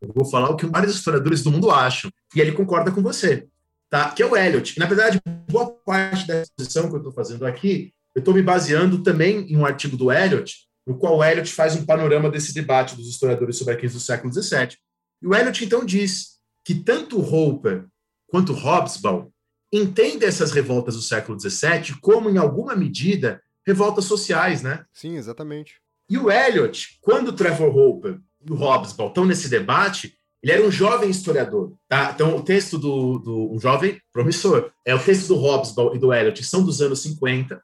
Eu 0.00 0.12
vou 0.14 0.24
falar 0.24 0.48
o 0.50 0.56
que 0.56 0.66
vários 0.66 0.94
historiadores 0.94 1.42
do 1.42 1.50
mundo 1.50 1.70
acham. 1.70 2.10
E 2.34 2.40
ele 2.40 2.52
concorda 2.52 2.90
com 2.90 3.02
você. 3.02 3.46
Tá? 3.90 4.10
Que 4.10 4.22
é 4.22 4.26
o 4.26 4.36
Eliot. 4.36 4.78
Na 4.78 4.86
verdade, 4.86 5.20
boa 5.50 5.70
parte 5.84 6.26
da 6.26 6.42
exposição 6.42 6.88
que 6.88 6.94
eu 6.94 6.98
estou 6.98 7.12
fazendo 7.12 7.44
aqui, 7.44 7.92
eu 8.14 8.20
estou 8.20 8.32
me 8.32 8.42
baseando 8.42 9.02
também 9.02 9.50
em 9.50 9.56
um 9.56 9.66
artigo 9.66 9.96
do 9.96 10.12
Eliot, 10.12 10.54
no 10.86 10.96
qual 10.96 11.18
o 11.18 11.24
Eliot 11.24 11.52
faz 11.52 11.74
um 11.74 11.84
panorama 11.84 12.30
desse 12.30 12.54
debate 12.54 12.94
dos 12.94 13.08
historiadores 13.08 13.56
sobre 13.56 13.74
a 13.74 13.76
crise 13.76 13.94
do 13.94 14.00
século 14.00 14.32
XVII. 14.32 14.76
E 15.22 15.26
o 15.26 15.34
Eliot, 15.34 15.64
então, 15.64 15.84
diz 15.84 16.38
que 16.64 16.74
tanto 16.74 17.20
Hopper 17.20 17.86
quanto 18.28 18.52
Hobsbawm 18.52 19.28
entendem 19.72 20.28
essas 20.28 20.52
revoltas 20.52 20.96
do 20.96 21.02
século 21.02 21.38
XVII 21.38 21.98
como, 22.00 22.28
em 22.28 22.38
alguma 22.38 22.74
medida, 22.74 23.42
revoltas 23.66 24.04
sociais, 24.06 24.62
né? 24.62 24.84
Sim, 24.92 25.16
exatamente. 25.16 25.80
E 26.08 26.18
o 26.18 26.30
Eliot, 26.30 26.98
quando 27.00 27.32
Trevor 27.32 27.76
Hopper 27.76 28.18
e 28.44 28.52
o 28.52 28.56
Hobsbawm 28.56 29.08
estão 29.08 29.24
nesse 29.24 29.48
debate, 29.48 30.14
ele 30.42 30.52
era 30.52 30.66
um 30.66 30.70
jovem 30.70 31.10
historiador, 31.10 31.74
tá? 31.86 32.12
Então, 32.14 32.36
o 32.36 32.42
texto 32.42 32.78
do, 32.78 33.18
do 33.18 33.52
um 33.52 33.60
jovem 33.60 34.00
promissor, 34.12 34.72
é 34.84 34.94
o 34.94 34.98
texto 34.98 35.28
do 35.28 35.36
Hobsbawm 35.36 35.94
e 35.94 35.98
do 35.98 36.12
Eliot 36.12 36.42
são 36.44 36.64
dos 36.64 36.80
anos 36.80 37.00
50, 37.02 37.62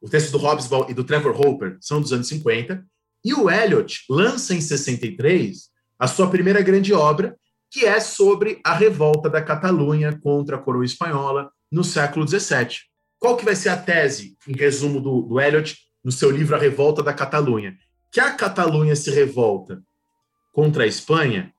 o 0.00 0.08
texto 0.08 0.30
do 0.30 0.38
Hobsbawm 0.38 0.88
e 0.88 0.94
do 0.94 1.04
Trevor 1.04 1.38
Hopper 1.38 1.76
são 1.80 2.00
dos 2.00 2.12
anos 2.12 2.28
50, 2.28 2.86
e 3.24 3.34
o 3.34 3.50
Eliot 3.50 4.04
lança 4.08 4.54
em 4.54 4.60
63 4.60 5.70
a 5.98 6.06
sua 6.06 6.28
primeira 6.28 6.60
grande 6.60 6.92
obra, 6.92 7.36
que 7.70 7.84
é 7.84 7.98
sobre 8.00 8.60
a 8.64 8.74
revolta 8.74 9.28
da 9.28 9.42
Catalunha 9.42 10.18
contra 10.20 10.56
a 10.56 10.58
coroa 10.58 10.84
espanhola 10.84 11.50
no 11.70 11.82
século 11.82 12.26
XVII. 12.26 12.78
Qual 13.18 13.36
que 13.36 13.44
vai 13.44 13.56
ser 13.56 13.70
a 13.70 13.76
tese, 13.76 14.36
em 14.46 14.52
resumo, 14.52 15.00
do, 15.00 15.22
do 15.22 15.40
Eliot 15.40 15.76
no 16.04 16.12
seu 16.12 16.30
livro 16.30 16.54
A 16.54 16.58
Revolta 16.58 17.02
da 17.02 17.12
Catalunha? 17.12 17.76
Que 18.12 18.20
a 18.20 18.32
Catalunha 18.32 18.94
se 18.94 19.10
revolta 19.10 19.82
contra 20.52 20.84
a 20.84 20.86
Espanha 20.86 21.52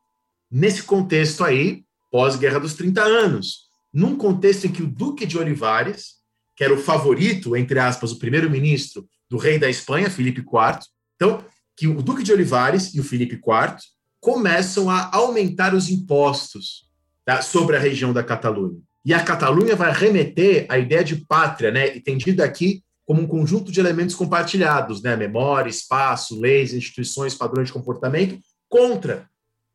nesse 0.49 0.83
contexto 0.83 1.43
aí, 1.43 1.83
pós-Guerra 2.11 2.59
dos 2.59 2.75
30 2.75 3.01
Anos, 3.01 3.65
num 3.91 4.15
contexto 4.15 4.67
em 4.67 4.71
que 4.71 4.83
o 4.83 4.88
Duque 4.88 5.25
de 5.25 5.38
Olivares, 5.38 6.15
que 6.55 6.63
era 6.63 6.73
o 6.73 6.77
favorito, 6.77 7.57
entre 7.57 7.79
aspas, 7.79 8.11
o 8.11 8.19
primeiro-ministro 8.19 9.05
do 9.29 9.38
rei 9.38 9.59
da 9.59 9.69
Espanha, 9.69 10.09
Filipe 10.09 10.41
IV, 10.41 10.79
então, 11.15 11.43
que 11.75 11.88
o 11.88 12.01
Duque 12.01 12.23
de 12.23 12.31
Olivares 12.31 12.93
e 12.93 12.99
o 12.99 13.03
Filipe 13.03 13.36
IV 13.36 13.77
começam 14.26 14.89
a 14.89 15.15
aumentar 15.15 15.76
os 15.76 15.88
impostos 15.88 16.89
tá, 17.23 17.43
sobre 17.43 17.76
a 17.76 17.80
região 17.80 18.11
da 18.11 18.23
Catalunha. 18.23 18.80
E 19.05 19.13
a 19.13 19.23
Catalunha 19.23 19.76
vai 19.76 19.93
remeter 19.93 20.65
à 20.67 20.80
ideia 20.80 21.03
de 21.03 21.17
pátria, 21.17 21.69
né, 21.69 21.95
entendida 21.95 22.43
aqui 22.43 22.82
como 23.05 23.21
um 23.21 23.28
conjunto 23.28 23.71
de 23.71 23.80
elementos 23.80 24.15
compartilhados, 24.15 25.03
né? 25.03 25.15
Memória, 25.15 25.69
espaço, 25.69 26.41
leis, 26.41 26.73
instituições, 26.73 27.36
padrões 27.36 27.67
de 27.67 27.73
comportamento, 27.73 28.39
contra 28.67 29.30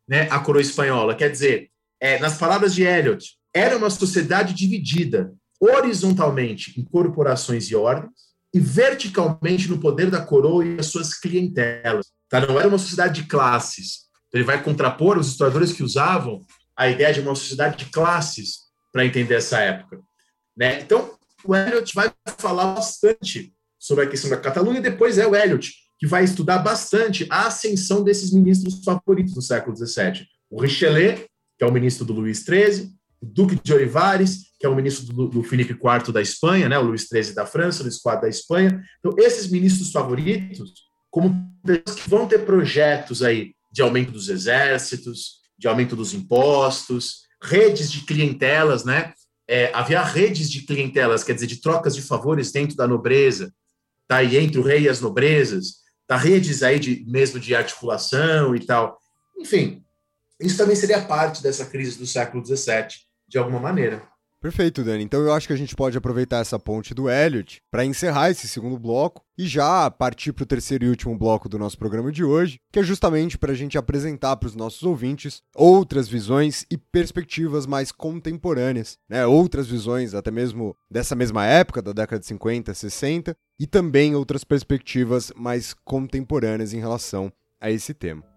né, 0.05 0.27
a 0.29 0.37
coroa 0.37 0.61
espanhola. 0.61 1.15
Quer 1.15 1.31
dizer, 1.31 1.69
é, 1.97 2.19
nas 2.19 2.37
palavras 2.37 2.75
de 2.75 2.83
Eliot, 2.83 3.25
era 3.53 3.77
uma 3.77 3.89
sociedade 3.89 4.53
dividida 4.53 5.33
horizontalmente 5.61 6.77
em 6.77 6.83
corporações 6.83 7.71
e 7.71 7.75
ordens 7.77 8.11
e 8.53 8.59
verticalmente 8.59 9.69
no 9.69 9.77
poder 9.79 10.11
da 10.11 10.19
coroa 10.19 10.65
e 10.65 10.77
as 10.77 10.87
suas 10.87 11.17
clientelas. 11.17 12.07
Tá? 12.27 12.45
Não 12.45 12.59
era 12.59 12.67
uma 12.67 12.77
sociedade 12.77 13.21
de 13.21 13.29
classes. 13.29 14.10
Ele 14.33 14.43
vai 14.43 14.63
contrapor 14.63 15.17
os 15.17 15.27
historiadores 15.27 15.73
que 15.73 15.83
usavam 15.83 16.41
a 16.75 16.89
ideia 16.89 17.13
de 17.13 17.19
uma 17.19 17.35
sociedade 17.35 17.77
de 17.77 17.91
classes 17.91 18.61
para 18.91 19.05
entender 19.05 19.35
essa 19.35 19.59
época. 19.59 19.99
Né? 20.55 20.81
Então, 20.81 21.11
o 21.43 21.55
Eliot 21.55 21.93
vai 21.93 22.11
falar 22.37 22.73
bastante 22.75 23.53
sobre 23.79 24.05
a 24.05 24.07
questão 24.07 24.29
da 24.29 24.37
Catalunha, 24.37 24.79
e 24.79 24.83
depois 24.83 25.17
é 25.17 25.25
o 25.25 25.35
Eliot 25.35 25.73
que 25.97 26.07
vai 26.07 26.23
estudar 26.23 26.57
bastante 26.59 27.27
a 27.29 27.45
ascensão 27.45 28.03
desses 28.03 28.33
ministros 28.33 28.83
favoritos 28.83 29.35
do 29.35 29.41
século 29.41 29.75
XVII. 29.75 30.25
O 30.49 30.59
Richelieu, 30.59 31.15
que 31.57 31.63
é 31.63 31.65
o 31.65 31.71
ministro 31.71 32.03
do 32.03 32.13
Luís 32.13 32.39
XIII, 32.39 32.89
o 33.21 33.25
Duque 33.25 33.59
de 33.63 33.71
Olivares, 33.71 34.51
que 34.59 34.65
é 34.65 34.69
o 34.69 34.75
ministro 34.75 35.13
do, 35.13 35.27
do 35.27 35.43
Filipe 35.43 35.73
IV 35.73 36.11
da 36.11 36.21
Espanha, 36.21 36.67
né, 36.67 36.77
o 36.79 36.83
Luís 36.83 37.03
XIII 37.03 37.35
da 37.35 37.45
França, 37.45 37.81
o 37.81 37.83
Luís 37.83 37.97
IV 38.03 38.19
da 38.19 38.27
Espanha. 38.27 38.83
Então, 38.99 39.13
esses 39.19 39.49
ministros 39.51 39.91
favoritos, 39.91 40.73
como 41.11 41.35
pessoas 41.63 41.99
que 41.99 42.09
vão 42.09 42.27
ter 42.27 42.39
projetos 42.45 43.21
aí 43.21 43.53
de 43.71 43.81
aumento 43.81 44.11
dos 44.11 44.29
exércitos, 44.29 45.41
de 45.57 45.67
aumento 45.67 45.95
dos 45.95 46.13
impostos, 46.13 47.21
redes 47.41 47.91
de 47.91 48.01
clientelas, 48.01 48.83
né? 48.83 49.13
é, 49.51 49.69
havia 49.73 50.01
redes 50.01 50.49
de 50.49 50.61
clientelas, 50.61 51.25
quer 51.25 51.33
dizer, 51.33 51.45
de 51.45 51.57
trocas 51.57 51.93
de 51.93 52.01
favores 52.01 52.53
dentro 52.53 52.73
da 52.73 52.87
nobreza, 52.87 53.53
tá? 54.07 54.23
E 54.23 54.37
entre 54.37 54.57
o 54.57 54.63
rei 54.63 54.83
e 54.83 54.89
as 54.89 55.01
nobrezas, 55.01 55.81
tá? 56.07 56.15
Redes 56.15 56.63
aí 56.63 56.79
de 56.79 57.03
mesmo 57.05 57.37
de 57.37 57.53
articulação 57.53 58.55
e 58.55 58.65
tal. 58.65 58.97
Enfim, 59.37 59.83
isso 60.39 60.55
também 60.55 60.75
seria 60.77 61.01
parte 61.01 61.43
dessa 61.43 61.65
crise 61.65 61.97
do 61.97 62.07
século 62.07 62.45
XVII, 62.45 62.87
de 63.27 63.37
alguma 63.37 63.59
maneira. 63.59 64.01
Perfeito, 64.41 64.83
Dani. 64.83 65.03
Então 65.03 65.21
eu 65.21 65.31
acho 65.31 65.45
que 65.45 65.53
a 65.53 65.57
gente 65.57 65.75
pode 65.75 65.95
aproveitar 65.95 66.39
essa 66.39 66.57
ponte 66.57 66.95
do 66.95 67.07
Elliot 67.07 67.61
para 67.69 67.85
encerrar 67.85 68.31
esse 68.31 68.47
segundo 68.47 68.79
bloco 68.79 69.23
e 69.37 69.45
já 69.45 69.89
partir 69.91 70.33
para 70.33 70.41
o 70.41 70.47
terceiro 70.47 70.83
e 70.83 70.89
último 70.89 71.15
bloco 71.15 71.47
do 71.47 71.59
nosso 71.59 71.77
programa 71.77 72.11
de 72.11 72.23
hoje, 72.23 72.59
que 72.71 72.79
é 72.79 72.83
justamente 72.83 73.37
para 73.37 73.51
a 73.51 73.55
gente 73.55 73.77
apresentar 73.77 74.35
para 74.37 74.47
os 74.47 74.55
nossos 74.55 74.81
ouvintes 74.81 75.43
outras 75.55 76.07
visões 76.07 76.65
e 76.71 76.77
perspectivas 76.77 77.67
mais 77.67 77.91
contemporâneas, 77.91 78.97
né? 79.07 79.27
outras 79.27 79.67
visões 79.67 80.15
até 80.15 80.31
mesmo 80.31 80.75
dessa 80.89 81.13
mesma 81.13 81.45
época, 81.45 81.79
da 81.79 81.93
década 81.93 82.19
de 82.19 82.25
50, 82.25 82.73
60, 82.73 83.37
e 83.59 83.67
também 83.67 84.15
outras 84.15 84.43
perspectivas 84.43 85.31
mais 85.35 85.75
contemporâneas 85.85 86.73
em 86.73 86.79
relação 86.79 87.31
a 87.59 87.69
esse 87.69 87.93
tema. 87.93 88.30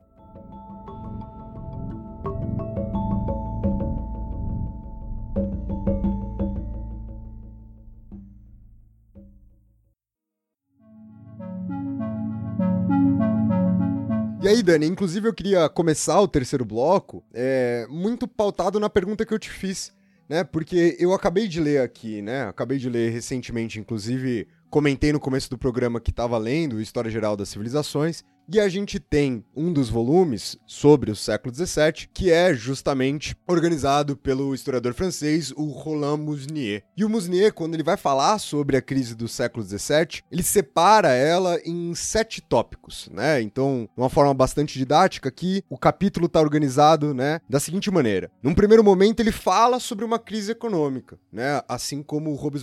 E 14.45 14.49
aí, 14.49 14.62
Dani, 14.62 14.84
inclusive 14.84 15.26
eu 15.26 15.32
queria 15.32 15.70
começar 15.70 16.20
o 16.20 16.28
terceiro 16.28 16.66
bloco 16.66 17.24
é, 17.32 17.86
muito 17.88 18.28
pautado 18.28 18.78
na 18.78 18.90
pergunta 18.90 19.24
que 19.24 19.32
eu 19.32 19.38
te 19.38 19.49
fiz, 19.49 19.90
né? 20.28 20.45
Porque 20.45 20.99
eu 21.01 21.14
acabei 21.14 21.49
de 21.49 21.59
ler 21.59 21.80
aqui, 21.80 22.20
né? 22.20 22.42
Acabei 22.42 22.76
de 22.76 22.90
ler 22.90 23.11
recentemente, 23.11 23.80
inclusive 23.80 24.47
comentei 24.68 25.14
no 25.14 25.18
começo 25.18 25.49
do 25.49 25.57
programa 25.57 25.99
que 25.99 26.11
estava 26.11 26.36
lendo 26.36 26.78
História 26.78 27.11
Geral 27.11 27.38
das 27.38 27.49
Civilizações, 27.49 28.22
e 28.49 28.61
a 28.61 28.68
gente 28.68 28.99
tem 28.99 29.45
um 29.57 29.72
dos 29.72 29.88
volumes 29.88 30.57
sobre 30.66 31.11
o 31.11 31.16
século 31.16 31.55
XVII, 31.55 32.09
que 32.12 32.30
é 32.30 32.55
justamente 32.55 33.36
organizado 33.47 34.16
pelo 34.16 34.55
historiador 34.55 34.95
francês, 34.95 35.53
o 35.57 35.66
Roland 35.66 36.18
Musnier. 36.18 36.82
E 36.97 37.05
o 37.05 37.09
Musnier, 37.09 37.53
quando 37.53 37.74
ele 37.74 37.82
vai 37.82 37.97
falar 37.97 38.38
sobre 38.38 38.76
a 38.76 38.82
crise 38.82 39.14
do 39.14 39.28
século 39.28 39.64
XVII, 39.64 40.22
ele 40.30 40.42
separa 40.42 41.12
ela 41.12 41.59
em 41.64 41.95
sete 41.95 42.40
tópicos, 42.40 43.09
né? 43.12 43.40
Então, 43.40 43.88
de 43.95 44.01
uma 44.01 44.11
forma 44.11 44.34
bastante 44.34 44.78
didática 44.78 45.28
aqui, 45.28 45.62
o 45.68 45.78
capítulo 45.78 46.26
está 46.26 46.40
organizado, 46.40 47.14
né, 47.14 47.40
da 47.49 47.61
seguinte 47.61 47.90
maneira. 47.90 48.30
Num 48.42 48.55
primeiro 48.55 48.84
momento, 48.84 49.20
ele 49.20 49.32
fala 49.32 49.80
sobre 49.80 50.05
uma 50.05 50.18
crise 50.18 50.53
econômica, 50.53 51.18
né? 51.32 51.62
Assim 51.68 52.03
como 52.03 52.32
o 52.32 52.55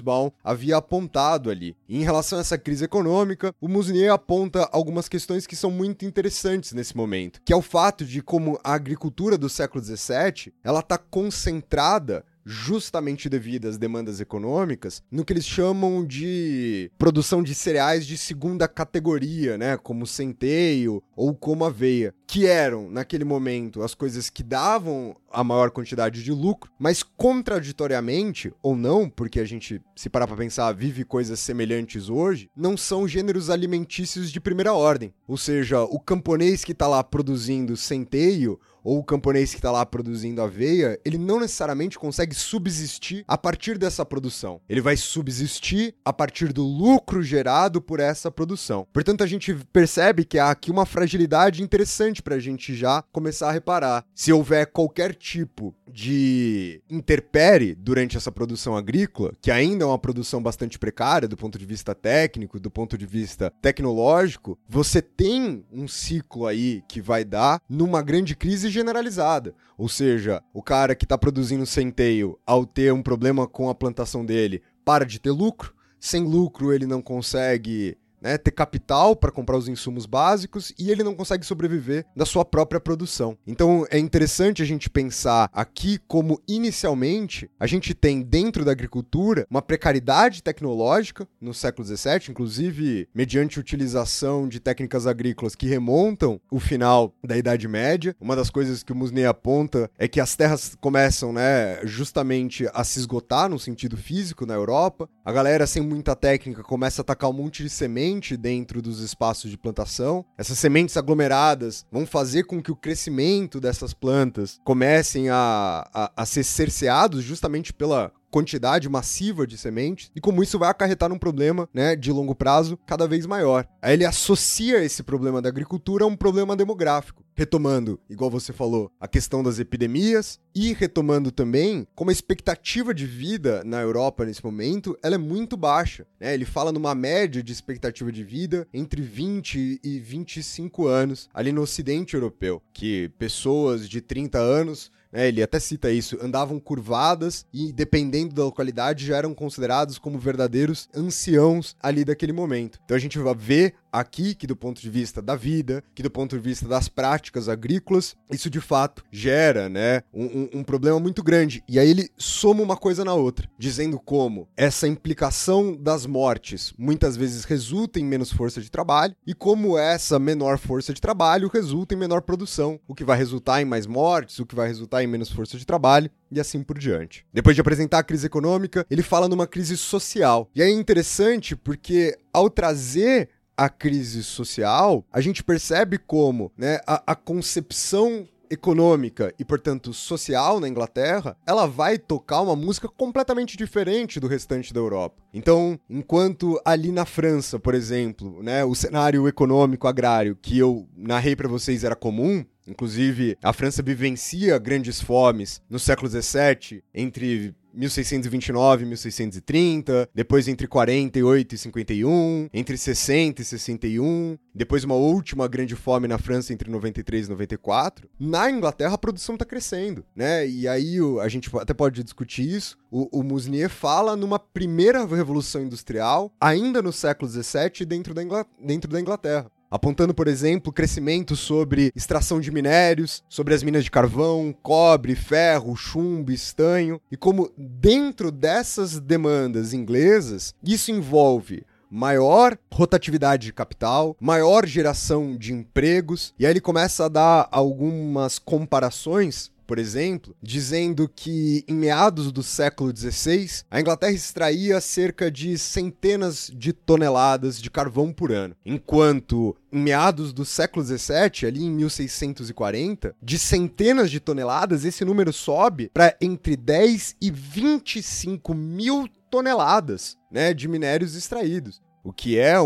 havia 0.44 0.78
apontado 0.78 1.50
ali. 1.50 1.76
E 1.88 1.98
em 1.98 2.04
relação 2.04 2.38
a 2.38 2.42
essa 2.42 2.58
crise 2.58 2.86
econômica, 2.86 3.54
o 3.60 3.68
Musnier 3.68 4.12
aponta 4.12 4.70
algumas 4.72 5.10
questões 5.10 5.48
que 5.48 5.56
são 5.56 5.71
muito 5.72 6.06
interessantes 6.06 6.74
nesse 6.74 6.96
momento, 6.96 7.42
que 7.44 7.54
é 7.54 7.56
o 7.56 7.62
fato 7.62 8.06
de 8.06 8.22
como 8.22 8.60
a 8.64 8.74
agricultura 8.74 9.38
do 9.38 9.50
século 9.50 9.84
XVII 9.84 10.54
ela 10.64 10.82
está 10.82 10.98
concentrada 10.98 12.24
justamente 12.46 13.30
devido 13.30 13.68
às 13.68 13.78
demandas 13.78 14.20
econômicas, 14.20 15.02
no 15.12 15.24
que 15.24 15.34
eles 15.34 15.46
chamam 15.46 16.06
de 16.06 16.92
produção 16.98 17.44
de 17.44 17.54
cereais 17.54 18.06
de 18.06 18.18
segunda 18.18 18.68
categoria, 18.68 19.58
né, 19.58 19.78
como 19.78 20.08
centeio 20.08 21.04
ou 21.16 21.36
como 21.36 21.66
aveia, 21.66 22.14
que 22.28 22.46
eram 22.46 22.90
naquele 22.90 23.24
momento 23.24 23.82
as 23.84 23.94
coisas 23.94 24.30
que 24.30 24.44
davam 24.44 25.16
a 25.32 25.44
maior 25.44 25.72
quantidade 25.72 26.24
de 26.24 26.32
lucro, 26.32 26.72
mas 26.78 27.04
contraditoriamente 27.04 28.54
ou 28.62 28.76
não, 28.76 29.10
porque 29.10 29.40
a 29.40 29.46
gente 29.46 29.82
se 29.96 30.10
parar 30.10 30.28
para 30.28 30.38
pensar, 30.38 30.72
vive 30.74 31.04
coisas 31.04 31.40
semelhantes 31.40 32.10
hoje, 32.10 32.50
não 32.56 32.76
são 32.76 33.08
gêneros 33.08 33.50
alimentícios 33.50 34.32
de 34.32 34.40
primeira 34.40 34.74
ordem. 34.74 35.14
Ou 35.28 35.38
seja, 35.38 35.84
o 35.84 36.00
camponês 36.00 36.64
que 36.64 36.72
está 36.72 36.88
lá 36.88 37.04
produzindo 37.04 37.78
centeio 37.78 38.60
ou 38.84 39.00
o 39.00 39.04
camponês 39.04 39.52
que 39.52 39.58
está 39.58 39.72
lá 39.72 39.86
produzindo 39.86 40.42
aveia, 40.42 41.00
ele 41.06 41.18
não 41.18 41.40
necessariamente 41.40 41.98
consegue 41.98 42.36
subsistir 42.36 43.24
a 43.28 43.38
partir 43.38 43.78
dessa 43.78 44.06
produção. 44.06 44.62
Ele 44.68 44.82
vai 44.82 44.98
subsistir 44.98 45.96
a 46.04 46.14
partir 46.14 46.52
do 46.54 46.64
lucro 46.64 47.22
gerado 47.22 47.82
por 47.82 48.00
essa 48.00 48.32
produção. 48.32 48.88
Portanto, 48.92 49.24
a 49.24 49.28
gente 49.28 49.54
percebe 49.72 50.26
que 50.26 50.40
há 50.40 50.50
aqui 50.50 50.72
uma 50.72 50.86
fragilidade 50.86 51.64
interessante 51.64 52.22
para 52.22 52.36
a 52.36 52.40
gente 52.40 52.76
já 52.76 53.04
começar 53.12 53.50
a 53.50 53.52
reparar. 53.52 54.06
Se 54.16 54.32
houver 54.32 54.68
qualquer 54.68 55.14
tipo 55.14 55.76
de 55.92 56.82
interpere 56.90 57.76
durante 57.76 58.16
essa 58.16 58.32
produção 58.32 58.76
agrícola, 58.76 59.34
que 59.42 59.52
ainda 59.52 59.84
é 59.84 59.88
uma 59.88 60.00
produção 60.00 60.42
bastante 60.42 60.80
precária 60.80 61.28
do 61.28 61.38
ponto 61.38 61.60
de 61.60 61.66
vista 61.66 61.94
técnico, 61.94 62.60
do 62.60 62.72
ponto 62.72 62.98
de 62.98 63.06
vista 63.06 63.52
tecnológico, 63.62 64.58
você 64.68 65.02
tem 65.02 65.66
um 65.72 65.88
ciclo 65.88 66.48
aí 66.48 66.82
que 66.88 67.02
vai 67.02 67.26
dar 67.26 67.62
numa 67.70 68.02
grande 68.02 68.36
crise 68.36 68.70
generalizada. 68.72 69.54
Ou 69.78 69.88
seja, 69.88 70.42
o 70.54 70.64
cara 70.64 70.96
que 70.96 71.06
está 71.06 71.18
produzindo 71.18 71.66
centeio, 71.66 72.40
ao 72.46 72.66
ter 72.66 72.92
um 72.92 73.04
problema 73.04 73.48
com 73.48 73.70
a 73.70 73.76
plantação 73.76 74.26
dele, 74.26 74.62
para 74.84 75.06
de 75.06 75.20
ter 75.20 75.32
lucro. 75.32 75.76
Sem 76.00 76.24
lucro, 76.24 76.74
ele 76.74 76.88
não 76.88 77.02
consegue 77.02 77.96
né, 78.22 78.38
ter 78.38 78.52
capital 78.52 79.16
para 79.16 79.32
comprar 79.32 79.58
os 79.58 79.68
insumos 79.68 80.06
básicos 80.06 80.74
e 80.78 80.92
ele 80.92 81.04
não 81.04 81.16
consegue 81.16 81.46
sobreviver 81.46 82.06
da 82.16 82.26
sua 82.26 82.46
própria 82.46 82.80
produção. 82.80 83.38
Então 83.48 83.86
é 83.90 83.98
interessante 83.98 84.62
a 84.62 84.66
gente 84.66 84.90
pensar 84.90 85.50
aqui 85.54 85.98
como 86.08 86.42
inicialmente 86.48 87.50
a 87.60 87.66
gente 87.66 87.94
tem 87.94 88.22
dentro 88.22 88.64
da 88.64 88.72
agricultura 88.72 89.48
uma 89.50 89.62
precariedade 89.62 90.44
tecnológica 90.44 91.28
no 91.40 91.54
século 91.54 91.88
XVII, 91.88 92.30
inclusive 92.30 93.08
mediante 93.14 93.60
utilização 93.60 94.48
de 94.48 94.60
técnicas 94.60 95.08
agrícolas 95.08 95.56
que 95.56 95.68
remontam 95.68 96.40
o 96.52 96.60
final 96.60 97.14
da 97.24 97.38
Idade 97.38 97.68
Média. 97.68 98.16
Uma 98.20 98.36
das 98.36 98.50
coisas 98.50 98.84
que 98.84 98.92
o 98.92 98.96
Musney 98.96 99.26
aponta 99.26 99.90
é 99.98 100.08
que 100.08 100.20
as 100.20 100.36
terras 100.36 100.76
começam, 100.80 101.34
né, 101.34 101.80
justamente 101.86 102.68
a 102.74 102.84
se 102.84 103.00
esgotar 103.00 103.50
no 103.50 103.60
sentido 103.60 103.98
físico 103.98 104.46
na 104.46 104.54
Europa. 104.54 105.10
A 105.24 105.32
galera 105.32 105.66
sem 105.66 105.82
muita 105.82 106.16
técnica 106.16 106.64
começa 106.64 107.02
a 107.02 107.04
atacar 107.04 107.30
um 107.30 107.34
monte 107.34 107.64
de 107.64 107.70
sementes 107.70 108.11
semente 108.12 108.36
dentro 108.36 108.82
dos 108.82 109.00
espaços 109.00 109.50
de 109.50 109.58
plantação. 109.58 110.26
Essas 110.38 110.60
sementes 110.60 110.98
aglomeradas 110.98 111.86
vão 111.92 112.06
fazer 112.06 112.44
com 112.44 112.62
que 112.62 112.72
o 112.72 112.76
crescimento 112.76 113.60
dessas 113.60 113.94
plantas 113.94 114.60
comecem 114.64 115.30
a, 115.30 115.88
a, 115.94 116.12
a 116.16 116.26
ser 116.26 116.44
cerceados 116.44 117.24
justamente 117.24 117.74
pela 117.74 118.12
quantidade 118.32 118.90
massiva 118.90 119.46
de 119.46 119.58
sementes 119.58 120.10
e 120.16 120.22
como 120.22 120.42
isso 120.42 120.58
vai 120.58 120.70
acarretar 120.70 121.12
um 121.12 121.20
problema, 121.20 121.70
né, 121.74 121.96
de 121.96 122.12
longo 122.12 122.34
prazo 122.34 122.80
cada 122.88 123.08
vez 123.08 123.26
maior. 123.26 123.68
Aí 123.82 123.94
ele 123.94 124.06
associa 124.06 124.84
esse 124.84 125.04
problema 125.04 125.42
da 125.42 125.50
agricultura 125.50 126.06
a 126.06 126.08
um 126.08 126.16
problema 126.16 126.56
demográfico, 126.56 127.24
retomando, 127.36 128.00
igual 128.10 128.30
você 128.30 128.54
falou, 128.54 128.92
a 129.00 129.08
questão 129.08 129.44
das 129.44 129.60
epidemias 129.60 130.40
e 130.54 130.74
retomando 130.74 131.32
também 131.32 131.88
como 131.96 132.10
a 132.10 132.14
expectativa 132.14 132.94
de 132.94 133.06
vida 133.06 133.64
na 133.66 133.82
Europa 133.82 134.26
nesse 134.26 134.44
momento, 134.44 134.98
ela 135.04 135.16
é 135.16 135.18
muito 135.18 135.58
baixa, 135.58 136.06
né? 136.20 136.34
Ele 136.34 136.46
fala 136.46 136.72
numa 136.72 136.94
média 136.94 137.42
de 137.42 137.52
expectativa 137.52 138.12
de 138.12 138.24
vida 138.24 138.68
entre 138.74 139.02
20 139.02 139.80
e 139.84 140.00
25 140.00 140.88
anos 140.88 141.30
ali 141.34 141.52
no 141.52 141.62
ocidente 141.62 142.14
europeu, 142.14 142.62
que 142.74 143.10
pessoas 143.18 143.90
de 143.90 144.02
30 144.02 144.38
anos 144.38 144.92
né, 145.12 145.28
ele 145.28 145.44
até 145.44 145.60
cita 145.60 145.92
isso, 145.92 146.18
andavam 146.22 146.60
curvadas 146.60 147.46
e, 147.54 147.72
dependendo 147.72 148.34
da 148.34 148.44
localidade, 148.44 149.06
já 149.06 149.18
eram 149.18 149.34
considerados 149.34 149.98
como 149.98 150.18
verdadeiros 150.18 150.88
anciãos 150.96 151.76
ali 151.82 152.06
daquele 152.06 152.32
momento. 152.32 152.80
Então 152.86 152.96
a 152.96 153.00
gente 153.00 153.20
vai 153.20 153.36
ver 153.36 153.76
aqui 153.92 154.34
que, 154.34 154.48
do 154.48 154.56
ponto 154.56 154.82
de 154.82 154.90
vista 154.90 155.22
da 155.22 155.36
vida, 155.36 155.84
que 155.94 156.04
do 156.04 156.10
ponto 156.10 156.36
de 156.36 156.42
vista 156.42 156.68
das 156.68 156.88
práticas 156.88 157.50
agrícolas, 157.50 158.16
isso 158.32 158.50
de 158.50 158.62
fato 158.62 159.04
gera 159.12 159.68
né, 159.68 160.02
um, 160.14 160.26
um, 160.26 160.50
um 160.56 160.64
problema 160.64 161.00
muito 161.00 161.24
grande. 161.24 161.64
E 161.68 161.78
aí 161.78 161.90
ele 161.90 162.10
soma 162.18 162.64
uma 162.64 162.78
coisa 162.78 163.04
na 163.04 163.14
outra, 163.14 163.50
dizendo 163.58 164.00
como 164.00 164.48
essa 164.56 164.88
implicação 164.88 165.76
das 165.76 166.06
mortes 166.06 166.74
muitas 166.78 167.18
vezes 167.18 167.44
resulta 167.44 168.00
em 168.00 168.06
menos 168.06 168.32
força 168.32 168.62
de 168.62 168.72
trabalho 168.72 169.16
e 169.26 169.34
como 169.34 169.78
essa 169.78 170.18
menor 170.20 170.58
força 170.58 170.94
de 170.94 171.02
trabalho 171.02 171.50
resulta 171.52 171.94
em 171.94 171.98
menor 171.98 172.22
produção, 172.22 172.80
o 172.88 172.96
que 172.96 173.04
vai 173.04 173.18
resultar 173.18 173.62
em 173.62 173.66
mais 173.66 173.86
mortes, 173.86 174.40
o 174.40 174.46
que 174.46 174.56
vai 174.56 174.68
resultar 174.68 175.04
em 175.04 175.08
menos 175.08 175.32
força 175.32 175.58
de 175.58 175.66
trabalho 175.66 176.10
e 176.32 176.40
assim 176.40 176.64
por 176.64 176.78
diante. 176.78 177.26
Depois 177.34 177.56
de 177.56 177.62
apresentar 177.62 178.00
a 178.00 178.04
crise 178.04 178.26
econômica, 178.26 178.86
ele 178.90 179.04
fala 179.04 179.28
numa 179.28 179.46
crise 179.48 179.76
social. 179.76 180.50
E 180.56 180.62
é 180.62 180.70
interessante 180.70 181.56
porque 181.56 182.18
ao 182.34 182.50
trazer 182.50 183.30
a 183.62 183.70
crise 183.70 184.24
social, 184.24 185.06
a 185.14 185.22
gente 185.22 185.44
percebe 185.44 186.00
como 186.00 186.52
né, 186.58 186.80
a, 186.88 187.04
a 187.12 187.16
concepção 187.16 188.28
econômica 188.50 189.32
e, 189.38 189.46
portanto, 189.46 189.94
social 189.94 190.60
na 190.60 190.68
Inglaterra, 190.68 191.38
ela 191.46 191.68
vai 191.68 192.00
tocar 192.00 192.42
uma 192.42 192.56
música 192.56 192.90
completamente 192.90 193.56
diferente 193.56 194.20
do 194.20 194.28
restante 194.28 194.74
da 194.74 194.80
Europa. 194.80 195.22
Então, 195.32 195.80
enquanto 195.88 196.60
ali 196.66 196.92
na 196.92 197.06
França, 197.06 197.60
por 197.60 197.76
exemplo, 197.76 198.42
né, 198.42 198.66
o 198.66 198.74
cenário 198.74 199.28
econômico 199.28 199.88
agrário 199.88 200.36
que 200.36 200.58
eu 200.58 200.90
narrei 200.98 201.36
para 201.36 201.48
vocês 201.48 201.84
era 201.84 201.96
comum, 201.96 202.44
Inclusive, 202.68 203.38
a 203.44 203.52
França 203.52 203.82
vivencia 203.82 204.58
grandes 204.58 205.02
fomes 205.02 205.62
no 205.70 205.80
século 205.80 206.08
XVII, 206.08 206.84
entre 206.94 207.56
1629 207.74 208.84
e 208.84 208.88
1630, 208.88 210.10
depois 210.14 210.48
entre 210.48 210.68
48 210.68 211.56
e 211.56 211.58
51, 211.58 212.50
entre 212.54 212.78
60 212.78 213.42
e 213.42 213.46
61, 213.46 214.38
depois 214.54 214.84
uma 214.84 214.96
última 214.96 215.48
grande 215.48 215.76
fome 215.76 216.08
na 216.08 216.18
França 216.18 216.54
entre 216.54 216.70
93 216.70 217.28
e 217.28 217.30
94. 217.30 218.10
Na 218.20 218.50
Inglaterra 218.50 218.96
a 218.96 218.98
produção 218.98 219.36
está 219.36 219.46
crescendo, 219.46 220.06
né? 220.16 220.48
E 220.48 220.68
aí 220.68 220.98
a 221.22 221.28
gente 221.28 221.50
até 221.58 221.74
pode 221.74 222.04
discutir 222.04 222.50
isso. 222.50 222.78
O, 222.90 223.20
o 223.20 223.24
Musnier 223.24 223.70
fala 223.70 224.16
numa 224.16 224.40
primeira 224.40 225.06
revolução 225.06 225.62
industrial, 225.62 226.32
ainda 226.40 226.82
no 226.82 226.92
século 226.92 227.30
XVII, 227.30 227.86
dentro 227.86 228.14
da, 228.14 228.24
Ingl 228.24 228.46
dentro 228.60 228.90
da 228.92 229.00
Inglaterra 229.00 229.50
apontando, 229.72 230.14
por 230.14 230.28
exemplo, 230.28 230.74
crescimento 230.74 231.36
sobre 231.36 231.94
extração 231.96 232.42
de 232.42 232.52
minérios, 232.52 233.24
sobre 233.30 233.54
as 233.54 233.64
minas 233.64 233.86
de 233.86 233.90
carvão, 233.90 234.54
cobre, 234.62 235.16
ferro, 235.16 235.76
chumbo, 235.76 236.32
estanho, 236.32 237.00
e 237.10 237.16
como 237.16 237.50
dentro 237.58 238.30
dessas 238.30 239.00
demandas 239.00 239.74
inglesas, 239.74 240.54
isso 240.62 240.92
envolve 240.92 241.66
maior 241.92 242.58
rotatividade 242.74 243.48
de 243.48 243.54
capital, 243.54 244.16
maior 244.20 244.66
geração 244.66 245.36
de 245.36 245.52
empregos, 245.52 246.34
e 246.40 246.46
aí 246.46 246.54
ele 246.54 246.62
começa 246.62 247.06
a 247.06 247.10
dar 247.10 247.50
algumas 247.52 248.40
comparações 248.40 249.51
por 249.72 249.80
exemplo, 249.80 250.36
dizendo 250.44 251.08
que 251.08 251.64
em 251.66 251.74
meados 251.74 252.30
do 252.30 252.44
século 252.44 252.94
XVI, 252.94 253.64
a 253.72 253.80
Inglaterra 253.80 254.12
extraía 254.12 254.82
cerca 254.82 255.32
de 255.32 255.58
centenas 255.58 256.52
de 256.54 256.74
toneladas 256.74 257.58
de 257.58 257.72
carvão 257.72 258.12
por 258.12 258.34
ano, 258.34 258.54
enquanto 258.66 259.56
em 259.72 259.80
meados 259.80 260.34
do 260.34 260.44
século 260.44 260.84
XVII, 260.86 261.48
ali 261.48 261.64
em 261.64 261.72
1640, 261.72 263.16
de 263.24 263.40
centenas 263.40 264.12
de 264.12 264.20
toneladas, 264.20 264.84
esse 264.84 265.06
número 265.06 265.32
sobe 265.32 265.90
para 265.94 266.18
entre 266.20 266.58
10 266.58 267.16
e 267.22 267.32
25 267.32 268.54
mil 268.54 269.08
toneladas 269.30 270.18
né, 270.30 270.54
de 270.54 270.68
minérios 270.68 271.16
extraídos 271.16 271.82
o 272.04 272.12
que 272.12 272.38
é 272.38 272.60
um, 272.60 272.66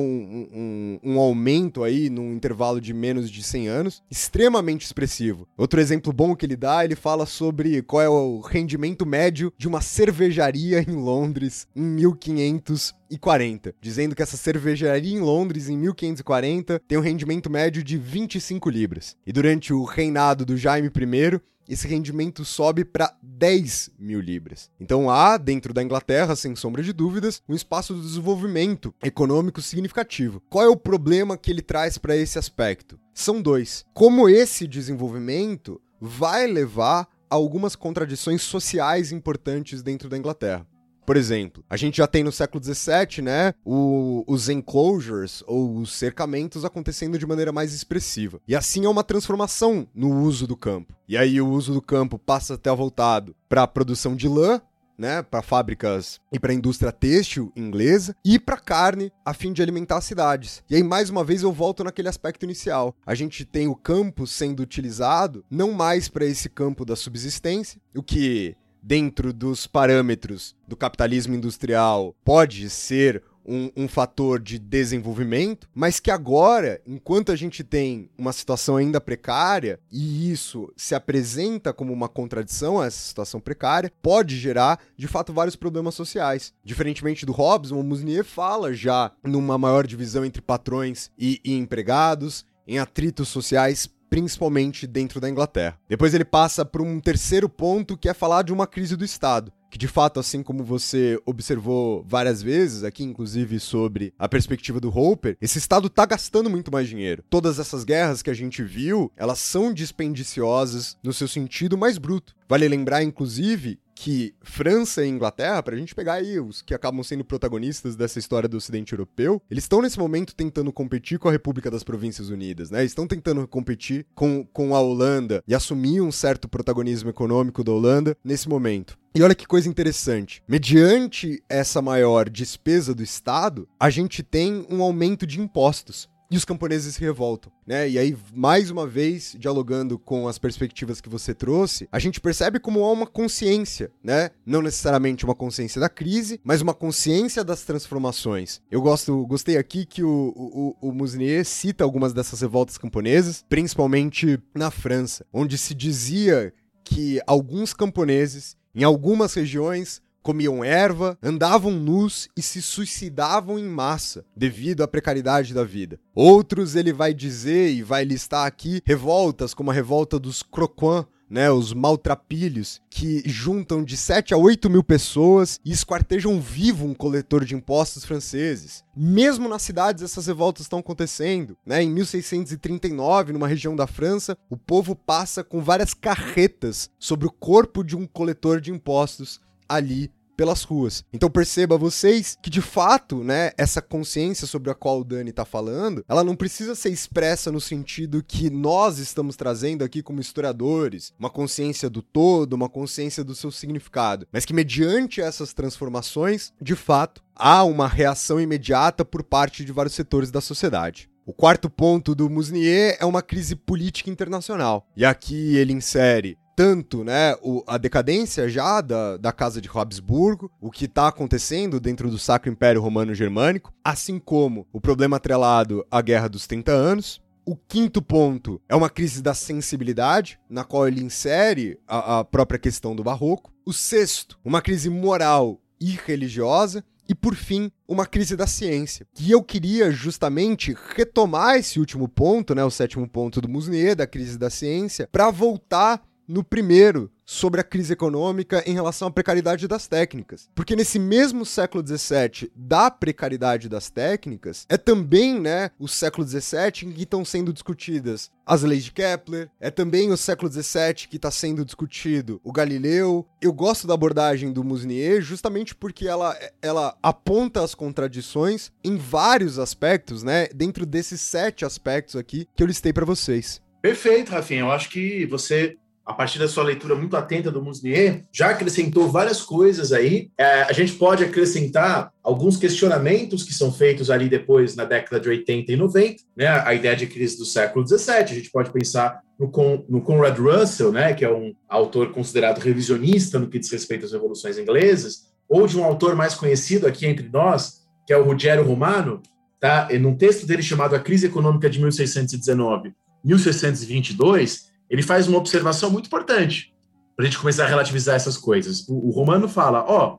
um, 0.54 1.00
um, 1.04 1.20
aumento 1.20 1.84
aí 1.84 2.10
num 2.10 2.34
intervalo 2.34 2.80
de 2.80 2.94
menos 2.94 3.30
de 3.30 3.44
100 3.44 3.68
anos, 3.68 4.04
extremamente 4.10 4.86
expressivo. 4.86 5.48
Outro 5.58 5.80
exemplo 5.80 6.14
bom 6.14 6.36
que 6.36 6.46
ele 6.46 6.56
dá, 6.56 6.84
ele 6.84 6.96
fala 6.96 7.26
sobre 7.26 7.82
qual 7.82 8.02
é 8.02 8.10
o 8.10 8.40
rendimento 8.40 9.06
médio 9.06 9.52
de 9.58 9.68
uma 9.68 9.82
cervejaria 9.82 10.80
em 10.82 10.94
Londres 10.94 11.68
em 11.76 11.84
1540, 11.84 13.76
dizendo 13.82 14.16
que 14.16 14.24
essa 14.24 14.38
cervejaria 14.38 15.18
em 15.18 15.22
Londres 15.22 15.70
em 15.70 15.78
1540 15.78 16.82
tem 16.88 16.98
um 16.98 17.02
rendimento 17.02 17.50
médio 17.50 17.84
de 17.84 17.98
25 17.98 18.70
libras. 18.70 19.16
E 19.26 19.32
durante 19.32 19.74
o 19.74 19.84
reinado 19.84 20.46
do 20.46 20.58
Jaime 20.58 20.88
I, 20.88 21.40
esse 21.68 21.88
rendimento 21.88 22.46
sobe 22.46 22.86
para 22.86 23.16
10 23.22 23.92
mil 23.98 24.20
libras. 24.20 24.70
Então 24.80 25.10
há, 25.10 25.38
dentro 25.38 25.74
da 25.74 25.84
Inglaterra, 25.84 26.36
sem 26.36 26.56
sombra 26.56 26.84
de 26.84 26.94
dúvidas, 26.94 27.42
um 27.48 27.56
espaço 27.56 27.94
de 27.94 28.02
desenvolvimento 28.02 28.94
econômico 29.04 29.62
significativo. 29.62 30.42
Qual 30.50 30.64
é 30.64 30.70
o 30.70 30.78
problema 30.78 31.38
que 31.38 31.52
ele 31.52 31.62
traz 31.62 31.98
para 31.98 32.16
esse 32.16 32.38
aspecto? 32.38 33.00
São 33.14 33.42
dois. 33.42 33.86
Como 33.94 34.30
esse 34.30 34.68
desenvolvimento 34.68 35.82
vai 36.00 36.48
levar 36.48 37.08
a 37.30 37.36
algumas 37.36 37.76
contradições 37.76 38.42
sociais 38.42 39.12
importantes 39.12 39.82
dentro 39.82 40.10
da 40.10 40.18
Inglaterra. 40.18 40.68
Por 41.06 41.18
exemplo, 41.18 41.64
a 41.70 41.78
gente 41.78 41.98
já 41.98 42.08
tem 42.08 42.24
no 42.24 42.32
século 42.32 42.64
XVII, 42.64 43.22
né, 43.22 43.54
o, 43.64 44.24
os 44.28 44.50
enclosures, 44.50 45.44
ou 45.46 45.78
os 45.78 45.94
cercamentos, 45.94 46.66
acontecendo 46.66 47.20
de 47.20 47.28
maneira 47.28 47.52
mais 47.52 47.74
expressiva. 47.74 48.42
E 48.48 48.56
assim 48.56 48.86
é 48.86 48.90
uma 48.90 49.04
transformação 49.04 49.88
no 49.94 50.22
uso 50.22 50.48
do 50.48 50.58
campo. 50.58 50.96
E 51.08 51.16
aí 51.16 51.40
o 51.40 51.48
uso 51.48 51.74
do 51.74 51.82
campo 51.82 52.18
passa 52.18 52.56
até 52.56 52.74
voltado 52.74 53.36
para 53.48 53.64
a 53.64 53.68
produção 53.68 54.16
de 54.16 54.28
lã, 54.28 54.60
né, 54.98 55.22
para 55.22 55.42
fábricas 55.42 56.20
e 56.32 56.40
para 56.40 56.52
a 56.52 56.56
indústria 56.56 56.92
têxtil 56.92 57.52
inglesa 57.56 58.16
e 58.24 58.40
para 58.40 58.58
carne 58.58 59.12
a 59.26 59.34
fim 59.34 59.52
de 59.52 59.62
alimentar 59.62 59.98
as 59.98 60.06
cidades. 60.06 60.64
E 60.70 60.76
aí 60.76 60.84
mais 60.84 61.10
uma 61.10 61.24
vez 61.24 61.44
eu 61.44 61.52
volto 61.52 61.84
naquele 61.84 62.08
aspecto 62.08 62.44
inicial. 62.44 62.96
A 63.06 63.14
gente 63.14 63.46
tem 63.46 63.68
o 63.68 63.76
campo 63.76 64.26
sendo 64.26 64.62
utilizado 64.62 65.44
não 65.50 65.72
mais 65.72 66.08
para 66.08 66.26
esse 66.26 66.50
campo 66.50 66.86
da 66.86 66.96
subsistência, 66.96 67.80
o 67.96 68.02
que 68.02 68.56
dentro 68.86 69.34
dos 69.34 69.66
parâmetros 69.66 70.56
do 70.68 70.78
capitalismo 70.78 71.34
industrial 71.34 72.16
pode 72.24 72.70
ser 72.70 73.24
um, 73.44 73.72
um, 73.76 73.88
fator 73.88 74.40
de 74.40 74.60
desenvolvimento, 74.60 75.68
mas 75.74 76.00
que 76.00 76.12
agora, 76.12 76.82
enquanto 76.86 77.32
a 77.32 77.36
gente 77.36 77.64
tem 77.64 78.10
uma 78.18 78.34
situação 78.34 78.76
ainda 78.76 79.02
precária, 79.02 79.80
e 79.92 80.32
isso 80.32 80.72
se 80.76 80.96
apresenta 80.96 81.74
como 81.74 81.94
uma 81.94 82.10
contradição 82.10 82.80
a 82.80 82.86
essa 82.86 83.00
situação 83.00 83.40
precária, 83.40 83.92
pode 84.02 84.38
gerar, 84.38 84.80
de 84.98 85.08
fato, 85.08 85.34
vários 85.34 85.56
problemas 85.56 85.96
sociais. 85.96 86.54
Diferentemente 86.64 87.26
do 87.26 87.32
Hobbes, 87.32 87.72
o 87.72 87.84
Musnier 87.84 88.24
fala 88.24 88.74
já 88.74 89.12
numa 89.24 89.58
maior 89.58 89.86
divisão 89.86 90.26
entre 90.26 90.42
patrões 90.42 91.12
e, 91.18 91.40
e 91.44 91.54
empregados, 91.56 92.46
em 92.68 92.80
atritos 92.80 93.28
sociais 93.28 93.88
principalmente 94.16 94.88
dentro 94.88 95.20
da 95.20 95.30
Inglaterra. 95.30 95.78
Depois 95.90 96.14
ele 96.14 96.24
passa 96.24 96.64
para 96.64 96.82
um 96.82 97.02
terceiro 97.02 97.50
ponto 97.50 97.98
que 97.98 98.08
é 98.08 98.14
falar 98.14 98.44
de 98.44 98.54
uma 98.54 98.66
crise 98.66 98.96
do 98.96 99.04
Estado 99.04 99.52
que 99.76 99.80
de 99.80 99.90
fato, 99.90 100.22
assim 100.22 100.42
como 100.42 100.64
você 100.64 101.20
observou 101.26 102.02
várias 102.08 102.42
vezes 102.42 102.86
aqui, 102.86 103.04
inclusive 103.04 103.60
sobre 103.60 104.14
a 104.18 104.30
perspectiva 104.30 104.80
do 104.80 104.88
Hopper, 104.88 105.36
esse 105.42 105.58
estado 105.58 105.90
tá 105.90 106.06
gastando 106.06 106.50
muito 106.50 106.72
mais 106.72 106.88
dinheiro. 106.88 107.26
Todas 107.30 107.60
essas 107.60 107.84
guerras 107.84 108.22
que 108.22 108.30
a 108.30 108.34
gente 108.34 108.64
viu, 108.64 109.12
elas 109.18 109.40
são 109.40 109.74
dispendiciosas 109.74 110.96
no 111.04 111.12
seu 111.12 111.28
sentido 111.28 111.78
mais 111.78 111.98
bruto. 111.98 112.34
Vale 112.48 112.66
lembrar, 112.70 113.04
inclusive, 113.04 113.78
que 113.96 114.36
França 114.42 115.06
e 115.06 115.10
Inglaterra, 115.10 115.64
para 115.64 115.74
a 115.74 115.78
gente 115.78 115.96
pegar 115.96 116.16
aí 116.16 116.40
os 116.40 116.62
que 116.62 116.74
acabam 116.74 117.02
sendo 117.02 117.24
protagonistas 117.24 117.96
dessa 117.96 118.20
história 118.20 118.50
do 118.50 118.58
Ocidente 118.58 118.94
Europeu, 118.94 119.42
eles 119.50 119.64
estão 119.64 119.82
nesse 119.82 119.98
momento 119.98 120.36
tentando 120.36 120.72
competir 120.72 121.18
com 121.18 121.30
a 121.30 121.32
República 121.32 121.72
das 121.72 121.84
Províncias 121.84 122.30
Unidas, 122.30 122.70
né? 122.70 122.84
Estão 122.84 123.08
tentando 123.08 123.48
competir 123.48 124.06
com, 124.14 124.46
com 124.46 124.76
a 124.76 124.82
Holanda 124.82 125.42
e 125.48 125.56
assumir 125.56 126.02
um 126.02 126.12
certo 126.12 126.50
protagonismo 126.50 127.10
econômico 127.10 127.64
da 127.64 127.72
Holanda 127.72 128.18
nesse 128.24 128.50
momento. 128.50 128.98
E 129.16 129.24
olha 129.24 129.34
que 129.34 129.48
coisa 129.48 129.70
interessante. 129.70 130.44
Mediante 130.46 131.42
essa 131.48 131.82
maior 131.82 132.30
despesa 132.30 132.94
do 132.94 133.02
Estado, 133.02 133.66
a 133.80 133.90
gente 133.90 134.22
tem 134.22 134.68
um 134.70 134.84
aumento 134.84 135.26
de 135.26 135.40
impostos. 135.40 136.10
E 136.30 136.38
os 136.38 136.46
camponeses 136.46 136.96
se 136.96 137.02
revoltam, 137.02 137.52
né? 137.66 137.90
E 137.90 137.98
aí, 137.98 138.18
mais 138.34 138.70
uma 138.72 138.88
vez, 138.88 139.36
dialogando 139.38 139.98
com 140.00 140.28
as 140.28 140.38
perspectivas 140.38 141.00
que 141.00 141.10
você 141.10 141.34
trouxe, 141.34 141.88
a 141.92 142.00
gente 142.00 142.20
percebe 142.20 142.60
como 142.60 142.84
há 142.84 142.92
uma 142.92 143.08
consciência, 143.08 143.92
né? 144.04 144.32
Não 144.46 144.62
necessariamente 144.62 145.26
uma 145.26 145.36
consciência 145.36 145.80
da 145.80 145.90
crise, 145.90 146.40
mas 146.44 146.62
uma 146.62 146.74
consciência 146.74 147.44
das 147.44 147.64
transformações. 147.64 148.62
Eu 148.72 148.82
gosto, 148.82 149.26
gostei 149.28 149.58
aqui 149.58 149.86
que 149.86 150.04
o, 150.04 150.34
o, 150.36 150.90
o 150.90 150.92
Musnier 150.92 151.46
cita 151.46 151.84
algumas 151.84 152.14
dessas 152.14 152.42
revoltas 152.42 152.78
camponesas, 152.78 153.46
principalmente 153.48 154.40
na 154.54 154.72
França, 154.72 155.26
onde 155.32 155.58
se 155.58 155.74
dizia 155.74 156.54
que 156.84 157.20
alguns 157.26 157.74
camponeses, 157.74 158.56
em 158.74 158.84
algumas 158.84 159.34
regiões, 159.34 160.02
comiam 160.26 160.64
erva, 160.64 161.16
andavam 161.22 161.70
nus 161.70 162.28
e 162.36 162.42
se 162.42 162.60
suicidavam 162.60 163.60
em 163.60 163.70
massa 163.70 164.26
devido 164.36 164.82
à 164.82 164.88
precariedade 164.88 165.54
da 165.54 165.64
vida. 165.64 166.00
Outros 166.16 166.76
ele 166.76 166.92
vai 166.92 167.14
dizer 167.14 167.72
e 167.72 167.84
vai 167.84 168.04
listar 168.04 168.48
aqui 168.48 168.82
revoltas 168.84 169.54
como 169.54 169.70
a 169.70 169.74
revolta 169.74 170.18
dos 170.18 170.42
croquants, 170.42 171.08
né, 171.30 171.52
os 171.52 171.74
maltrapilhos, 171.74 172.82
que 172.90 173.22
juntam 173.28 173.84
de 173.84 173.96
7 173.96 174.34
a 174.34 174.38
8 174.38 174.68
mil 174.68 174.84
pessoas 174.84 175.60
e 175.64 175.72
esquartejam 175.72 176.40
vivo 176.40 176.88
um 176.88 176.96
coletor 176.96 177.46
de 177.46 177.54
impostos 177.54 178.04
franceses. 178.04 178.84
Mesmo 178.98 179.48
nas 179.48 179.62
cidades, 179.62 180.04
essas 180.04 180.26
revoltas 180.26 180.66
estão 180.66 180.80
acontecendo. 180.80 181.56
Né? 181.64 181.84
Em 181.84 181.90
1639, 181.92 183.34
numa 183.34 183.48
região 183.48 183.76
da 183.76 183.86
França, 183.86 184.36
o 184.50 184.58
povo 184.58 184.96
passa 184.96 185.44
com 185.44 185.62
várias 185.62 185.94
carretas 185.94 186.90
sobre 186.98 187.28
o 187.28 187.32
corpo 187.32 187.84
de 187.84 187.96
um 187.96 188.08
coletor 188.08 188.60
de 188.60 188.72
impostos 188.72 189.40
ali 189.68 190.12
pelas 190.36 190.64
ruas. 190.64 191.04
Então 191.14 191.30
perceba 191.30 191.78
vocês 191.78 192.38
que 192.42 192.50
de 192.50 192.62
fato, 192.62 193.24
né, 193.24 193.52
essa 193.58 193.82
consciência 193.82 194.46
sobre 194.46 194.70
a 194.70 194.76
qual 194.76 195.00
o 195.00 195.04
Dani 195.04 195.30
está 195.30 195.46
falando, 195.46 196.04
ela 196.08 196.24
não 196.24 196.36
precisa 196.36 196.76
ser 196.76 196.90
expressa 196.90 197.52
no 197.52 197.62
sentido 197.62 198.24
que 198.24 198.50
nós 198.50 199.00
estamos 199.00 199.36
trazendo 199.36 199.84
aqui 199.84 200.04
como 200.04 200.22
historiadores, 200.22 201.14
uma 201.18 201.30
consciência 201.30 201.90
do 201.90 202.02
todo, 202.02 202.54
uma 202.54 202.70
consciência 202.70 203.24
do 203.24 203.36
seu 203.36 203.52
significado, 203.52 204.28
mas 204.32 204.46
que 204.46 204.54
mediante 204.54 205.22
essas 205.22 205.54
transformações, 205.54 206.54
de 206.62 206.76
fato, 206.76 207.24
há 207.36 207.64
uma 207.64 207.88
reação 207.88 208.40
imediata 208.40 209.04
por 209.04 209.24
parte 209.24 209.64
de 209.64 209.72
vários 209.72 209.96
setores 209.96 210.32
da 210.32 210.42
sociedade. 210.42 211.10
O 211.26 211.34
quarto 211.34 211.72
ponto 211.72 212.14
do 212.14 212.30
Musnier 212.30 212.98
é 213.00 213.06
uma 213.06 213.22
crise 213.22 213.56
política 213.56 214.12
internacional. 214.12 214.86
E 214.96 215.04
aqui 215.04 215.56
ele 215.58 215.74
insere 215.74 216.38
tanto 216.56 217.04
né, 217.04 217.36
o, 217.42 217.64
a 217.68 217.78
decadência 217.78 218.48
já 218.48 218.80
da, 218.80 219.18
da 219.18 219.32
Casa 219.32 219.60
de 219.60 219.70
Habsburgo, 219.74 220.50
o 220.62 220.72
que 220.72 220.86
está 220.86 221.08
acontecendo 221.08 221.80
dentro 221.80 222.10
do 222.10 222.18
Sacro 222.18 222.50
Império 222.50 222.82
Romano 222.82 223.14
Germânico, 223.14 223.74
assim 223.84 224.18
como 224.18 224.66
o 224.72 224.80
problema 224.80 225.18
atrelado 225.18 225.86
à 225.92 226.02
Guerra 226.02 226.30
dos 226.30 226.48
30 226.48 226.72
Anos. 226.72 227.22
O 227.46 227.56
quinto 227.56 228.02
ponto 228.02 228.60
é 228.68 228.76
uma 228.76 228.90
crise 228.90 229.22
da 229.22 229.34
sensibilidade, 229.34 230.40
na 230.50 230.64
qual 230.64 230.88
ele 230.88 231.04
insere 231.04 231.78
a, 231.88 232.20
a 232.20 232.26
própria 232.26 232.58
questão 232.58 232.96
do 232.96 233.04
barroco. 233.04 233.54
O 233.64 233.72
sexto, 233.72 234.40
uma 234.44 234.62
crise 234.62 234.90
moral 234.90 235.62
e 235.80 235.92
religiosa. 235.92 236.84
E 237.08 237.14
por 237.14 237.36
fim, 237.36 237.72
uma 237.88 238.08
crise 238.08 238.36
da 238.36 238.48
ciência. 238.48 239.06
Que 239.14 239.30
eu 239.30 239.44
queria 239.44 239.92
justamente 239.92 240.76
retomar 240.96 241.58
esse 241.58 241.80
último 241.80 242.08
ponto, 242.08 242.56
né, 242.56 242.64
o 242.64 242.72
sétimo 242.72 243.08
ponto 243.08 243.40
do 243.40 243.48
Musnier, 243.48 243.96
da 243.96 244.08
crise 244.08 244.40
da 244.40 244.50
ciência, 244.50 245.08
para 245.12 245.30
voltar 245.30 246.02
no 246.28 246.44
primeiro, 246.44 247.12
sobre 247.26 247.60
a 247.60 247.64
crise 247.64 247.94
econômica 247.94 248.64
em 248.68 248.74
relação 248.74 249.08
à 249.08 249.12
precariedade 249.12 249.68
das 249.68 249.88
técnicas. 249.88 250.48
Porque 250.54 250.76
nesse 250.76 251.00
mesmo 251.00 251.46
século 251.46 251.86
XVII 251.86 252.52
da 252.56 252.92
precariedade 252.92 253.68
das 253.68 253.90
técnicas, 253.90 254.66
é 254.70 254.78
também 254.78 255.40
né, 255.40 255.72
o 255.80 255.88
século 255.88 256.26
XVII 256.26 256.84
em 256.84 256.92
que 256.92 257.04
estão 257.04 257.26
sendo 257.26 257.52
discutidas 257.52 258.32
as 258.46 258.62
leis 258.62 258.84
de 258.84 258.92
Kepler, 258.92 259.50
é 259.60 259.72
também 259.72 260.12
o 260.12 260.18
século 260.18 260.52
XVII 260.52 261.08
que 261.10 261.16
está 261.16 261.32
sendo 261.32 261.66
discutido 261.66 262.40
o 262.44 262.52
Galileu. 262.52 263.28
Eu 263.42 263.52
gosto 263.52 263.88
da 263.88 263.96
abordagem 263.96 264.54
do 264.54 264.64
Musnier 264.64 265.20
justamente 265.22 265.74
porque 265.74 266.08
ela, 266.08 266.38
ela 266.62 266.96
aponta 267.02 267.64
as 267.64 267.74
contradições 267.74 268.72
em 268.84 268.98
vários 268.98 269.58
aspectos, 269.58 270.22
né? 270.22 270.48
Dentro 270.54 270.86
desses 270.86 271.22
sete 271.22 271.66
aspectos 271.66 272.16
aqui 272.16 272.48
que 272.56 272.62
eu 272.62 272.68
listei 272.68 272.94
para 272.94 273.06
vocês. 273.06 273.62
Perfeito, 273.82 274.32
Rafinha. 274.32 274.62
Eu 274.62 274.72
acho 274.72 274.90
que 274.90 275.26
você 275.26 275.78
a 276.06 276.14
partir 276.14 276.38
da 276.38 276.48
sua 276.48 276.64
leitura 276.64 276.94
muito 276.94 277.18
atenta 277.18 277.50
do 277.50 277.64
Musnier, 277.64 278.24
já 278.32 278.52
acrescentou 278.52 279.10
várias 279.10 279.42
coisas 279.42 279.92
aí. 279.92 280.30
É, 280.38 280.62
a 280.62 280.72
gente 280.72 280.94
pode 280.94 281.24
acrescentar 281.24 282.12
alguns 282.22 282.58
questionamentos 282.58 283.44
que 283.44 283.54
são 283.54 283.74
feitos 283.74 284.12
ali 284.12 284.30
depois 284.30 284.76
na 284.76 284.86
década 284.86 285.20
de 285.20 285.28
80 285.28 285.72
e 285.72 285.76
90, 285.76 286.24
né? 286.38 286.48
A 286.48 286.76
ideia 286.76 286.96
de 286.96 287.08
crise 287.08 287.38
do 287.38 287.46
século 287.46 287.84
17. 287.84 288.34
A 288.34 288.36
gente 288.36 288.52
pode 288.52 288.72
pensar 288.72 289.20
no, 289.40 289.50
Con, 289.50 289.84
no 289.90 290.00
Conrad 290.00 290.38
Russell, 290.38 290.92
né? 290.92 291.12
Que 291.16 291.26
é 291.26 291.32
um 291.32 291.56
autor 291.68 292.12
considerado 292.12 292.60
revisionista 292.60 293.40
no 293.40 293.48
que 293.48 293.58
diz 293.58 293.72
respeito 293.72 294.06
às 294.06 294.12
revoluções 294.12 294.60
inglesas, 294.60 295.34
ou 295.50 295.66
de 295.66 295.76
um 295.76 295.84
autor 295.84 296.16
mais 296.16 296.36
conhecido 296.36 296.86
aqui 296.86 297.08
entre 297.08 297.28
nós, 297.30 297.84
que 298.06 298.14
é 298.14 298.18
o 298.18 298.24
Ruggiero 298.24 298.64
Romano, 298.64 299.24
tá? 299.60 299.88
Num 300.00 300.16
texto 300.16 300.46
dele 300.46 300.62
chamado 300.62 300.96
A 300.96 301.00
Crise 301.00 301.26
Econômica 301.26 301.68
de 301.68 301.80
1619, 301.80 302.94
1622 303.24 304.75
ele 304.90 305.02
faz 305.02 305.28
uma 305.28 305.38
observação 305.38 305.90
muito 305.90 306.08
importante 306.08 306.74
para 307.16 307.26
a 307.26 307.28
gente 307.28 307.40
começar 307.40 307.66
a 307.66 307.68
relativizar 307.68 308.16
essas 308.16 308.38
coisas. 308.38 308.88
O, 308.88 309.08
o 309.08 309.12
Romano 309.12 309.48
fala: 309.48 309.84
ó, 309.88 310.18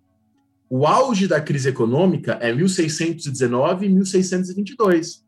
o 0.69 0.87
auge 0.87 1.29
da 1.29 1.41
crise 1.41 1.69
econômica 1.69 2.33
é 2.41 2.53
1619 2.53 3.87
e 3.87 3.89
1622. 3.89 5.25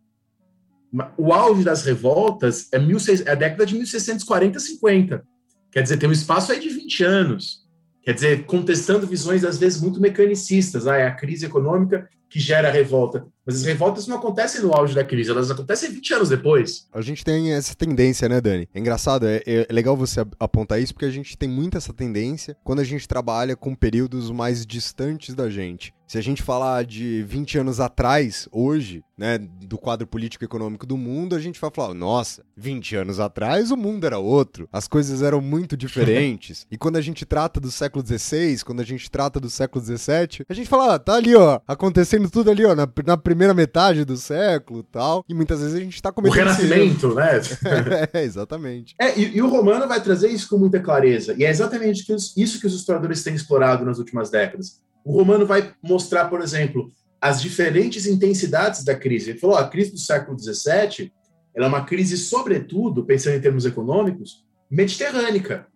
O 1.17 1.33
auge 1.33 1.63
das 1.63 1.83
revoltas 1.83 2.69
é, 2.73 2.79
16, 2.79 3.27
é 3.27 3.33
a 3.33 3.35
década 3.35 3.67
de 3.67 3.75
1640 3.75 4.59
50. 4.59 5.25
Quer 5.71 5.83
dizer, 5.83 5.99
tem 5.99 6.09
um 6.09 6.13
espaço 6.13 6.51
aí 6.51 6.59
de 6.59 6.71
20 6.71 7.05
anos. 7.05 7.68
Quer 8.09 8.15
dizer, 8.15 8.47
contestando 8.47 9.07
visões 9.07 9.45
às 9.45 9.59
vezes 9.59 9.83
muito 9.83 10.01
mecanicistas. 10.01 10.87
Ah, 10.87 10.97
é 10.97 11.07
a 11.07 11.15
crise 11.15 11.45
econômica 11.45 12.09
que 12.27 12.41
gera 12.41 12.69
a 12.69 12.71
revolta. 12.71 13.27
Mas 13.45 13.57
as 13.57 13.65
revoltas 13.65 14.07
não 14.07 14.17
acontecem 14.17 14.63
no 14.63 14.75
auge 14.75 14.95
da 14.95 15.05
crise, 15.05 15.31
elas 15.31 15.51
acontecem 15.51 15.93
20 15.93 16.15
anos 16.15 16.29
depois. 16.31 16.89
A 16.91 17.03
gente 17.03 17.23
tem 17.23 17.53
essa 17.53 17.75
tendência, 17.75 18.27
né, 18.27 18.41
Dani? 18.41 18.67
É 18.73 18.81
engraçado, 18.81 19.27
é, 19.27 19.43
é 19.45 19.67
legal 19.71 19.95
você 19.95 20.25
apontar 20.41 20.81
isso, 20.81 20.95
porque 20.95 21.05
a 21.05 21.11
gente 21.11 21.37
tem 21.37 21.51
muito 21.51 21.77
essa 21.77 21.93
tendência 21.93 22.57
quando 22.65 22.79
a 22.79 22.85
gente 22.85 23.07
trabalha 23.07 23.55
com 23.55 23.75
períodos 23.75 24.31
mais 24.31 24.65
distantes 24.65 25.35
da 25.35 25.51
gente. 25.51 25.93
Se 26.09 26.17
a 26.17 26.23
gente 26.23 26.43
falar 26.43 26.87
de 26.87 27.23
20 27.25 27.59
anos 27.59 27.81
atrás, 27.81 28.49
hoje, 28.51 29.05
né, 29.17 29.37
do 29.37 29.77
quadro 29.77 30.07
político 30.07 30.43
econômico 30.43 30.87
do 30.87 30.97
mundo, 30.97 31.37
a 31.37 31.39
gente 31.39 31.61
vai 31.61 31.71
falar, 31.71 31.93
nossa, 31.93 32.43
20 32.57 32.97
anos 32.97 33.21
atrás 33.21 33.71
o 33.71 33.77
mundo 33.77 34.07
era 34.07 34.19
outro, 34.19 34.67
as 34.73 34.89
coisas 34.89 35.21
eram 35.21 35.43
muito 35.43 35.77
diferentes. 35.77 36.67
e 36.73 36.79
quando 36.79 36.97
a 36.97 37.03
gente 37.03 37.27
trata 37.27 37.61
do 37.61 37.71
século 37.71 38.03
XVI, 38.03 38.65
quando 38.65 38.81
a 38.81 38.85
gente 38.87 39.11
trata 39.11 39.39
do 39.39 39.51
século 39.51 39.85
XVII, 39.85 40.47
a 40.49 40.55
gente 40.55 40.67
fala, 40.67 40.95
ah, 40.95 40.99
tá 40.99 41.13
ali, 41.13 41.35
ó, 41.35 41.61
acontecendo 41.69 42.31
tudo 42.31 42.51
ali, 42.51 42.65
ó, 42.65 42.75
na, 42.75 42.89
na 43.05 43.17
primeira 43.19 43.53
metade 43.53 44.03
do 44.07 44.17
século 44.17 44.83
tal. 44.85 45.23
E 45.29 45.35
muitas 45.35 45.61
vezes 45.61 45.75
a 45.75 45.81
gente 45.81 46.01
tá 46.01 46.11
cometendo. 46.11 46.37
O 46.37 46.39
renascimento, 46.39 47.15
né? 47.15 47.39
é, 48.15 48.25
exatamente. 48.25 48.95
É, 48.99 49.19
e, 49.19 49.37
e, 49.37 49.43
o 49.43 49.49
Romano 49.51 49.87
vai 49.87 50.03
trazer 50.03 50.31
isso 50.31 50.49
com 50.49 50.57
muita 50.57 50.81
clareza. 50.81 51.35
E 51.37 51.45
é 51.45 51.51
exatamente 51.51 52.03
isso 52.35 52.59
que 52.59 52.67
os 52.67 52.75
historiadores 52.75 53.23
têm 53.23 53.35
explorado 53.35 53.85
nas 53.85 53.99
últimas 53.99 54.31
décadas 54.31 54.81
o 55.05 55.13
Romano 55.13 55.47
vai 55.47 55.73
mostrar, 55.83 56.27
por 56.27 56.41
exemplo, 56.41 56.91
as 57.21 57.41
diferentes 57.41 58.07
intensidades 58.07 58.85
da 58.85 58.95
crise. 58.95 59.31
Ele 59.31 59.39
falou: 59.39 59.57
a 59.57 59.69
crise 59.69 59.93
do 59.93 59.99
século 59.99 60.39
XVII 60.39 61.13
ela 61.55 61.67
é 61.67 61.69
uma 61.69 61.85
crise, 61.85 62.17
sobretudo, 62.17 63.05
pensando 63.05 63.37
em 63.37 63.41
termos 63.41 63.67
econômicos, 63.67 64.45
mediterrânica. 64.71 65.67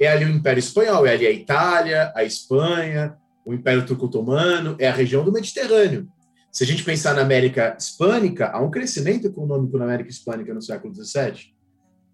É 0.00 0.08
ali 0.08 0.24
o 0.24 0.30
Império 0.30 0.58
Espanhol, 0.58 1.06
é 1.06 1.12
ali 1.12 1.26
a 1.26 1.30
Itália, 1.30 2.12
a 2.14 2.24
Espanha, 2.24 3.16
o 3.46 3.54
Império 3.54 3.86
Turco-Otomano, 3.86 4.76
é 4.78 4.88
a 4.88 4.92
região 4.92 5.24
do 5.24 5.32
Mediterrâneo. 5.32 6.08
Se 6.50 6.64
a 6.64 6.66
gente 6.66 6.82
pensar 6.82 7.14
na 7.14 7.22
América 7.22 7.76
Hispânica, 7.78 8.48
há 8.48 8.60
um 8.60 8.70
crescimento 8.70 9.26
econômico 9.26 9.78
na 9.78 9.84
América 9.84 10.10
Hispânica 10.10 10.52
no 10.52 10.62
século 10.62 10.94
XVII. 10.94 11.52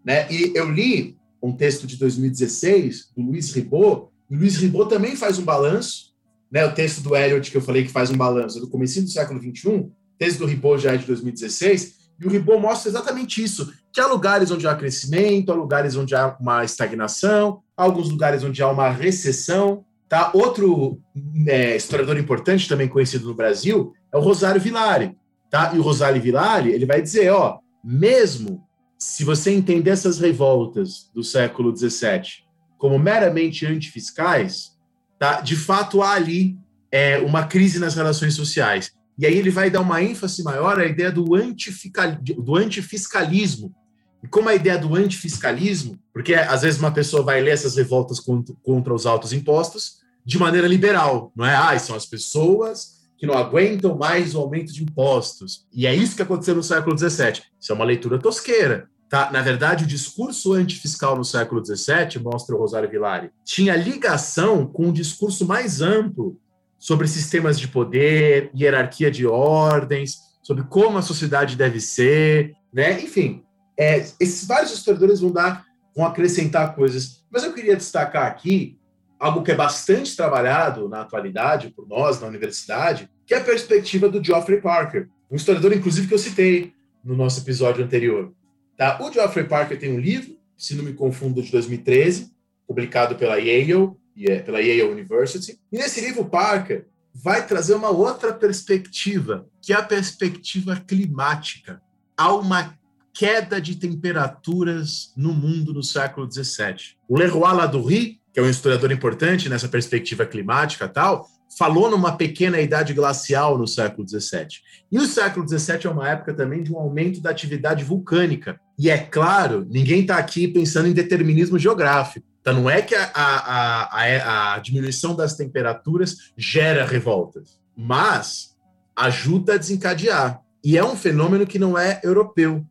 Né? 0.04 0.30
E 0.30 0.52
eu 0.54 0.70
li 0.70 1.16
um 1.42 1.52
texto 1.52 1.86
de 1.86 1.96
2016 1.96 3.10
do 3.16 3.22
Luiz 3.22 3.52
Ribot, 3.52 4.08
e 4.30 4.36
o 4.36 4.38
Luiz 4.38 4.56
Ribot 4.56 4.88
também 4.88 5.16
faz 5.16 5.38
um 5.38 5.44
balanço 5.44 6.13
né, 6.54 6.64
o 6.64 6.72
texto 6.72 7.02
do 7.02 7.16
Eliot 7.16 7.50
que 7.50 7.56
eu 7.56 7.60
falei 7.60 7.82
que 7.82 7.90
faz 7.90 8.10
um 8.10 8.16
balanço 8.16 8.60
do 8.60 8.70
começo 8.70 9.02
do 9.02 9.10
século 9.10 9.40
XXI, 9.40 9.90
texto 10.16 10.38
do 10.38 10.46
Ribot 10.46 10.80
já 10.80 10.94
é 10.94 10.96
de 10.96 11.04
2016, 11.04 12.04
e 12.20 12.26
o 12.28 12.30
Ribot 12.30 12.60
mostra 12.60 12.88
exatamente 12.88 13.42
isso, 13.42 13.74
que 13.92 14.00
há 14.00 14.06
lugares 14.06 14.52
onde 14.52 14.64
há 14.68 14.74
crescimento, 14.76 15.50
há 15.50 15.54
lugares 15.56 15.96
onde 15.96 16.14
há 16.14 16.36
uma 16.38 16.64
estagnação, 16.64 17.60
há 17.76 17.82
alguns 17.82 18.08
lugares 18.08 18.44
onde 18.44 18.62
há 18.62 18.68
uma 18.68 18.88
recessão. 18.88 19.84
Tá? 20.08 20.30
Outro 20.32 21.00
é, 21.48 21.74
historiador 21.74 22.16
importante, 22.16 22.68
também 22.68 22.86
conhecido 22.86 23.26
no 23.26 23.34
Brasil, 23.34 23.92
é 24.12 24.16
o 24.16 24.20
Rosário 24.20 24.60
Villari. 24.60 25.16
Tá? 25.50 25.72
E 25.74 25.78
o 25.80 25.82
Rosário 25.82 26.22
Villari 26.22 26.70
ele 26.70 26.86
vai 26.86 27.02
dizer, 27.02 27.32
ó, 27.32 27.58
mesmo 27.82 28.62
se 28.96 29.24
você 29.24 29.50
entender 29.50 29.90
essas 29.90 30.20
revoltas 30.20 31.10
do 31.12 31.24
século 31.24 31.76
XVII 31.76 32.44
como 32.78 32.96
meramente 32.96 33.66
antifiscais, 33.66 34.73
Tá? 35.18 35.40
De 35.40 35.56
fato, 35.56 36.02
há 36.02 36.12
ali 36.12 36.56
é, 36.90 37.18
uma 37.18 37.46
crise 37.46 37.78
nas 37.78 37.94
relações 37.94 38.34
sociais. 38.34 38.92
E 39.18 39.26
aí 39.26 39.36
ele 39.36 39.50
vai 39.50 39.70
dar 39.70 39.80
uma 39.80 40.02
ênfase 40.02 40.42
maior 40.42 40.78
à 40.78 40.86
ideia 40.86 41.10
do, 41.10 41.24
do 41.24 42.56
antifiscalismo. 42.56 43.74
E 44.22 44.28
como 44.28 44.48
a 44.48 44.54
ideia 44.54 44.78
do 44.78 44.94
antifiscalismo, 44.94 45.98
porque 46.12 46.34
às 46.34 46.62
vezes 46.62 46.80
uma 46.80 46.90
pessoa 46.90 47.22
vai 47.22 47.40
ler 47.40 47.50
essas 47.50 47.76
revoltas 47.76 48.18
contra, 48.18 48.54
contra 48.62 48.94
os 48.94 49.06
altos 49.06 49.32
impostos 49.32 49.98
de 50.24 50.38
maneira 50.38 50.66
liberal, 50.66 51.30
não 51.36 51.44
é? 51.44 51.54
Ah, 51.54 51.78
são 51.78 51.94
as 51.94 52.06
pessoas 52.06 53.04
que 53.18 53.26
não 53.26 53.36
aguentam 53.36 53.96
mais 53.96 54.34
o 54.34 54.40
aumento 54.40 54.72
de 54.72 54.82
impostos. 54.82 55.66
E 55.72 55.86
é 55.86 55.94
isso 55.94 56.16
que 56.16 56.22
aconteceu 56.22 56.54
no 56.54 56.62
século 56.62 56.96
XVII. 56.96 57.42
Isso 57.60 57.70
é 57.70 57.74
uma 57.74 57.84
leitura 57.84 58.18
tosqueira. 58.18 58.88
Tá? 59.08 59.30
Na 59.30 59.42
verdade, 59.42 59.84
o 59.84 59.86
discurso 59.86 60.52
antifiscal 60.52 61.16
no 61.16 61.24
século 61.24 61.64
XVII, 61.64 62.22
mostra 62.22 62.54
o 62.54 62.58
Rosário 62.58 62.90
Villari, 62.90 63.30
tinha 63.44 63.76
ligação 63.76 64.66
com 64.66 64.86
um 64.86 64.92
discurso 64.92 65.46
mais 65.46 65.80
amplo 65.80 66.38
sobre 66.78 67.06
sistemas 67.06 67.58
de 67.58 67.68
poder, 67.68 68.50
hierarquia 68.54 69.10
de 69.10 69.26
ordens, 69.26 70.18
sobre 70.42 70.64
como 70.64 70.98
a 70.98 71.02
sociedade 71.02 71.56
deve 71.56 71.80
ser, 71.80 72.54
né? 72.72 73.00
Enfim, 73.00 73.42
é, 73.78 73.98
esses 74.20 74.46
vários 74.46 74.72
historiadores 74.72 75.20
vão 75.20 75.32
dar, 75.32 75.64
vão 75.96 76.06
acrescentar 76.06 76.74
coisas. 76.74 77.24
Mas 77.30 77.44
eu 77.44 77.52
queria 77.52 77.76
destacar 77.76 78.26
aqui 78.26 78.78
algo 79.18 79.42
que 79.42 79.52
é 79.52 79.54
bastante 79.54 80.14
trabalhado 80.14 80.88
na 80.88 81.00
atualidade 81.00 81.70
por 81.70 81.88
nós 81.88 82.20
na 82.20 82.26
universidade, 82.26 83.08
que 83.26 83.32
é 83.32 83.38
a 83.38 83.44
perspectiva 83.44 84.08
do 84.08 84.22
Geoffrey 84.22 84.60
Parker, 84.60 85.08
um 85.30 85.36
historiador, 85.36 85.72
inclusive, 85.72 86.06
que 86.06 86.14
eu 86.14 86.18
citei 86.18 86.74
no 87.02 87.16
nosso 87.16 87.40
episódio 87.40 87.82
anterior. 87.84 88.32
Tá? 88.76 88.98
O 89.00 89.12
Geoffrey 89.12 89.46
Parker 89.46 89.78
tem 89.78 89.92
um 89.92 90.00
livro, 90.00 90.36
se 90.56 90.74
não 90.74 90.84
me 90.84 90.92
confundo, 90.92 91.42
de 91.42 91.50
2013, 91.50 92.32
publicado 92.66 93.16
pela 93.16 93.36
Yale, 93.36 93.92
é, 94.18 94.40
pela 94.40 94.60
Yale 94.60 94.82
University. 94.82 95.58
E 95.70 95.78
nesse 95.78 96.00
livro, 96.00 96.24
Parker 96.24 96.86
vai 97.14 97.46
trazer 97.46 97.74
uma 97.74 97.90
outra 97.90 98.32
perspectiva, 98.32 99.46
que 99.62 99.72
é 99.72 99.76
a 99.76 99.82
perspectiva 99.82 100.76
climática. 100.76 101.80
Há 102.16 102.34
uma 102.34 102.76
queda 103.12 103.60
de 103.60 103.76
temperaturas 103.76 105.12
no 105.16 105.32
mundo 105.32 105.72
no 105.72 105.82
século 105.82 106.30
XVII. 106.30 106.96
O 107.08 107.16
Leroy 107.16 107.54
Ladurie, 107.54 108.20
que 108.32 108.40
é 108.40 108.42
um 108.42 108.50
historiador 108.50 108.90
importante 108.90 109.48
nessa 109.48 109.68
perspectiva 109.68 110.26
climática 110.26 110.88
tal, 110.88 111.28
falou 111.56 111.88
numa 111.88 112.16
pequena 112.16 112.60
idade 112.60 112.92
glacial 112.92 113.56
no 113.56 113.68
século 113.68 114.06
XVII. 114.08 114.48
E 114.90 114.98
o 114.98 115.06
século 115.06 115.48
XVII 115.48 115.86
é 115.86 115.88
uma 115.88 116.08
época 116.08 116.34
também 116.34 116.64
de 116.64 116.72
um 116.72 116.78
aumento 116.78 117.20
da 117.20 117.30
atividade 117.30 117.84
vulcânica. 117.84 118.60
E 118.78 118.90
é 118.90 118.98
claro, 118.98 119.66
ninguém 119.70 120.00
está 120.00 120.16
aqui 120.16 120.48
pensando 120.48 120.88
em 120.88 120.92
determinismo 120.92 121.58
geográfico. 121.58 122.26
Então, 122.40 122.54
não 122.54 122.68
é 122.68 122.82
que 122.82 122.94
a, 122.94 123.10
a, 123.14 123.84
a, 123.84 124.54
a 124.54 124.58
diminuição 124.58 125.16
das 125.16 125.34
temperaturas 125.34 126.32
gera 126.36 126.84
revoltas, 126.84 127.58
mas 127.76 128.54
ajuda 128.94 129.54
a 129.54 129.56
desencadear. 129.56 130.40
E 130.62 130.76
é 130.76 130.84
um 130.84 130.96
fenômeno 130.96 131.46
que 131.46 131.58
não 131.58 131.78
é 131.78 132.00
europeu. 132.02 132.64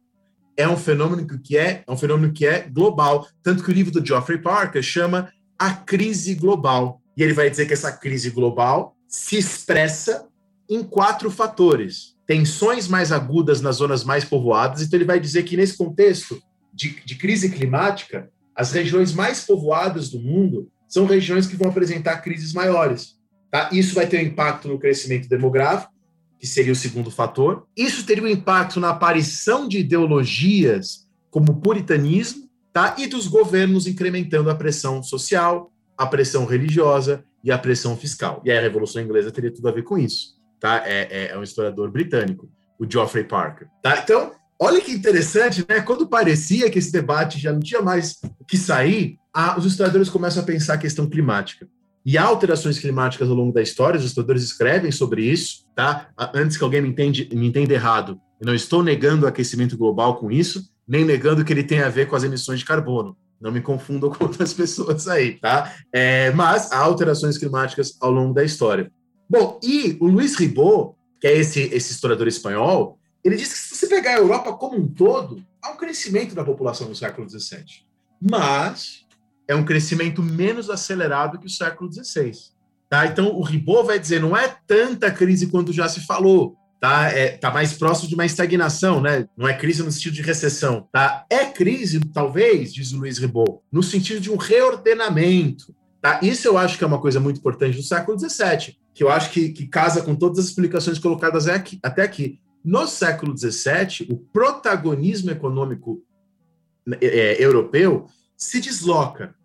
É 0.56 0.68
um 0.68 0.78
fenômeno 0.78 1.26
que 1.40 1.58
é, 1.58 1.84
é 1.88 1.92
um 1.92 1.98
fenômeno 1.98 2.32
que 2.32 2.46
é 2.46 2.62
global. 2.70 3.28
Tanto 3.42 3.64
que 3.64 3.72
o 3.72 3.74
livro 3.74 3.92
do 3.92 4.06
Geoffrey 4.06 4.38
Parker 4.38 4.84
chama 4.84 5.32
A 5.58 5.72
Crise 5.74 6.36
Global. 6.36 7.02
E 7.18 7.24
ele 7.24 7.34
vai 7.34 7.50
dizer 7.50 7.66
que 7.66 7.74
essa 7.74 7.92
crise 7.92 8.30
global 8.30 8.96
se 9.08 9.38
expressa 9.38 10.28
em 10.70 10.84
quatro 10.84 11.30
fatores. 11.30 12.13
Tensões 12.26 12.88
mais 12.88 13.12
agudas 13.12 13.62
nas 13.62 13.78
zonas 13.78 14.04
mais 14.04 14.24
povoadas. 14.24 14.82
Então, 14.82 14.98
ele 14.98 15.06
vai 15.06 15.20
dizer 15.20 15.44
que 15.44 15.58
nesse 15.58 15.78
contexto 15.78 16.42
de, 16.74 17.02
de 17.06 17.16
crise 17.16 17.50
climática, 17.50 18.30
as 18.56 18.72
regiões 18.72 19.14
mais 19.14 19.44
povoadas 19.46 20.10
do 20.10 20.20
mundo 20.20 20.70
são 20.88 21.06
regiões 21.06 21.48
que 21.48 21.56
vão 21.56 21.70
apresentar 21.70 22.18
crises 22.18 22.54
maiores. 22.54 23.18
Tá? 23.52 23.70
Isso 23.72 23.96
vai 23.96 24.08
ter 24.08 24.18
um 24.18 24.28
impacto 24.28 24.68
no 24.68 24.80
crescimento 24.80 25.28
demográfico, 25.28 25.92
que 26.40 26.48
seria 26.48 26.74
o 26.74 26.76
segundo 26.76 27.10
fator. 27.10 27.66
Isso 27.76 28.06
teria 28.06 28.24
um 28.24 28.28
impacto 28.28 28.80
na 28.80 28.90
aparição 28.90 29.68
de 29.68 29.80
ideologias 29.80 31.08
como 31.32 31.52
o 31.52 31.56
puritanismo, 31.56 32.50
tá? 32.72 32.96
e 32.98 33.08
dos 33.08 33.28
governos 33.28 33.88
incrementando 33.88 34.50
a 34.50 34.56
pressão 34.56 35.02
social, 35.02 35.72
a 35.98 36.06
pressão 36.06 36.46
religiosa 36.46 37.24
e 37.44 37.52
a 37.52 37.58
pressão 37.58 37.98
fiscal. 37.98 38.42
E 38.46 38.52
a 38.52 38.62
Revolução 38.62 39.02
Inglesa 39.02 39.32
teria 39.32 39.52
tudo 39.52 39.68
a 39.68 39.72
ver 39.72 39.84
com 39.84 39.98
isso. 39.98 40.36
Tá? 40.64 40.82
É, 40.86 41.08
é, 41.12 41.32
é 41.32 41.38
um 41.38 41.44
historiador 41.44 41.92
britânico, 41.92 42.50
o 42.80 42.90
Geoffrey 42.90 43.26
Parker. 43.26 43.68
Tá? 43.82 43.98
Então, 43.98 44.32
Olha 44.62 44.80
que 44.80 44.94
interessante, 44.94 45.66
né? 45.68 45.82
Quando 45.82 46.08
parecia 46.08 46.70
que 46.70 46.80
esse 46.80 46.90
debate 46.90 47.38
já 47.38 47.52
não 47.52 47.60
tinha 47.60 47.82
mais 47.82 48.18
o 48.40 48.46
que 48.46 48.56
sair, 48.56 49.18
a, 49.34 49.58
os 49.58 49.66
historiadores 49.66 50.10
começam 50.10 50.42
a 50.42 50.46
pensar 50.46 50.76
a 50.76 50.78
questão 50.78 51.10
climática. 51.10 51.68
E 52.06 52.18
há 52.18 52.24
alterações 52.24 52.80
climáticas 52.80 53.30
ao 53.30 53.36
longo 53.36 53.52
da 53.52 53.62
história, 53.62 54.00
os 54.00 54.06
historiadores 54.06 54.42
escrevem 54.42 54.90
sobre 54.90 55.26
isso, 55.26 55.66
tá? 55.76 56.08
Antes 56.34 56.56
que 56.56 56.64
alguém 56.64 56.82
me, 56.82 56.96
me 56.96 57.48
entenda 57.48 57.74
errado, 57.74 58.18
eu 58.40 58.48
não 58.48 58.56
estou 58.56 58.82
negando 58.82 59.26
o 59.26 59.28
aquecimento 59.28 59.78
global 59.78 60.16
com 60.16 60.32
isso, 60.32 60.70
nem 60.88 61.04
negando 61.04 61.44
que 61.44 61.52
ele 61.52 61.64
tem 61.64 61.82
a 61.82 61.90
ver 61.90 62.08
com 62.08 62.16
as 62.16 62.24
emissões 62.24 62.60
de 62.60 62.66
carbono. 62.66 63.18
Não 63.42 63.52
me 63.52 63.60
confundam 63.60 64.10
com 64.12 64.24
outras 64.24 64.54
pessoas 64.56 65.10
aí, 65.10 65.40
tá? 65.40 65.74
É, 65.92 66.32
mas 66.32 66.72
há 66.72 66.78
alterações 66.78 67.38
climáticas 67.38 67.98
ao 68.00 68.12
longo 68.12 68.34
da 68.34 68.46
história. 68.46 68.90
Bom, 69.34 69.60
e 69.64 69.98
o 70.00 70.06
Luiz 70.06 70.36
Ribot, 70.36 70.96
que 71.20 71.26
é 71.26 71.36
esse, 71.36 71.60
esse 71.60 71.92
historiador 71.92 72.28
espanhol, 72.28 73.00
ele 73.24 73.36
diz 73.36 73.52
que 73.52 73.58
se 73.58 73.76
você 73.76 73.88
pegar 73.88 74.12
a 74.12 74.18
Europa 74.20 74.54
como 74.54 74.78
um 74.78 74.88
todo, 74.88 75.44
há 75.60 75.72
um 75.72 75.76
crescimento 75.76 76.36
da 76.36 76.44
população 76.44 76.88
no 76.88 76.96
século 76.96 77.28
XVII. 77.28 77.66
Mas 78.22 79.08
é 79.48 79.56
um 79.56 79.66
crescimento 79.66 80.22
menos 80.22 80.70
acelerado 80.70 81.40
que 81.40 81.48
o 81.48 81.50
século 81.50 81.92
XVI. 81.92 82.32
Tá? 82.88 83.08
Então, 83.08 83.34
o 83.34 83.42
Ribot 83.42 83.88
vai 83.88 83.98
dizer, 83.98 84.22
não 84.22 84.38
é 84.38 84.56
tanta 84.68 85.10
crise 85.10 85.48
quanto 85.48 85.74
já 85.74 85.90
se 85.90 86.02
falou. 86.02 86.56
Tá, 86.80 87.10
é, 87.10 87.30
tá 87.30 87.50
mais 87.50 87.74
próximo 87.74 88.10
de 88.10 88.14
uma 88.14 88.28
estagnação, 88.28 89.02
né? 89.02 89.28
Não 89.36 89.48
é 89.48 89.54
crise 89.54 89.82
no 89.82 89.92
sentido 89.92 90.14
de 90.14 90.22
recessão, 90.22 90.88
tá? 90.92 91.26
É 91.28 91.46
crise, 91.46 92.00
talvez, 92.14 92.72
diz 92.72 92.92
o 92.92 92.98
Luiz 92.98 93.18
Ribot, 93.18 93.62
no 93.72 93.82
sentido 93.82 94.20
de 94.20 94.30
um 94.30 94.36
reordenamento, 94.36 95.74
tá? 96.02 96.20
Isso 96.22 96.46
eu 96.46 96.58
acho 96.58 96.78
que 96.78 96.84
é 96.84 96.88
uma 96.88 97.00
coisa 97.00 97.22
muito 97.22 97.40
importante 97.40 97.78
do 97.78 97.84
século 97.84 98.20
XVII, 98.20 98.76
que 98.94 99.04
eu 99.04 99.10
acho 99.10 99.32
que, 99.32 99.50
que 99.50 99.68
casa 99.68 100.02
com 100.02 100.16
todas 100.16 100.40
as 100.40 100.46
explicações 100.46 101.00
colocadas 101.00 101.48
aqui, 101.48 101.80
até 101.82 102.04
aqui. 102.04 102.40
No 102.64 102.88
século 102.88 103.36
XVII, 103.38 104.08
o 104.10 104.18
protagonismo 104.18 105.32
econômico 105.32 106.02
é, 107.02 107.06
é, 107.06 107.44
europeu 107.44 108.08
se 108.38 108.60
desloca 108.60 109.36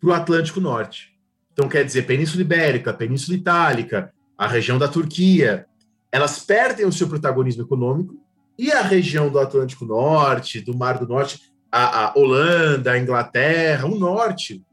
para 0.00 0.08
o 0.08 0.12
Atlântico 0.12 0.60
Norte. 0.60 1.14
Então, 1.52 1.68
quer 1.68 1.84
dizer, 1.84 2.06
Península 2.06 2.42
Ibérica, 2.42 2.92
Península 2.92 3.36
Itálica, 3.36 4.12
a 4.36 4.48
região 4.48 4.78
da 4.78 4.88
Turquia, 4.88 5.66
elas 6.10 6.40
perdem 6.40 6.86
o 6.86 6.92
seu 6.92 7.08
protagonismo 7.08 7.62
econômico 7.62 8.16
e 8.58 8.72
a 8.72 8.82
região 8.82 9.28
do 9.28 9.38
Atlântico 9.38 9.84
Norte, 9.84 10.60
do 10.60 10.76
Mar 10.76 10.98
do 10.98 11.06
Norte, 11.06 11.40
a, 11.70 12.06
a 12.06 12.18
Holanda, 12.18 12.92
a 12.92 12.98
Inglaterra, 12.98 13.86
o 13.86 13.96
Norte, 13.96 14.64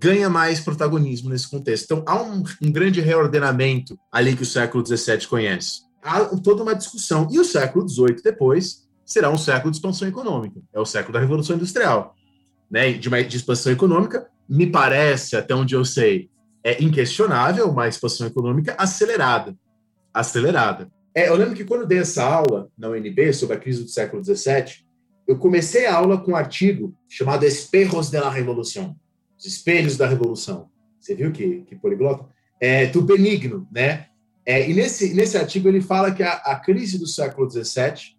ganha 0.00 0.30
mais 0.30 0.60
protagonismo 0.60 1.28
nesse 1.28 1.48
contexto. 1.48 1.84
Então, 1.84 2.02
há 2.06 2.22
um, 2.22 2.42
um 2.62 2.72
grande 2.72 3.00
reordenamento 3.00 3.98
ali 4.10 4.34
que 4.34 4.42
o 4.42 4.46
século 4.46 4.84
XVII 4.84 5.26
conhece 5.26 5.90
há 6.02 6.24
toda 6.36 6.62
uma 6.62 6.74
discussão. 6.74 7.28
E 7.30 7.38
o 7.38 7.44
século 7.44 7.88
XVIII, 7.88 8.22
depois, 8.22 8.88
será 9.04 9.30
um 9.30 9.38
século 9.38 9.70
de 9.70 9.76
expansão 9.76 10.08
econômica. 10.08 10.60
É 10.72 10.80
o 10.80 10.86
século 10.86 11.12
da 11.12 11.20
Revolução 11.20 11.56
Industrial. 11.56 12.14
Né? 12.70 12.92
De 12.92 13.08
uma 13.08 13.22
de 13.22 13.36
expansão 13.36 13.72
econômica, 13.72 14.28
me 14.48 14.66
parece, 14.66 15.36
até 15.36 15.54
onde 15.54 15.74
eu 15.74 15.84
sei, 15.84 16.30
é 16.64 16.82
inquestionável 16.82 17.68
uma 17.68 17.88
expansão 17.88 18.26
econômica 18.26 18.74
acelerada. 18.78 19.56
Acelerada. 20.12 20.90
É, 21.14 21.28
eu 21.28 21.36
lembro 21.36 21.54
que 21.54 21.64
quando 21.64 21.86
dei 21.86 21.98
essa 21.98 22.24
aula 22.24 22.68
na 22.78 22.88
UNB 22.88 23.32
sobre 23.32 23.56
a 23.56 23.58
crise 23.58 23.82
do 23.82 23.88
século 23.88 24.22
XVII, 24.22 24.84
eu 25.26 25.38
comecei 25.38 25.86
a 25.86 25.94
aula 25.94 26.18
com 26.18 26.32
um 26.32 26.36
artigo 26.36 26.94
chamado 27.08 27.44
Espejos 27.44 28.10
de 28.10 28.18
la 28.18 28.30
Revolução, 28.30 28.96
os 29.40 29.46
espelhos 29.46 29.96
da 29.96 30.06
Revolução. 30.06 30.68
Você 31.00 31.14
viu 31.14 31.32
que, 31.32 31.62
que 31.62 31.74
poliglota? 31.74 32.26
É, 32.60 32.86
do 32.86 33.00
Benigno, 33.00 33.66
né? 33.72 34.06
É, 34.44 34.68
e 34.68 34.74
nesse, 34.74 35.14
nesse 35.14 35.38
artigo 35.38 35.68
ele 35.68 35.80
fala 35.80 36.12
que 36.12 36.22
a, 36.22 36.32
a 36.32 36.56
crise 36.56 36.98
do 36.98 37.06
século 37.06 37.50
XVII 37.50 38.16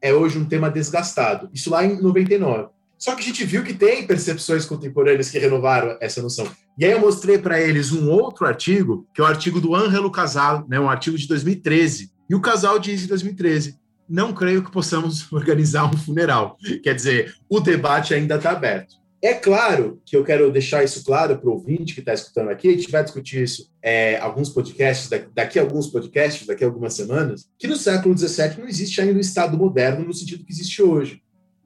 é 0.00 0.12
hoje 0.12 0.38
um 0.38 0.44
tema 0.44 0.70
desgastado. 0.70 1.50
Isso 1.52 1.70
lá 1.70 1.84
em 1.84 2.00
99. 2.00 2.68
Só 2.98 3.14
que 3.14 3.20
a 3.20 3.24
gente 3.24 3.44
viu 3.44 3.62
que 3.64 3.74
tem 3.74 4.06
percepções 4.06 4.64
contemporâneas 4.64 5.28
que 5.28 5.38
renovaram 5.38 5.96
essa 6.00 6.22
noção. 6.22 6.46
E 6.78 6.84
aí 6.84 6.92
eu 6.92 7.00
mostrei 7.00 7.36
para 7.36 7.60
eles 7.60 7.92
um 7.92 8.08
outro 8.08 8.46
artigo, 8.46 9.06
que 9.12 9.20
é 9.20 9.24
o 9.24 9.26
artigo 9.26 9.60
do 9.60 9.74
Angelo 9.74 10.10
Casal, 10.10 10.64
né, 10.68 10.78
um 10.78 10.88
artigo 10.88 11.18
de 11.18 11.26
2013. 11.26 12.10
E 12.30 12.34
o 12.34 12.40
Casal 12.40 12.78
diz 12.78 13.04
em 13.04 13.08
2013: 13.08 13.76
não 14.08 14.32
creio 14.32 14.62
que 14.62 14.70
possamos 14.70 15.30
organizar 15.32 15.84
um 15.84 15.96
funeral. 15.96 16.56
Quer 16.82 16.94
dizer, 16.94 17.34
o 17.48 17.60
debate 17.60 18.14
ainda 18.14 18.36
está 18.36 18.52
aberto. 18.52 19.01
É 19.22 19.34
claro 19.34 20.02
que 20.04 20.16
eu 20.16 20.24
quero 20.24 20.50
deixar 20.50 20.82
isso 20.82 21.04
claro 21.04 21.38
para 21.38 21.48
o 21.48 21.52
ouvinte 21.52 21.94
que 21.94 22.00
está 22.00 22.12
escutando 22.12 22.50
aqui, 22.50 22.68
a 22.68 22.72
gente 22.72 22.90
vai 22.90 23.04
discutir 23.04 23.42
isso 23.42 23.70
é, 23.80 24.18
alguns 24.18 24.48
podcasts, 24.48 25.08
daqui 25.32 25.60
a 25.60 25.62
alguns 25.62 25.86
podcasts, 25.86 26.44
daqui 26.44 26.64
a 26.64 26.66
algumas 26.66 26.94
semanas, 26.94 27.48
que 27.56 27.68
no 27.68 27.76
século 27.76 28.18
XVII 28.18 28.58
não 28.58 28.68
existe 28.68 29.00
ainda 29.00 29.16
o 29.16 29.20
Estado 29.20 29.56
moderno 29.56 30.04
no 30.04 30.12
sentido 30.12 30.44
que 30.44 30.52
existe 30.52 30.82
hoje. 30.82 31.22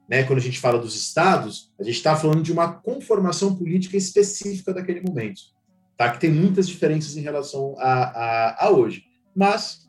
Né? 0.07 0.23
Quando 0.23 0.37
a 0.37 0.41
gente 0.41 0.59
fala 0.59 0.77
dos 0.77 0.95
Estados, 0.95 1.71
a 1.79 1.83
gente 1.83 1.95
está 1.95 2.15
falando 2.15 2.43
de 2.43 2.51
uma 2.53 2.73
conformação 2.73 3.55
política 3.55 3.97
específica 3.97 4.71
daquele 4.71 5.01
momento, 5.01 5.41
tá? 5.97 6.11
que 6.11 6.19
tem 6.19 6.29
muitas 6.29 6.67
diferenças 6.67 7.17
em 7.17 7.21
relação 7.21 7.75
a, 7.79 8.03
a, 8.03 8.67
a 8.67 8.69
hoje. 8.69 9.03
Mas 9.35 9.87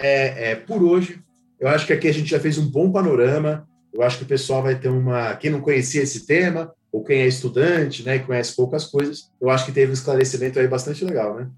é, 0.00 0.52
é, 0.52 0.54
por 0.56 0.82
hoje. 0.82 1.22
Eu 1.60 1.68
acho 1.68 1.86
que 1.86 1.92
aqui 1.92 2.08
a 2.08 2.12
gente 2.12 2.30
já 2.30 2.40
fez 2.40 2.56
um 2.56 2.66
bom 2.66 2.90
panorama. 2.90 3.68
Eu 3.92 4.02
acho 4.02 4.16
que 4.18 4.24
o 4.24 4.28
pessoal 4.28 4.62
vai 4.62 4.78
ter 4.78 4.88
uma. 4.88 5.36
Quem 5.36 5.50
não 5.50 5.60
conhecia 5.60 6.02
esse 6.02 6.26
tema, 6.26 6.72
ou 6.92 7.04
quem 7.04 7.20
é 7.20 7.26
estudante, 7.26 8.02
né, 8.02 8.16
e 8.16 8.20
conhece 8.20 8.54
poucas 8.56 8.84
coisas, 8.86 9.30
eu 9.40 9.48
acho 9.50 9.66
que 9.66 9.72
teve 9.72 9.90
um 9.90 9.94
esclarecimento 9.94 10.58
aí 10.58 10.66
bastante 10.66 11.04
legal, 11.04 11.36
né? 11.36 11.48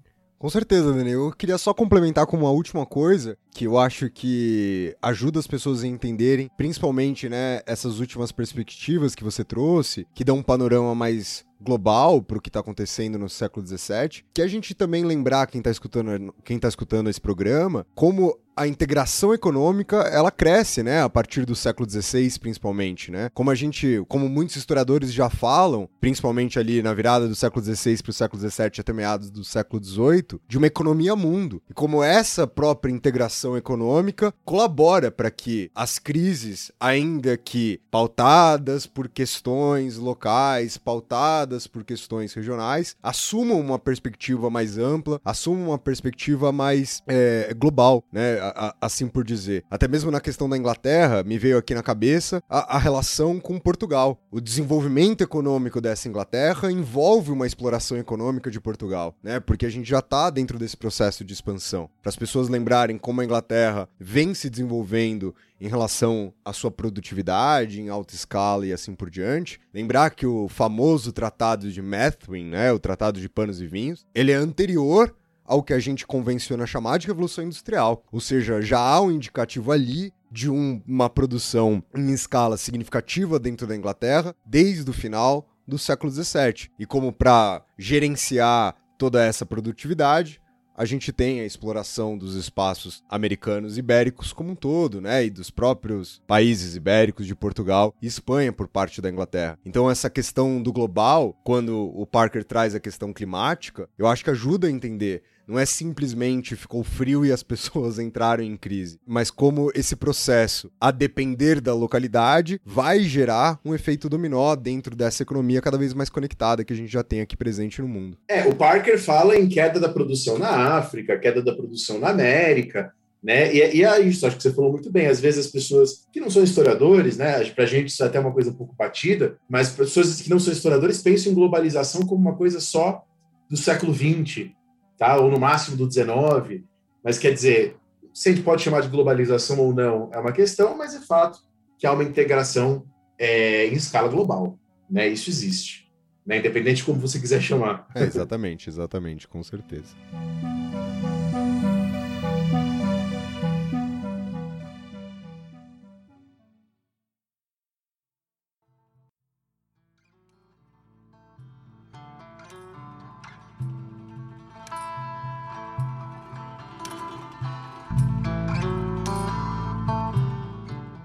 Com 0.43 0.49
certeza, 0.49 0.91
Daniel. 0.91 1.27
Eu 1.27 1.31
queria 1.31 1.57
só 1.57 1.73
complementar 1.73 2.25
com 2.25 2.35
uma 2.35 2.51
última 2.51 2.85
coisa 2.85 3.37
que 3.53 3.63
eu 3.63 3.77
acho 3.77 4.09
que 4.09 4.93
ajuda 5.01 5.39
as 5.39 5.47
pessoas 5.47 5.85
a 5.85 5.87
entenderem, 5.87 6.49
principalmente, 6.57 7.29
né, 7.29 7.61
essas 7.65 7.99
últimas 8.01 8.29
perspectivas 8.29 9.15
que 9.15 9.23
você 9.23 9.45
trouxe, 9.45 10.05
que 10.13 10.25
dão 10.25 10.39
um 10.39 10.43
panorama 10.43 10.93
mais 10.93 11.45
global 11.63 12.21
para 12.21 12.37
o 12.37 12.41
que 12.41 12.49
está 12.49 12.59
acontecendo 12.59 13.17
no 13.17 13.29
século 13.29 13.65
XVII, 13.65 14.23
que 14.33 14.41
a 14.41 14.47
gente 14.47 14.73
também 14.73 15.03
lembrar 15.03 15.47
quem 15.47 15.59
está 15.59 15.71
escutando 15.71 16.33
quem 16.43 16.59
tá 16.59 16.67
escutando 16.67 17.09
esse 17.09 17.21
programa, 17.21 17.85
como 17.95 18.37
a 18.55 18.67
integração 18.67 19.33
econômica 19.33 19.97
ela 19.97 20.31
cresce, 20.31 20.83
né, 20.83 21.01
a 21.01 21.09
partir 21.09 21.45
do 21.45 21.55
século 21.55 21.89
XVI, 21.89 22.39
principalmente, 22.39 23.11
né? 23.11 23.29
Como 23.33 23.49
a 23.49 23.55
gente, 23.55 24.03
como 24.07 24.29
muitos 24.29 24.55
historiadores 24.55 25.11
já 25.11 25.29
falam, 25.29 25.89
principalmente 25.99 26.59
ali 26.59 26.81
na 26.81 26.93
virada 26.93 27.27
do 27.27 27.35
século 27.35 27.63
XVI 27.63 28.01
para 28.01 28.09
o 28.11 28.13
século 28.13 28.49
XVII 28.49 28.71
até 28.79 28.93
meados 28.93 29.29
do 29.29 29.43
século 29.43 29.83
XVIII, 29.83 30.39
de 30.47 30.57
uma 30.57 30.67
economia 30.67 31.15
mundo 31.15 31.61
e 31.69 31.73
como 31.73 32.03
essa 32.03 32.45
própria 32.45 32.91
integração 32.91 33.57
econômica 33.57 34.33
colabora 34.45 35.11
para 35.11 35.31
que 35.31 35.71
as 35.73 35.97
crises, 35.97 36.71
ainda 36.79 37.37
que 37.37 37.79
pautadas 37.89 38.85
por 38.85 39.09
questões 39.09 39.97
locais, 39.97 40.77
pautadas 40.77 41.52
por 41.67 41.83
questões 41.83 42.33
regionais, 42.33 42.95
assumam 43.01 43.59
uma 43.59 43.79
perspectiva 43.79 44.49
mais 44.49 44.77
ampla, 44.77 45.19
assumam 45.23 45.69
uma 45.69 45.77
perspectiva 45.77 46.51
mais 46.51 47.01
é, 47.07 47.53
global, 47.57 48.03
né? 48.11 48.37
assim 48.81 49.07
por 49.07 49.23
dizer. 49.23 49.63
Até 49.69 49.87
mesmo 49.87 50.11
na 50.11 50.19
questão 50.19 50.49
da 50.49 50.57
Inglaterra, 50.57 51.23
me 51.23 51.37
veio 51.37 51.57
aqui 51.57 51.73
na 51.73 51.83
cabeça 51.83 52.41
a, 52.49 52.75
a 52.75 52.79
relação 52.79 53.39
com 53.39 53.59
Portugal. 53.59 54.19
O 54.31 54.41
desenvolvimento 54.41 55.21
econômico 55.21 55.79
dessa 55.79 56.07
Inglaterra 56.07 56.71
envolve 56.71 57.31
uma 57.31 57.47
exploração 57.47 57.97
econômica 57.97 58.49
de 58.49 58.59
Portugal, 58.59 59.15
né? 59.23 59.39
Porque 59.39 59.65
a 59.65 59.69
gente 59.69 59.89
já 59.89 59.99
está 59.99 60.29
dentro 60.29 60.57
desse 60.57 60.77
processo 60.77 61.23
de 61.23 61.33
expansão. 61.33 61.89
Para 62.01 62.09
as 62.09 62.15
pessoas 62.15 62.49
lembrarem 62.49 62.97
como 62.97 63.21
a 63.21 63.25
Inglaterra 63.25 63.87
vem 63.99 64.33
se 64.33 64.49
desenvolvendo 64.49 65.33
em 65.63 65.69
relação 65.69 66.33
à 66.43 66.51
sua 66.51 66.69
produtividade 66.69 67.79
em 67.79 67.87
alta 67.87 68.13
escala 68.13 68.67
e 68.67 68.73
assim 68.73 68.93
por 68.93 69.09
diante. 69.09 69.61
Lembrar 69.73 70.09
que 70.09 70.25
o 70.25 70.49
famoso 70.49 71.13
Tratado 71.13 71.71
de 71.71 71.81
Methuen, 71.81 72.45
né, 72.45 72.73
o 72.73 72.77
Tratado 72.77 73.21
de 73.21 73.29
Panos 73.29 73.61
e 73.61 73.65
Vinhos, 73.65 74.05
ele 74.13 74.33
é 74.33 74.35
anterior 74.35 75.15
ao 75.45 75.63
que 75.63 75.73
a 75.73 75.79
gente 75.79 76.05
convenciona 76.05 76.67
chamar 76.67 76.97
de 76.97 77.07
Revolução 77.07 77.45
Industrial. 77.45 78.03
Ou 78.11 78.19
seja, 78.19 78.61
já 78.61 78.79
há 78.79 78.99
um 78.99 79.09
indicativo 79.09 79.71
ali 79.71 80.11
de 80.29 80.49
um, 80.49 80.81
uma 80.85 81.09
produção 81.09 81.81
em 81.95 82.11
escala 82.11 82.57
significativa 82.57 83.39
dentro 83.39 83.65
da 83.65 83.75
Inglaterra 83.75 84.35
desde 84.45 84.89
o 84.89 84.93
final 84.93 85.47
do 85.65 85.77
século 85.77 86.11
XVII. 86.11 86.69
E 86.77 86.85
como 86.85 87.13
para 87.13 87.63
gerenciar 87.77 88.75
toda 88.97 89.23
essa 89.23 89.45
produtividade, 89.45 90.41
a 90.75 90.85
gente 90.85 91.11
tem 91.11 91.39
a 91.39 91.45
exploração 91.45 92.17
dos 92.17 92.35
espaços 92.35 93.03
americanos 93.09 93.77
ibéricos 93.77 94.33
como 94.33 94.51
um 94.51 94.55
todo, 94.55 94.99
né? 94.99 95.25
E 95.25 95.29
dos 95.29 95.49
próprios 95.49 96.21
países 96.25 96.75
ibéricos 96.75 97.25
de 97.25 97.35
Portugal 97.35 97.93
e 98.01 98.07
Espanha 98.07 98.51
por 98.51 98.67
parte 98.67 99.01
da 99.01 99.09
Inglaterra. 99.09 99.57
Então, 99.65 99.89
essa 99.89 100.09
questão 100.09 100.61
do 100.61 100.73
global, 100.73 101.39
quando 101.43 101.91
o 101.95 102.05
Parker 102.05 102.43
traz 102.43 102.75
a 102.75 102.79
questão 102.79 103.13
climática, 103.13 103.89
eu 103.97 104.07
acho 104.07 104.23
que 104.23 104.29
ajuda 104.29 104.67
a 104.67 104.71
entender 104.71 105.23
não 105.47 105.59
é 105.59 105.65
simplesmente 105.65 106.55
ficou 106.55 106.83
frio 106.83 107.25
e 107.25 107.31
as 107.31 107.43
pessoas 107.43 107.99
entraram 107.99 108.43
em 108.43 108.55
crise, 108.55 108.99
mas 109.05 109.29
como 109.29 109.71
esse 109.75 109.95
processo, 109.95 110.71
a 110.79 110.91
depender 110.91 111.61
da 111.61 111.73
localidade, 111.73 112.59
vai 112.65 113.01
gerar 113.01 113.59
um 113.63 113.73
efeito 113.73 114.09
dominó 114.09 114.55
dentro 114.55 114.95
dessa 114.95 115.23
economia 115.23 115.61
cada 115.61 115.77
vez 115.77 115.93
mais 115.93 116.09
conectada 116.09 116.63
que 116.63 116.73
a 116.73 116.75
gente 116.75 116.91
já 116.91 117.03
tem 117.03 117.21
aqui 117.21 117.35
presente 117.35 117.81
no 117.81 117.87
mundo. 117.87 118.17
É, 118.27 118.45
o 118.47 118.55
Parker 118.55 118.99
fala 118.99 119.37
em 119.37 119.47
queda 119.47 119.79
da 119.79 119.89
produção 119.89 120.37
na 120.37 120.77
África, 120.77 121.17
queda 121.17 121.41
da 121.41 121.53
produção 121.53 121.99
na 121.99 122.09
América, 122.09 122.93
né? 123.23 123.53
E, 123.53 123.77
e 123.77 123.85
é 123.85 123.99
isso, 124.01 124.27
acho 124.27 124.35
que 124.35 124.43
você 124.43 124.51
falou 124.51 124.71
muito 124.71 124.91
bem. 124.91 125.07
Às 125.07 125.19
vezes 125.19 125.45
as 125.45 125.51
pessoas 125.51 126.05
que 126.11 126.19
não 126.19 126.29
são 126.29 126.43
historiadores, 126.43 127.17
né? 127.17 127.43
Pra 127.51 127.65
gente 127.65 127.87
isso 127.87 128.03
é 128.03 128.07
até 128.07 128.19
uma 128.19 128.33
coisa 128.33 128.51
um 128.51 128.55
pouco 128.55 128.75
batida, 128.75 129.37
mas 129.49 129.69
pessoas 129.69 130.21
que 130.21 130.29
não 130.29 130.39
são 130.39 130.51
historiadores 130.51 131.01
pensam 131.01 131.31
em 131.31 131.35
globalização 131.35 132.01
como 132.01 132.21
uma 132.21 132.35
coisa 132.35 132.59
só 132.59 133.05
do 133.49 133.55
século 133.55 133.93
XX, 133.93 134.49
tá? 134.97 135.17
ou 135.17 135.29
no 135.29 135.39
máximo 135.39 135.77
do 135.77 135.87
19. 135.87 136.65
Mas 137.03 137.17
quer 137.17 137.33
dizer, 137.33 137.77
se 138.13 138.29
a 138.29 138.31
gente 138.31 138.43
pode 138.43 138.61
chamar 138.61 138.81
de 138.81 138.89
globalização 138.89 139.59
ou 139.59 139.73
não 139.73 140.09
é 140.13 140.19
uma 140.19 140.31
questão, 140.31 140.77
mas 140.77 140.95
é 140.95 140.99
fato 140.99 141.39
que 141.77 141.87
há 141.87 141.91
uma 141.91 142.03
integração 142.03 142.85
é, 143.17 143.67
em 143.67 143.73
escala 143.73 144.07
global. 144.07 144.57
Né? 144.89 145.07
Isso 145.07 145.29
existe, 145.29 145.91
né? 146.25 146.37
independente 146.37 146.77
de 146.77 146.83
como 146.83 146.99
você 146.99 147.19
quiser 147.19 147.41
chamar. 147.41 147.87
É, 147.95 148.03
exatamente, 148.03 148.69
exatamente, 148.69 149.27
com 149.27 149.43
certeza. 149.43 149.95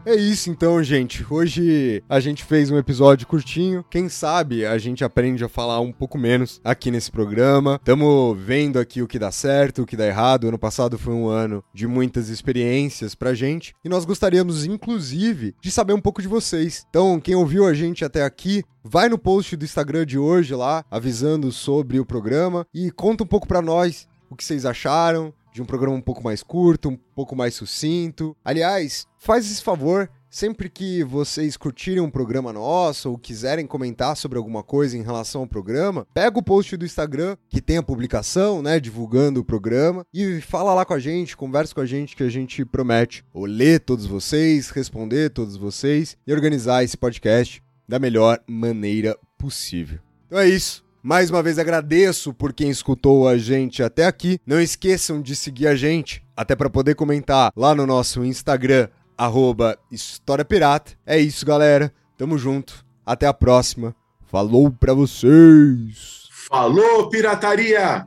É 0.09 0.15
isso 0.15 0.49
então, 0.49 0.83
gente. 0.83 1.23
Hoje 1.29 2.03
a 2.09 2.19
gente 2.19 2.43
fez 2.43 2.71
um 2.71 2.79
episódio 2.79 3.27
curtinho. 3.27 3.85
Quem 3.91 4.09
sabe 4.09 4.65
a 4.65 4.79
gente 4.79 5.05
aprende 5.05 5.45
a 5.45 5.51
falar 5.51 5.81
um 5.81 5.93
pouco 5.93 6.17
menos 6.17 6.63
aqui 6.65 6.91
nesse 6.91 7.13
programa. 7.13 7.79
Tamo 7.85 8.35
vendo 8.35 8.79
aqui 8.79 9.03
o 9.03 9.07
que 9.07 9.19
dá 9.19 9.31
certo, 9.31 9.83
o 9.83 9.87
que 9.87 9.99
dá 9.99 10.07
errado. 10.07 10.49
Ano 10.49 10.59
passado 10.59 10.99
foi 10.99 11.13
um 11.13 11.29
ano 11.29 11.63
de 11.75 11.87
muitas 11.87 12.31
experiências 12.31 13.15
pra 13.15 13.35
gente 13.35 13.75
e 13.85 13.89
nós 13.91 14.07
gostaríamos 14.07 14.65
inclusive 14.65 15.55
de 15.61 15.71
saber 15.71 15.93
um 15.93 16.01
pouco 16.01 16.23
de 16.23 16.29
vocês. 16.29 16.87
Então, 16.89 17.21
quem 17.21 17.35
ouviu 17.35 17.67
a 17.67 17.75
gente 17.75 18.03
até 18.03 18.25
aqui, 18.25 18.65
vai 18.83 19.11
no 19.11 19.19
post 19.19 19.55
do 19.57 19.65
Instagram 19.67 20.07
de 20.07 20.17
hoje 20.17 20.55
lá, 20.55 20.87
avisando 20.91 21.53
sobre 21.53 22.01
o 22.01 22.07
programa 22.07 22.67
e 22.73 22.91
conta 22.91 23.25
um 23.25 23.27
pouco 23.27 23.47
para 23.47 23.61
nós 23.61 24.09
o 24.31 24.37
que 24.37 24.45
vocês 24.45 24.65
acharam, 24.67 25.33
de 25.53 25.63
um 25.63 25.65
programa 25.65 25.97
um 25.97 26.01
pouco 26.01 26.23
mais 26.23 26.43
curto, 26.43 26.89
um 26.89 26.97
pouco 26.97 27.35
mais 27.35 27.55
sucinto. 27.55 28.37
Aliás, 28.45 29.07
faz 29.19 29.51
esse 29.51 29.63
favor, 29.63 30.11
sempre 30.31 30.69
que 30.69 31.03
vocês 31.05 31.57
curtirem 31.57 32.01
um 32.01 32.11
programa 32.11 32.53
nosso 32.53 33.11
ou 33.11 33.19
quiserem 33.19 33.67
comentar 33.67 34.17
sobre 34.17 34.39
alguma 34.39 34.63
coisa 34.63 34.97
em 34.97 35.03
relação 35.03 35.43
ao 35.43 35.47
programa, 35.47 36.07
pega 36.15 36.39
o 36.39 36.43
post 36.43 36.77
do 36.77 36.85
Instagram 36.85 37.37
que 37.49 37.61
tem 37.61 37.79
a 37.79 37.83
publicação, 37.83 38.63
né, 38.63 38.79
divulgando 38.79 39.41
o 39.41 39.45
programa 39.45 40.05
e 40.13 40.41
fala 40.41 40.75
lá 40.75 40.85
com 40.85 40.95
a 40.95 40.99
gente, 40.99 41.37
conversa 41.37 41.75
com 41.75 41.81
a 41.81 41.87
gente 41.87 42.17
que 42.17 42.23
a 42.23 42.31
gente 42.31 42.65
promete 42.65 43.25
ou 43.33 43.45
ler 43.45 43.81
todos 43.81 44.07
vocês, 44.07 44.71
responder 44.71 45.31
todos 45.31 45.57
vocês 45.57 46.17
e 46.27 46.33
organizar 46.33 46.85
esse 46.85 46.97
podcast 46.97 47.63
da 47.89 47.99
melhor 47.99 48.39
maneira 48.47 49.19
possível. 49.39 49.99
Então 50.27 50.39
é 50.39 50.49
isso. 50.49 50.88
Mais 51.03 51.31
uma 51.31 51.43
vez 51.43 51.59
agradeço 51.59 52.35
por 52.35 52.53
quem 52.53 52.71
escutou 52.71 53.29
a 53.29 53.39
gente 53.39 53.83
até 53.83 54.05
aqui. 54.07 54.41
Não 54.47 54.61
esqueçam 54.61 55.23
de 55.23 55.37
seguir 55.37 55.69
a 55.69 55.77
gente, 55.77 56.23
até 56.37 56.57
para 56.57 56.69
poder 56.69 56.95
comentar 56.95 57.53
lá 57.57 57.75
no 57.75 57.87
nosso 57.87 58.25
Instagram, 58.25 58.89
arroba 59.17 59.79
História 59.91 60.45
Pirata. 60.45 60.93
É 61.07 61.19
isso, 61.19 61.47
galera. 61.47 61.93
Tamo 62.17 62.37
junto. 62.37 62.85
Até 63.07 63.27
a 63.27 63.33
próxima. 63.33 63.95
Falou 64.27 64.71
pra 64.71 64.93
vocês. 64.93 66.29
Falou, 66.31 67.09
pirataria! 67.09 68.07